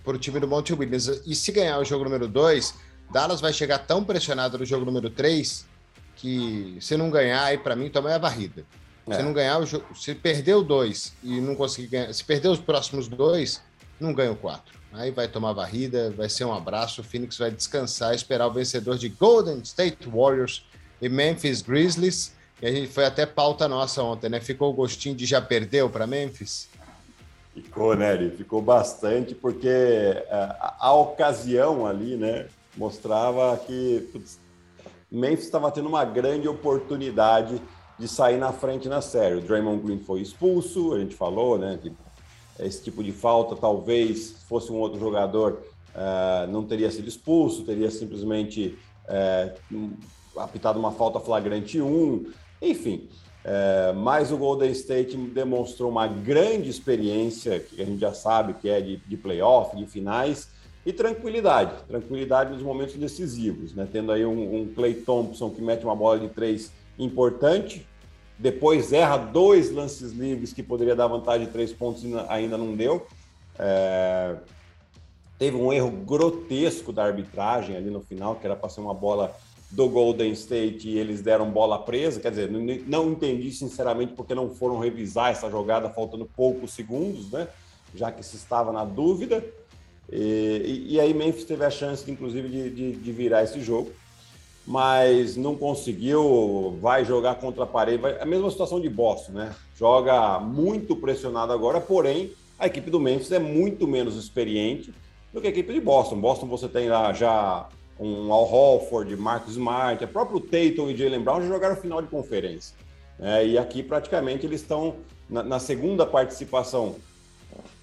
pro 0.05 0.17
time 0.17 0.39
do 0.39 0.47
Monte 0.47 0.71
Williams. 0.71 1.21
E 1.25 1.35
se 1.35 1.51
ganhar 1.51 1.77
o 1.77 1.83
jogo 1.83 2.05
número 2.05 2.25
2, 2.25 2.73
Dallas 3.11 3.41
vai 3.41 3.51
chegar 3.51 3.79
tão 3.79 4.05
pressionado 4.05 4.57
no 4.57 4.65
jogo 4.65 4.85
número 4.85 5.09
3 5.09 5.67
que 6.19 6.77
se 6.81 6.97
não 6.97 7.09
ganhar, 7.09 7.43
aí 7.43 7.57
para 7.57 7.75
mim 7.75 7.89
também 7.89 8.11
é 8.11 8.15
a 8.15 8.19
varrida. 8.19 8.65
É. 9.07 9.15
Se 9.15 9.23
não 9.23 9.33
ganhar, 9.33 9.59
o 9.59 9.65
jogo, 9.65 9.85
se 9.95 10.13
perder 10.13 10.55
o 10.55 10.61
2 10.61 11.13
e 11.23 11.41
não 11.41 11.55
conseguir 11.55 11.87
ganhar, 11.87 12.13
se 12.13 12.23
perder 12.23 12.49
os 12.49 12.59
próximos 12.59 13.07
dois, 13.07 13.61
não 13.99 14.13
ganha 14.13 14.31
o 14.31 14.35
4. 14.35 14.79
Aí 14.93 15.11
vai 15.11 15.27
tomar 15.27 15.53
varrida, 15.53 16.11
vai 16.11 16.29
ser 16.29 16.45
um 16.45 16.53
abraço. 16.53 17.01
O 17.01 17.03
Phoenix 17.03 17.37
vai 17.37 17.51
descansar, 17.51 18.13
esperar 18.13 18.47
o 18.47 18.53
vencedor 18.53 18.97
de 18.97 19.09
Golden 19.09 19.59
State 19.59 20.07
Warriors 20.09 20.65
e 21.01 21.07
Memphis 21.07 21.61
Grizzlies 21.61 22.33
e 22.61 22.67
a 22.67 22.71
gente 22.71 22.87
foi 22.87 23.05
até 23.05 23.25
pauta 23.25 23.67
nossa 23.67 24.03
ontem, 24.03 24.29
né? 24.29 24.39
Ficou 24.41 24.71
o 24.71 24.73
gostinho 24.73 25.15
de 25.15 25.25
já 25.25 25.41
perdeu 25.41 25.89
para 25.89 26.05
Memphis? 26.05 26.67
Ficou, 27.53 27.95
né, 27.95 28.13
Ele 28.13 28.31
Ficou 28.31 28.61
bastante, 28.61 29.33
porque 29.33 29.67
a, 30.29 30.35
é, 30.35 30.57
a, 30.79 30.93
ocasião 30.93 31.85
ali, 31.85 32.15
né, 32.15 32.47
mostrava 32.75 33.57
que 33.57 34.09
putz, 34.11 34.39
Memphis 35.11 35.45
estava 35.45 35.71
tendo 35.71 35.87
uma 35.87 36.05
grande 36.05 36.47
oportunidade 36.47 37.61
de 37.97 38.07
sair 38.07 38.37
na 38.37 38.53
frente 38.53 38.87
na 38.87 39.01
série. 39.01 39.35
O 39.35 39.41
Draymond 39.41 39.83
Green 39.83 39.99
foi 39.99 40.21
expulso, 40.21 40.93
a 40.93 40.99
gente 40.99 41.15
falou, 41.15 41.57
né, 41.57 41.79
que 41.81 41.91
esse 42.59 42.83
tipo 42.83 43.03
de 43.03 43.11
falta 43.11 43.55
talvez 43.55 44.43
fosse 44.47 44.71
um 44.71 44.75
outro 44.75 44.99
jogador 44.99 45.61
uh, 45.95 46.51
não 46.51 46.63
teria 46.65 46.91
sido 46.91 47.07
expulso, 47.07 47.63
teria 47.63 47.89
simplesmente 47.89 48.77
uh, 49.05 49.89
apitado 50.37 50.79
uma 50.79 50.91
falta 50.91 51.19
flagrante 51.19 51.81
1. 51.81 52.31
Enfim, 52.61 53.09
é, 53.43 53.93
mas 53.93 54.31
o 54.31 54.37
Golden 54.37 54.71
State 54.71 55.15
demonstrou 55.15 55.89
uma 55.89 56.07
grande 56.07 56.69
experiência, 56.69 57.59
que 57.59 57.81
a 57.81 57.85
gente 57.85 57.99
já 57.99 58.13
sabe 58.13 58.53
que 58.53 58.69
é 58.69 58.81
de, 58.81 58.97
de 58.97 59.17
playoff, 59.17 59.75
de 59.75 59.85
finais, 59.85 60.49
e 60.85 60.93
tranquilidade, 60.93 61.83
tranquilidade 61.87 62.53
nos 62.53 62.61
momentos 62.61 62.95
decisivos, 62.95 63.75
né? 63.75 63.87
Tendo 63.91 64.11
aí 64.11 64.25
um, 64.25 64.61
um 64.61 64.73
Clay 64.73 64.93
Thompson 64.93 65.49
que 65.49 65.61
mete 65.61 65.83
uma 65.83 65.95
bola 65.95 66.19
de 66.19 66.29
três 66.29 66.71
importante, 66.97 67.85
depois 68.37 68.93
erra 68.93 69.17
dois 69.17 69.71
lances 69.71 70.13
livres 70.13 70.53
que 70.53 70.63
poderia 70.63 70.95
dar 70.95 71.07
vantagem 71.07 71.45
de 71.45 71.51
três 71.51 71.73
pontos 71.73 72.03
e 72.03 72.13
ainda 72.29 72.57
não 72.57 72.73
deu. 72.75 73.05
É... 73.57 74.37
Teve 75.37 75.57
um 75.57 75.71
erro 75.71 75.91
grotesco 75.91 76.91
da 76.91 77.03
arbitragem 77.03 77.75
ali 77.75 77.89
no 77.89 78.01
final, 78.01 78.35
que 78.35 78.45
era 78.45 78.55
para 78.55 78.69
ser 78.69 78.81
uma 78.81 78.93
bola 78.93 79.35
do 79.71 79.87
Golden 79.87 80.31
State 80.31 80.89
e 80.89 80.97
eles 80.97 81.21
deram 81.21 81.49
bola 81.51 81.79
presa. 81.79 82.19
Quer 82.19 82.31
dizer, 82.31 82.49
não 82.87 83.11
entendi 83.11 83.51
sinceramente 83.51 84.13
porque 84.13 84.33
não 84.33 84.49
foram 84.49 84.79
revisar 84.79 85.31
essa 85.31 85.49
jogada 85.49 85.89
faltando 85.89 86.25
poucos 86.25 86.71
segundos, 86.71 87.31
né? 87.31 87.47
Já 87.93 88.11
que 88.11 88.23
se 88.23 88.35
estava 88.35 88.71
na 88.71 88.83
dúvida. 88.83 89.43
E, 90.11 90.87
e, 90.89 90.99
aí 90.99 91.13
Memphis 91.13 91.45
teve 91.45 91.63
a 91.63 91.69
chance, 91.69 92.09
inclusive, 92.09 92.47
de, 92.47 92.69
de, 92.69 92.91
de, 92.93 93.11
virar 93.11 93.43
esse 93.43 93.61
jogo, 93.61 93.91
mas 94.65 95.37
não 95.37 95.55
conseguiu. 95.55 96.77
Vai 96.81 97.05
jogar 97.05 97.35
contra 97.35 97.63
a 97.63 97.67
parede. 97.67 98.01
Vai, 98.01 98.19
a 98.19 98.25
mesma 98.25 98.49
situação 98.49 98.79
de 98.81 98.89
Boston, 98.89 99.33
né? 99.33 99.55
Joga 99.75 100.39
muito 100.39 100.95
pressionado 100.95 101.53
agora, 101.53 101.79
porém 101.79 102.31
a 102.57 102.67
equipe 102.67 102.89
do 102.89 102.99
Memphis 102.99 103.31
é 103.31 103.39
muito 103.39 103.87
menos 103.87 104.15
experiente 104.15 104.93
do 105.33 105.39
que 105.39 105.47
a 105.47 105.49
equipe 105.49 105.71
de 105.71 105.79
Boston. 105.79 106.19
Boston 106.19 106.47
você 106.47 106.67
tem 106.67 106.89
lá 106.89 107.13
já 107.13 107.69
um 107.99 108.31
Al 108.31 108.45
Holford, 108.45 109.15
Marcus 109.17 109.51
Smart, 109.53 110.03
o 110.03 110.07
próprio 110.07 110.39
Tatum 110.39 110.89
e 110.89 110.95
Jalen 110.95 111.21
Brown 111.21 111.41
já 111.41 111.47
jogaram 111.47 111.75
final 111.75 112.01
de 112.01 112.07
conferência. 112.07 112.75
É, 113.19 113.45
e 113.45 113.57
aqui 113.57 113.83
praticamente 113.83 114.45
eles 114.45 114.61
estão 114.61 114.95
na, 115.29 115.43
na, 115.43 115.59
segunda 115.59 116.05
participação 116.05 116.95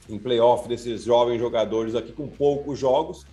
em 0.08 0.18
playoff 0.18 0.68
desses 0.68 1.04
jovens 1.04 1.38
jogadores 1.38 1.94
aqui 1.94 2.12
com 2.12 2.28
poucos 2.28 2.78
jogos. 2.78 3.26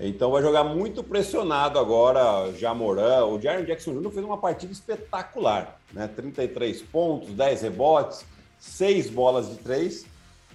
Então 0.00 0.30
vai 0.30 0.42
jogar 0.42 0.64
muito 0.64 1.02
pressionado 1.02 1.78
agora 1.78 2.52
Jamoran. 2.52 3.26
O 3.26 3.40
Jaron 3.40 3.64
Jackson 3.64 3.92
Jr. 3.92 4.10
fez 4.10 4.24
uma 4.24 4.38
partida 4.38 4.72
espetacular, 4.72 5.78
né? 5.92 6.08
33 6.08 6.82
pontos, 6.82 7.30
10 7.30 7.62
rebotes, 7.62 8.24
6 8.58 9.10
bolas 9.10 9.50
de 9.50 9.56
3. 9.56 10.06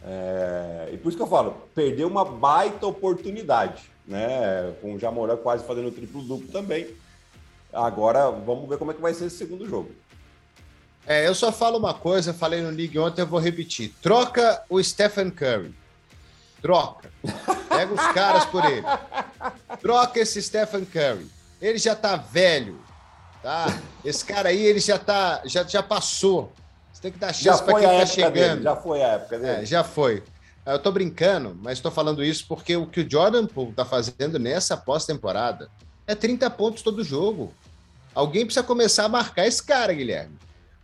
É... 0.04 0.90
E 0.94 0.98
por 0.98 1.10
isso 1.10 1.18
que 1.18 1.24
eu 1.24 1.28
falo, 1.28 1.56
perdeu 1.76 2.08
uma 2.08 2.26
baita 2.26 2.88
oportunidade 2.88 3.98
né? 4.08 4.74
Com 4.82 4.96
o 4.96 5.00
Jamoran 5.00 5.38
quase 5.38 5.66
fazendo 5.66 5.92
triplo 5.92 6.22
duplo 6.22 6.48
também. 6.48 6.88
Agora 7.74 8.32
vamos 8.32 8.68
ver 8.70 8.78
como 8.78 8.92
é 8.92 8.94
que 8.94 9.02
vai 9.02 9.14
ser 9.14 9.26
esse 9.26 9.38
segundo 9.38 9.68
jogo. 9.68 9.92
É, 11.08 11.26
eu 11.26 11.34
só 11.34 11.54
falo 11.54 11.78
uma 11.78 11.94
coisa, 11.94 12.34
falei 12.34 12.62
no 12.62 12.70
League 12.70 13.00
ontem, 13.00 13.22
eu 13.22 13.28
vou 13.28 13.40
repetir. 13.40 13.94
Troca 14.02 14.62
o 14.70 14.84
Stephen 14.84 15.30
Curry. 15.30 15.74
Troca. 16.62 17.10
Pega 17.70 17.94
os 17.94 18.14
caras 18.14 18.44
por 18.46 18.66
ele. 18.66 18.84
Troca 19.82 20.20
esse 20.20 20.42
Stephen 20.42 20.84
Curry. 20.84 21.26
Ele 21.62 21.78
já 21.78 21.96
tá 21.96 22.18
velho. 22.18 22.78
Tá? 23.42 23.68
Esse 24.04 24.26
cara 24.26 24.50
aí, 24.50 24.62
ele 24.62 24.82
já 24.82 25.00
tá, 25.00 25.42
já, 25.46 25.64
já 25.64 25.82
passou. 25.82 26.52
Você 26.92 27.02
tem 27.02 27.12
que 27.12 27.20
dar 27.20 27.34
chance 27.34 27.64
para 27.64 27.80
quem 27.80 27.88
tá 27.88 28.06
chegando. 28.06 28.34
Dele, 28.34 28.64
já 28.64 28.76
foi 28.76 29.02
a 29.02 29.08
época 29.08 29.40
dele. 29.40 29.62
É, 29.62 29.66
já 29.66 29.84
foi. 29.86 30.24
Eu 30.66 30.80
tô 30.80 30.92
brincando, 30.92 31.58
mas 31.62 31.78
estou 31.78 31.90
falando 31.90 32.22
isso 32.22 32.46
porque 32.50 32.76
o 32.76 32.86
que 32.86 33.00
o 33.00 33.10
Jordan 33.10 33.46
Poole 33.46 33.72
tá 33.72 33.86
fazendo 33.86 34.38
nessa 34.38 34.76
pós-temporada 34.76 35.70
é 36.06 36.14
30 36.14 36.50
pontos 36.50 36.82
todo 36.82 37.02
jogo. 37.02 37.54
Alguém 38.14 38.44
precisa 38.44 38.66
começar 38.66 39.06
a 39.06 39.10
marcar 39.10 39.48
esse 39.48 39.64
cara, 39.64 39.94
Guilherme. 39.94 40.36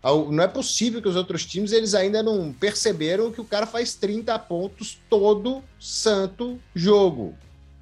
Não 0.04 0.44
é 0.44 0.48
possível 0.48 1.02
que 1.02 1.08
os 1.08 1.16
outros 1.16 1.46
times 1.46 1.72
eles 1.72 1.96
ainda 1.96 2.22
não 2.22 2.52
perceberam 2.52 3.32
que 3.32 3.40
o 3.40 3.46
cara 3.46 3.66
faz 3.66 3.96
30 3.96 4.38
pontos 4.40 4.98
todo 5.10 5.64
santo 5.80 6.60
jogo. 6.76 7.36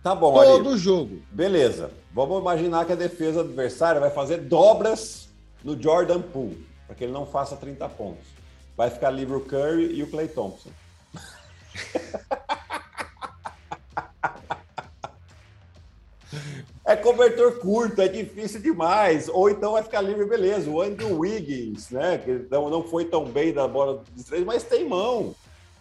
Tá 0.04 0.14
bom, 0.14 0.34
Todo 0.34 0.70
Ari. 0.70 0.78
jogo. 0.78 1.22
Beleza. 1.32 1.92
Vamos 2.14 2.40
imaginar 2.40 2.86
que 2.86 2.92
a 2.92 2.96
defesa 2.96 3.42
adversária 3.42 4.00
vai 4.00 4.12
fazer 4.12 4.38
dobras 4.42 5.30
no 5.64 5.80
Jordan 5.82 6.22
Poole, 6.22 6.64
para 6.86 6.96
que 6.96 7.04
ele 7.04 7.14
não 7.14 7.26
faça 7.26 7.56
30 7.56 7.88
pontos. 7.90 8.26
Vai 8.78 8.90
ficar 8.90 9.10
livre 9.10 9.36
o 9.36 9.42
Curry 9.42 9.94
e 9.94 10.04
o 10.04 10.08
Clay 10.10 10.28
Thompson. 10.28 10.70
É 16.92 16.96
cobertor 16.98 17.58
curto, 17.60 18.02
é 18.02 18.08
difícil 18.10 18.60
demais. 18.60 19.30
Ou 19.30 19.50
então 19.50 19.72
vai 19.72 19.84
ficar 19.84 20.02
livre, 20.02 20.26
beleza. 20.26 20.70
O 20.70 20.82
Andrew 20.82 21.20
Wiggins, 21.20 21.90
né? 21.90 22.18
Que 22.18 22.46
não, 22.52 22.70
não 22.70 22.84
foi 22.84 23.06
tão 23.06 23.24
bem 23.24 23.54
da 23.54 23.66
bola 23.66 24.04
de 24.14 24.22
três, 24.26 24.44
mas 24.44 24.64
tem 24.64 24.90
mão. 24.90 25.34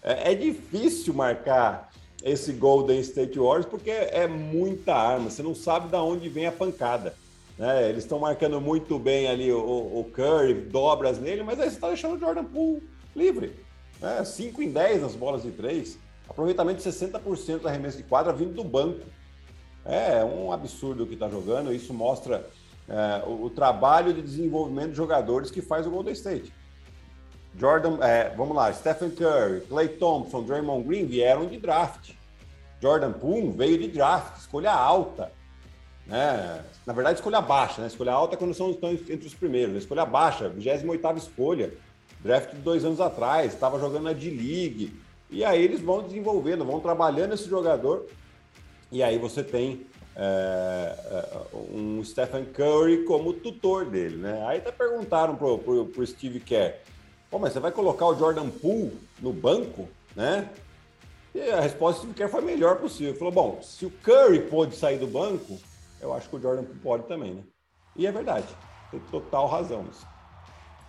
É, 0.04 0.30
é, 0.30 0.34
difícil 0.36 1.12
marcar 1.12 1.90
esse 2.22 2.52
Golden 2.52 3.00
State 3.00 3.36
Warriors 3.40 3.66
porque 3.66 3.90
é 3.90 4.28
muita 4.28 4.94
arma. 4.94 5.30
Você 5.30 5.42
não 5.42 5.52
sabe 5.52 5.88
de 5.88 5.96
onde 5.96 6.28
vem 6.28 6.46
a 6.46 6.52
pancada. 6.52 7.12
Né? 7.58 7.88
Eles 7.88 8.04
estão 8.04 8.20
marcando 8.20 8.60
muito 8.60 8.96
bem 8.96 9.26
ali 9.26 9.50
o, 9.50 9.58
o 9.58 10.06
Curry, 10.14 10.54
dobras 10.54 11.18
nele, 11.18 11.42
mas 11.42 11.58
aí 11.58 11.68
você 11.68 11.74
está 11.74 11.88
deixando 11.88 12.14
o 12.14 12.20
Jordan 12.20 12.44
Poole 12.44 12.88
livre. 13.16 13.56
Né? 14.00 14.24
5 14.24 14.62
em 14.62 14.70
10 14.70 15.02
nas 15.02 15.16
bolas 15.16 15.42
de 15.42 15.50
três. 15.50 15.98
Aproveitamento 16.28 16.80
de 16.80 16.88
60% 16.88 17.62
da 17.62 17.68
arremesso 17.68 17.96
de 17.96 18.04
quadra 18.04 18.32
vindo 18.32 18.54
do 18.54 18.62
banco. 18.62 19.00
É 19.84 20.24
um 20.24 20.52
absurdo 20.52 21.04
o 21.04 21.06
que 21.06 21.14
está 21.14 21.28
jogando. 21.28 21.72
Isso 21.72 21.94
mostra 21.94 22.46
é, 22.88 23.22
o, 23.26 23.44
o, 23.44 23.50
trabalho 23.50 24.12
de 24.12 24.20
desenvolvimento 24.20 24.90
de 24.90 24.96
jogadores 24.96 25.50
que 25.50 25.62
faz 25.62 25.86
o 25.86 25.90
Golden 25.90 26.12
State. 26.12 26.52
Jordan, 27.56 27.98
é, 28.00 28.32
vamos 28.36 28.54
lá, 28.54 28.72
Stephen 28.72 29.10
Curry, 29.10 29.62
Clay 29.62 29.88
Thompson, 29.88 30.42
Draymond 30.42 30.86
Green 30.86 31.06
vieram 31.06 31.46
de 31.46 31.58
draft. 31.58 32.12
Jordan 32.80 33.12
Poole 33.12 33.50
veio 33.50 33.78
de 33.78 33.88
draft, 33.88 34.38
escolha 34.38 34.72
alta. 34.72 35.32
Né? 36.06 36.64
Na 36.86 36.92
verdade, 36.92 37.18
escolha 37.18 37.40
baixa, 37.40 37.80
né? 37.80 37.86
Escolha 37.86 38.12
alta 38.12 38.34
é 38.34 38.38
quando 38.38 38.54
são, 38.54 38.70
estão 38.70 38.90
entre 38.90 39.26
os 39.26 39.34
primeiros. 39.34 39.76
Escolha 39.76 40.04
baixa, 40.04 40.48
28 40.48 41.18
escolha. 41.18 41.72
Draft 42.20 42.50
de 42.50 42.60
dois 42.60 42.84
anos 42.84 43.00
atrás, 43.00 43.52
estava 43.52 43.78
jogando 43.78 44.04
na 44.04 44.12
D-League. 44.12 44.98
E 45.30 45.44
aí 45.44 45.62
eles 45.62 45.80
vão 45.80 46.02
desenvolvendo, 46.02 46.64
vão 46.64 46.80
trabalhando 46.80 47.34
esse 47.34 47.48
jogador. 47.48 48.06
E 48.90 49.03
aí 49.03 49.18
você 49.18 49.42
tem 49.42 49.87
é, 50.16 50.94
é 51.11 51.57
um 51.72 52.03
Stephen 52.05 52.44
Curry 52.46 53.05
como 53.05 53.33
tutor 53.33 53.85
dele, 53.85 54.16
né? 54.16 54.44
Aí 54.46 54.59
até 54.59 54.72
perguntaram 54.72 55.37
pro, 55.37 55.59
pro, 55.59 55.87
pro 55.87 56.07
Steve 56.07 56.40
Kerr, 56.40 56.74
Pô, 57.31 57.38
mas 57.38 57.53
você 57.53 57.61
vai 57.61 57.70
colocar 57.70 58.07
o 58.07 58.18
Jordan 58.18 58.50
Poole 58.50 58.98
no 59.20 59.33
banco, 59.33 59.88
né? 60.16 60.50
E 61.33 61.40
a 61.50 61.61
resposta 61.61 62.00
do 62.00 62.03
Steve 62.03 62.14
Kerr 62.14 62.29
foi 62.29 62.40
a 62.40 62.44
melhor 62.44 62.76
possível. 62.79 63.11
Ele 63.11 63.18
falou, 63.18 63.33
bom, 63.33 63.62
se 63.62 63.87
o 63.87 63.90
Curry 63.90 64.40
pôde 64.48 64.74
sair 64.74 64.98
do 64.98 65.07
banco, 65.07 65.61
eu 66.00 66.12
acho 66.12 66.29
que 66.29 66.35
o 66.35 66.40
Jordan 66.40 66.64
Poole 66.64 66.81
pode 66.81 67.03
também, 67.05 67.35
né? 67.35 67.42
E 67.94 68.05
é 68.05 68.11
verdade, 68.11 68.48
tem 68.90 68.98
total 69.11 69.46
razão. 69.46 69.87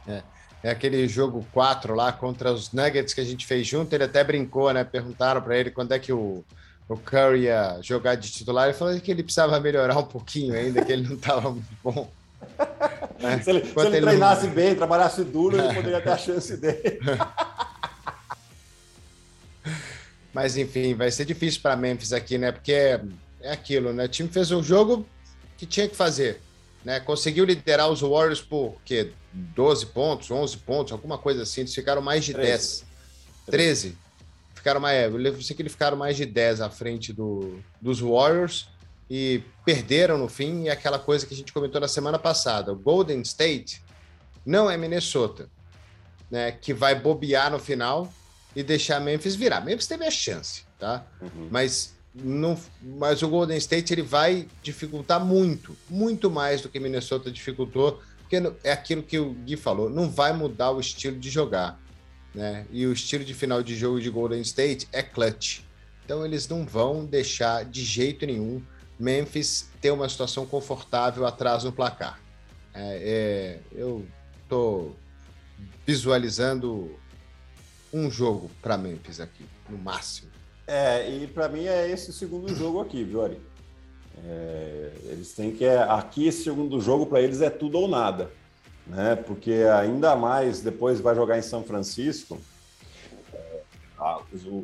É. 0.07 0.23
É 0.63 0.69
aquele 0.69 1.07
jogo 1.07 1.45
4 1.53 1.95
lá 1.95 2.11
contra 2.11 2.51
os 2.51 2.71
Nuggets 2.71 3.15
que 3.15 3.21
a 3.21 3.23
gente 3.23 3.47
fez 3.47 3.65
junto. 3.65 3.93
Ele 3.93 4.03
até 4.03 4.23
brincou, 4.23 4.71
né? 4.71 4.83
Perguntaram 4.83 5.41
para 5.41 5.57
ele 5.57 5.71
quando 5.71 5.91
é 5.91 5.97
que 5.97 6.13
o, 6.13 6.43
o 6.93 6.97
Curry 6.97 7.43
ia 7.43 7.79
jogar 7.81 8.15
de 8.15 8.29
titular. 8.31 8.67
Ele 8.67 8.77
falou 8.77 8.99
que 8.99 9.11
ele 9.11 9.23
precisava 9.23 9.59
melhorar 9.59 9.97
um 9.97 10.03
pouquinho 10.03 10.53
ainda, 10.53 10.83
que 10.83 10.91
ele 10.91 11.07
não 11.07 11.15
estava 11.15 11.51
muito 11.51 11.77
bom. 11.83 12.11
É. 13.23 13.39
Se 13.39 13.51
ele, 13.51 13.63
se 13.63 13.79
ele, 13.79 13.97
ele 13.97 14.05
treinasse 14.07 14.47
não... 14.47 14.53
bem, 14.55 14.73
trabalhasse 14.73 15.23
duro, 15.23 15.55
ele 15.55 15.75
poderia 15.75 16.01
ter 16.01 16.09
a 16.09 16.17
chance 16.17 16.57
dele. 16.57 16.99
Mas 20.33 20.57
enfim, 20.57 20.95
vai 20.95 21.11
ser 21.11 21.25
difícil 21.25 21.61
para 21.61 21.75
Memphis 21.75 22.13
aqui, 22.13 22.39
né? 22.39 22.51
Porque 22.51 22.73
é, 22.73 22.99
é 23.41 23.51
aquilo, 23.51 23.93
né? 23.93 24.05
O 24.05 24.07
time 24.07 24.27
fez 24.27 24.49
o 24.51 24.63
jogo 24.63 25.05
que 25.55 25.67
tinha 25.67 25.87
que 25.87 25.95
fazer. 25.95 26.41
Né? 26.83 26.99
Conseguiu 26.99 27.45
liderar 27.45 27.91
os 27.91 28.01
Warriors 28.01 28.41
por 28.41 28.75
quê? 28.83 29.11
12 29.31 29.85
pontos, 29.85 30.31
11 30.31 30.57
pontos, 30.57 30.91
alguma 30.91 31.19
coisa 31.19 31.43
assim. 31.43 31.61
Eles 31.61 31.75
ficaram 31.75 32.01
mais 32.01 32.25
de 32.25 32.33
13. 32.33 32.47
10. 32.47 32.85
13. 33.51 33.97
Ficaram 34.61 34.79
mais, 34.79 35.11
eu 35.11 35.41
sei 35.41 35.55
que 35.55 35.63
eles 35.63 35.71
ficaram 35.71 35.97
mais 35.97 36.15
de 36.15 36.23
10 36.23 36.61
à 36.61 36.69
frente 36.69 37.11
do, 37.11 37.57
dos 37.81 37.99
Warriors 37.99 38.69
e 39.09 39.41
perderam 39.65 40.19
no 40.19 40.29
fim. 40.29 40.65
E 40.65 40.69
aquela 40.69 40.99
coisa 40.99 41.25
que 41.25 41.33
a 41.33 41.37
gente 41.37 41.51
comentou 41.51 41.81
na 41.81 41.87
semana 41.87 42.19
passada: 42.19 42.71
o 42.71 42.75
Golden 42.75 43.21
State 43.21 43.81
não 44.45 44.69
é 44.69 44.77
Minnesota, 44.77 45.49
né? 46.29 46.51
Que 46.51 46.75
vai 46.75 46.93
bobear 46.93 47.49
no 47.49 47.57
final 47.57 48.13
e 48.55 48.61
deixar 48.61 48.99
Memphis 48.99 49.33
virar. 49.33 49.61
Memphis 49.61 49.87
teve 49.87 50.05
a 50.05 50.11
chance, 50.11 50.63
tá? 50.77 51.07
Uhum. 51.19 51.47
Mas 51.49 51.95
não, 52.13 52.55
mas 52.83 53.23
o 53.23 53.27
Golden 53.27 53.57
State 53.57 53.91
ele 53.91 54.03
vai 54.03 54.47
dificultar 54.61 55.19
muito, 55.25 55.75
muito 55.89 56.29
mais 56.29 56.61
do 56.61 56.69
que 56.69 56.79
Minnesota 56.79 57.31
dificultou, 57.31 57.99
porque 58.19 58.35
é 58.63 58.71
aquilo 58.71 59.01
que 59.01 59.17
o 59.17 59.33
Gui 59.33 59.57
falou, 59.57 59.89
não 59.89 60.07
vai 60.07 60.31
mudar 60.33 60.69
o 60.69 60.79
estilo 60.79 61.17
de 61.17 61.31
jogar, 61.31 61.79
né? 62.33 62.65
E 62.71 62.85
o 62.85 62.93
estilo 62.93 63.23
de 63.23 63.33
final 63.33 63.61
de 63.61 63.75
jogo 63.75 63.99
de 63.99 64.09
Golden 64.09 64.41
State 64.41 64.87
é 64.91 65.01
clutch. 65.01 65.61
Então 66.05 66.25
eles 66.25 66.47
não 66.47 66.65
vão 66.65 67.05
deixar 67.05 67.65
de 67.65 67.83
jeito 67.83 68.25
nenhum 68.25 68.61
Memphis 68.99 69.69
ter 69.81 69.91
uma 69.91 70.07
situação 70.07 70.45
confortável 70.45 71.25
atrás 71.25 71.63
no 71.63 71.71
placar. 71.71 72.19
É, 72.73 73.59
é, 73.73 73.79
eu 73.79 74.05
tô 74.47 74.91
visualizando 75.85 76.95
um 77.91 78.09
jogo 78.09 78.49
para 78.61 78.77
Memphis 78.77 79.19
aqui, 79.19 79.45
no 79.69 79.77
máximo. 79.77 80.29
É, 80.67 81.09
e 81.09 81.27
para 81.27 81.49
mim 81.49 81.65
é 81.65 81.89
esse 81.89 82.13
segundo 82.13 82.53
jogo 82.55 82.79
aqui, 82.79 83.03
viu, 83.03 83.23
Ari? 83.23 83.39
É, 84.23 84.91
eles 85.05 85.33
têm 85.33 85.51
que. 85.51 85.65
Aqui, 85.65 86.27
esse 86.27 86.43
segundo 86.43 86.79
jogo, 86.79 87.07
para 87.07 87.21
eles 87.21 87.41
é 87.41 87.49
tudo 87.49 87.77
ou 87.79 87.87
nada. 87.87 88.31
Né? 88.87 89.15
Porque 89.15 89.65
ainda 89.73 90.15
mais 90.15 90.61
depois 90.61 90.99
vai 90.99 91.15
jogar 91.15 91.37
em 91.37 91.41
São 91.41 91.63
Francisco. 91.63 92.39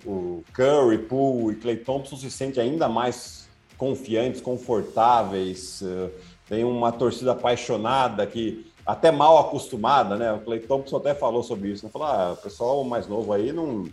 O, 0.06 0.44
Curry, 0.52 0.98
Poole 0.98 1.56
e 1.56 1.60
Clay 1.60 1.78
Thompson 1.78 2.18
se 2.18 2.32
sentem 2.32 2.64
ainda 2.64 2.90
mais 2.90 3.48
confiantes, 3.78 4.42
confortáveis. 4.42 5.84
Eh, 5.84 6.10
tem 6.48 6.64
uma 6.64 6.92
torcida 6.92 7.34
apaixonada 7.34 8.26
que 8.26 8.66
até 8.84 9.12
mal 9.12 9.38
acostumada, 9.38 10.16
né? 10.16 10.34
O 10.34 10.40
Clay 10.40 10.60
Thompson 10.62 10.98
até 10.98 11.14
falou 11.14 11.44
sobre 11.44 11.70
isso. 11.70 11.86
Né? 11.86 11.92
Falou, 11.92 12.08
ah, 12.08 12.32
o 12.34 12.38
pessoal 12.38 12.84
mais 12.84 13.08
novo 13.08 13.32
aí 13.32 13.52
não 13.52 13.86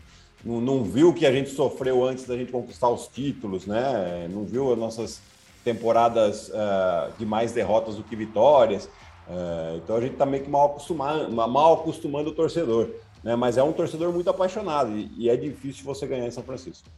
não, 0.44 0.60
não 0.60 0.84
viu 0.84 1.08
o 1.08 1.14
que 1.14 1.26
a 1.26 1.32
gente 1.32 1.50
sofreu 1.50 2.04
antes 2.04 2.26
da 2.26 2.36
gente 2.36 2.52
conquistar 2.52 2.88
os 2.90 3.08
títulos, 3.08 3.66
né? 3.66 4.28
Não 4.30 4.44
viu 4.44 4.72
as 4.72 4.78
nossas 4.78 5.20
temporadas 5.64 6.50
uh, 6.50 7.12
de 7.18 7.24
mais 7.24 7.52
derrotas 7.52 7.96
do 7.96 8.04
que 8.04 8.14
vitórias. 8.14 8.88
Uh, 9.28 9.76
então 9.76 9.96
a 9.96 10.00
gente 10.00 10.12
está 10.12 10.26
meio 10.26 10.44
que 10.44 10.50
mal 10.50 10.66
acostumando, 10.66 11.32
mal 11.32 11.74
acostumando 11.74 12.30
o 12.30 12.34
torcedor, 12.34 12.90
né? 13.22 13.34
Mas 13.34 13.56
é 13.56 13.62
um 13.62 13.72
torcedor 13.72 14.12
muito 14.12 14.28
apaixonado 14.28 14.92
e, 14.96 15.10
e 15.16 15.30
é 15.30 15.36
difícil 15.36 15.84
você 15.84 16.06
ganhar 16.06 16.26
em 16.26 16.30
São 16.30 16.42
Francisco. 16.42 16.88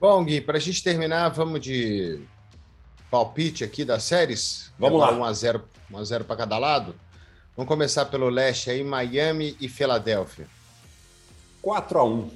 Bom, 0.00 0.24
Gui, 0.24 0.40
para 0.40 0.58
a 0.58 0.60
gente 0.60 0.82
terminar, 0.82 1.28
vamos 1.28 1.60
de 1.60 2.20
palpite 3.08 3.62
aqui 3.62 3.84
das 3.84 4.02
séries. 4.02 4.72
Vamos 4.78 4.98
lá. 4.98 5.12
1 5.12 5.24
a 5.24 5.32
0, 5.32 5.64
1 5.92 5.98
a 5.98 6.04
0 6.04 6.24
para 6.24 6.36
cada 6.36 6.58
lado. 6.58 6.94
Vamos 7.56 7.68
começar 7.68 8.06
pelo 8.06 8.28
leste 8.28 8.70
aí, 8.70 8.82
Miami 8.82 9.56
e 9.60 9.68
Filadélfia. 9.68 10.48
4 11.60 11.98
a 11.98 12.04
1 12.04 12.30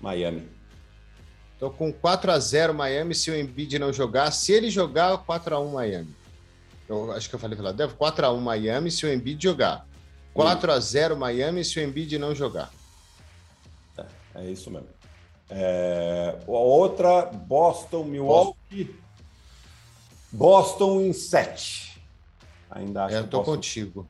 Miami. 0.00 0.48
Tô 1.60 1.70
com 1.70 1.92
4 1.92 2.32
a 2.32 2.38
0 2.38 2.74
Miami 2.74 3.14
se 3.14 3.30
o 3.30 3.38
Embiid 3.38 3.78
não 3.78 3.92
jogar. 3.92 4.30
Se 4.32 4.52
ele 4.52 4.70
jogar, 4.70 5.18
4 5.18 5.54
a 5.54 5.60
1 5.60 5.70
Miami. 5.70 6.16
Eu 6.88 7.12
acho 7.12 7.28
que 7.28 7.34
eu 7.34 7.38
falei 7.38 7.56
Philadelphia. 7.56 7.96
4 7.96 8.26
a 8.26 8.32
1 8.32 8.40
Miami 8.40 8.90
se 8.90 9.06
o 9.06 9.12
Embiid 9.12 9.42
jogar. 9.42 9.86
4 10.32 10.72
a 10.72 10.80
0 10.80 11.16
Miami 11.16 11.64
se 11.64 11.78
o 11.78 11.82
Embiid 11.82 12.18
não 12.18 12.34
jogar. 12.34 12.70
É, 13.96 14.06
é 14.36 14.50
isso 14.50 14.70
mesmo. 14.70 14.88
É, 15.48 16.38
a 16.46 16.50
outra, 16.50 17.26
Boston, 17.26 18.04
Milwaukee. 18.04 18.94
Boston 20.32 21.00
em 21.02 21.12
7. 21.12 22.02
Ainda 22.70 23.04
acho 23.04 23.14
é, 23.14 23.18
eu 23.20 23.28
tô 23.28 23.38
Boston... 23.38 23.52
contigo. 23.52 24.08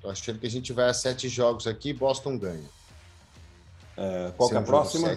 Tô 0.00 0.08
achando 0.08 0.38
que 0.38 0.46
a 0.46 0.50
gente 0.50 0.72
vai 0.72 0.88
a 0.88 0.94
sete 0.94 1.28
jogos 1.28 1.66
aqui 1.66 1.92
Boston 1.92 2.38
ganha. 2.38 2.70
É, 3.96 4.32
qual 4.36 4.48
que 4.48 4.54
é 4.54 4.58
a 4.58 4.62
próxima? 4.62 5.08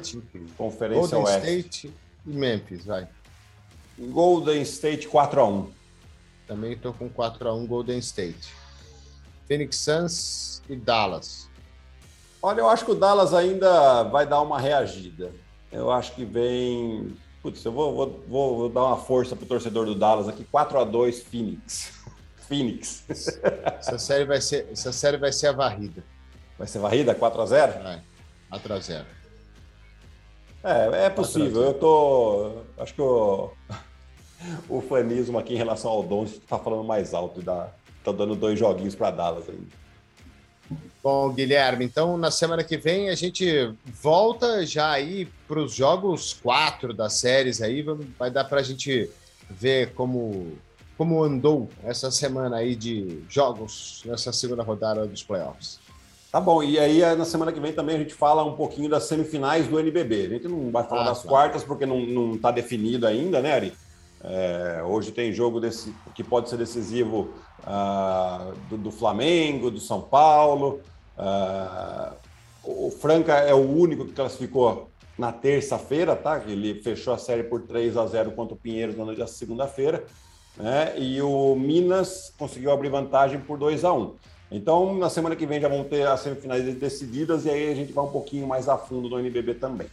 Conferência 0.57 1.17
Golden 1.17 1.23
Oeste. 1.23 1.87
State 1.87 1.93
e 2.25 2.29
Memphis, 2.31 2.85
vai. 2.85 3.07
Golden 3.97 4.61
State 4.63 5.07
4 5.07 5.39
a 5.39 5.47
1 5.47 5.80
Também 6.51 6.73
estou 6.73 6.91
com 6.91 7.07
4 7.07 7.47
a 7.47 7.53
1 7.53 7.65
Golden 7.65 7.97
State. 7.99 8.53
Phoenix 9.47 9.77
Suns 9.77 10.61
e 10.67 10.75
Dallas. 10.75 11.47
Olha, 12.41 12.59
eu 12.59 12.67
acho 12.67 12.83
que 12.83 12.91
o 12.91 12.95
Dallas 12.95 13.33
ainda 13.33 14.03
vai 14.03 14.27
dar 14.27 14.41
uma 14.41 14.59
reagida. 14.59 15.31
Eu 15.71 15.89
acho 15.89 16.13
que 16.13 16.25
vem. 16.25 17.15
Putz, 17.41 17.63
eu 17.63 17.71
vou, 17.71 18.21
vou, 18.27 18.57
vou 18.57 18.69
dar 18.69 18.83
uma 18.83 18.97
força 18.97 19.33
pro 19.33 19.45
torcedor 19.45 19.85
do 19.85 19.95
Dallas 19.95 20.27
aqui. 20.27 20.43
4 20.43 20.77
a 20.77 20.83
2 20.83 21.23
Phoenix. 21.23 21.93
Phoenix. 22.49 23.05
Essa 23.07 23.97
série 23.97 24.25
vai 24.25 24.41
ser, 24.41 24.67
essa 24.73 24.91
série 24.91 25.15
vai 25.15 25.31
ser 25.31 25.47
a 25.47 25.51
varrida. 25.53 26.03
Vai 26.57 26.67
ser 26.67 26.79
varrida? 26.79 27.15
4 27.15 27.41
a 27.41 27.45
0 27.45 27.81
Vai. 27.81 28.03
4 28.49 28.73
a 28.73 28.79
0 28.79 29.05
É, 30.65 31.05
é 31.05 31.09
possível. 31.09 31.63
Eu 31.63 31.73
tô. 31.75 32.57
Acho 32.77 32.93
que 32.93 33.01
o, 33.01 33.51
o 34.67 34.81
fanismo 34.81 35.37
aqui 35.37 35.53
em 35.53 35.57
relação 35.57 35.91
ao 35.91 36.03
Don 36.03 36.23
está 36.23 36.57
falando 36.57 36.83
mais 36.83 37.13
alto 37.13 37.39
e 37.39 37.43
dá, 37.43 37.69
tá 38.03 38.11
dando 38.11 38.35
dois 38.35 38.57
joguinhos 38.57 38.95
para 38.95 39.11
Dallas 39.11 39.49
ainda. 39.49 39.81
Bom, 41.03 41.29
Guilherme, 41.31 41.83
então 41.83 42.15
na 42.15 42.29
semana 42.29 42.63
que 42.63 42.77
vem 42.77 43.09
a 43.09 43.15
gente 43.15 43.73
volta 43.85 44.65
já 44.65 44.91
aí 44.91 45.27
para 45.47 45.59
os 45.59 45.73
jogos 45.73 46.33
quatro 46.33 46.93
das 46.93 47.13
séries 47.13 47.61
aí, 47.61 47.83
vai 48.17 48.29
dar 48.29 48.43
para 48.43 48.59
a 48.59 48.63
gente 48.63 49.09
ver 49.49 49.93
como, 49.93 50.57
como 50.97 51.23
andou 51.23 51.69
essa 51.83 52.11
semana 52.11 52.57
aí 52.57 52.75
de 52.75 53.23
jogos 53.27 54.03
nessa 54.05 54.31
segunda 54.31 54.61
rodada 54.63 55.05
dos 55.07 55.23
playoffs. 55.23 55.79
Tá 56.31 56.39
bom, 56.39 56.63
e 56.63 56.79
aí 56.79 57.01
na 57.15 57.25
semana 57.25 57.51
que 57.51 57.59
vem 57.59 57.73
também 57.73 57.95
a 57.95 57.99
gente 57.99 58.13
fala 58.13 58.43
um 58.45 58.55
pouquinho 58.55 58.87
das 58.87 59.03
semifinais 59.03 59.67
do 59.67 59.79
NBB. 59.79 60.25
A 60.27 60.29
gente 60.29 60.47
não 60.47 60.71
vai 60.71 60.83
falar 60.83 61.01
ah, 61.01 61.09
das 61.09 61.23
claro. 61.23 61.29
quartas 61.29 61.63
porque 61.63 61.85
não 61.85 62.35
está 62.35 62.51
definido 62.51 63.05
ainda, 63.05 63.41
né, 63.41 63.53
Ari? 63.53 63.73
É, 64.23 64.83
hoje 64.85 65.11
tem 65.11 65.31
jogo 65.33 65.59
desse, 65.59 65.93
que 66.13 66.23
pode 66.23 66.49
ser 66.49 66.57
decisivo 66.57 67.33
uh, 67.61 68.53
do, 68.69 68.77
do, 68.77 68.91
Flamengo, 68.91 69.71
do 69.71 69.79
São 69.79 70.01
Paulo. 70.01 70.79
Uh, 71.17 72.13
o 72.63 72.91
Franca 72.91 73.33
é 73.33 73.53
o 73.53 73.69
único 73.69 74.05
que 74.05 74.13
classificou 74.13 74.89
na 75.17 75.31
terça-feira, 75.31 76.15
tá? 76.15 76.41
Ele 76.45 76.81
fechou 76.81 77.13
a 77.13 77.17
série 77.17 77.43
por 77.43 77.61
3 77.61 77.97
a 77.97 78.05
0 78.05 78.31
contra 78.31 78.53
o 78.53 78.57
Pinheiros 78.57 78.95
na 78.95 79.05
noite 79.05 79.19
da 79.19 79.27
segunda-feira. 79.27 80.03
Né? 80.57 80.93
E 80.97 81.21
o 81.21 81.55
Minas 81.55 82.33
conseguiu 82.37 82.71
abrir 82.71 82.89
vantagem 82.89 83.39
por 83.39 83.57
2 83.57 83.85
a 83.85 83.93
1 83.93 84.15
Então, 84.51 84.95
na 84.95 85.09
semana 85.09 85.35
que 85.35 85.45
vem 85.45 85.61
já 85.61 85.67
vão 85.67 85.83
ter 85.83 86.05
as 86.05 86.19
semifinais 86.19 86.63
decididas 86.75 87.45
e 87.45 87.49
aí 87.49 87.71
a 87.71 87.75
gente 87.75 87.93
vai 87.93 88.03
um 88.03 88.11
pouquinho 88.11 88.47
mais 88.47 88.67
a 88.67 88.77
fundo 88.77 89.09
no 89.09 89.19
NBB 89.19 89.55
também. 89.55 89.87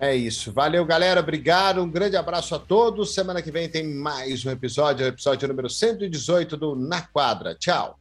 É 0.00 0.14
isso. 0.14 0.52
Valeu, 0.52 0.84
galera. 0.84 1.20
Obrigado. 1.20 1.82
Um 1.82 1.90
grande 1.90 2.16
abraço 2.16 2.54
a 2.54 2.58
todos. 2.58 3.14
Semana 3.14 3.42
que 3.42 3.50
vem 3.50 3.68
tem 3.68 3.84
mais 3.84 4.44
um 4.46 4.50
episódio, 4.50 5.04
episódio 5.04 5.48
número 5.48 5.68
118 5.68 6.56
do 6.56 6.76
Na 6.76 7.02
Quadra. 7.02 7.54
Tchau. 7.56 7.98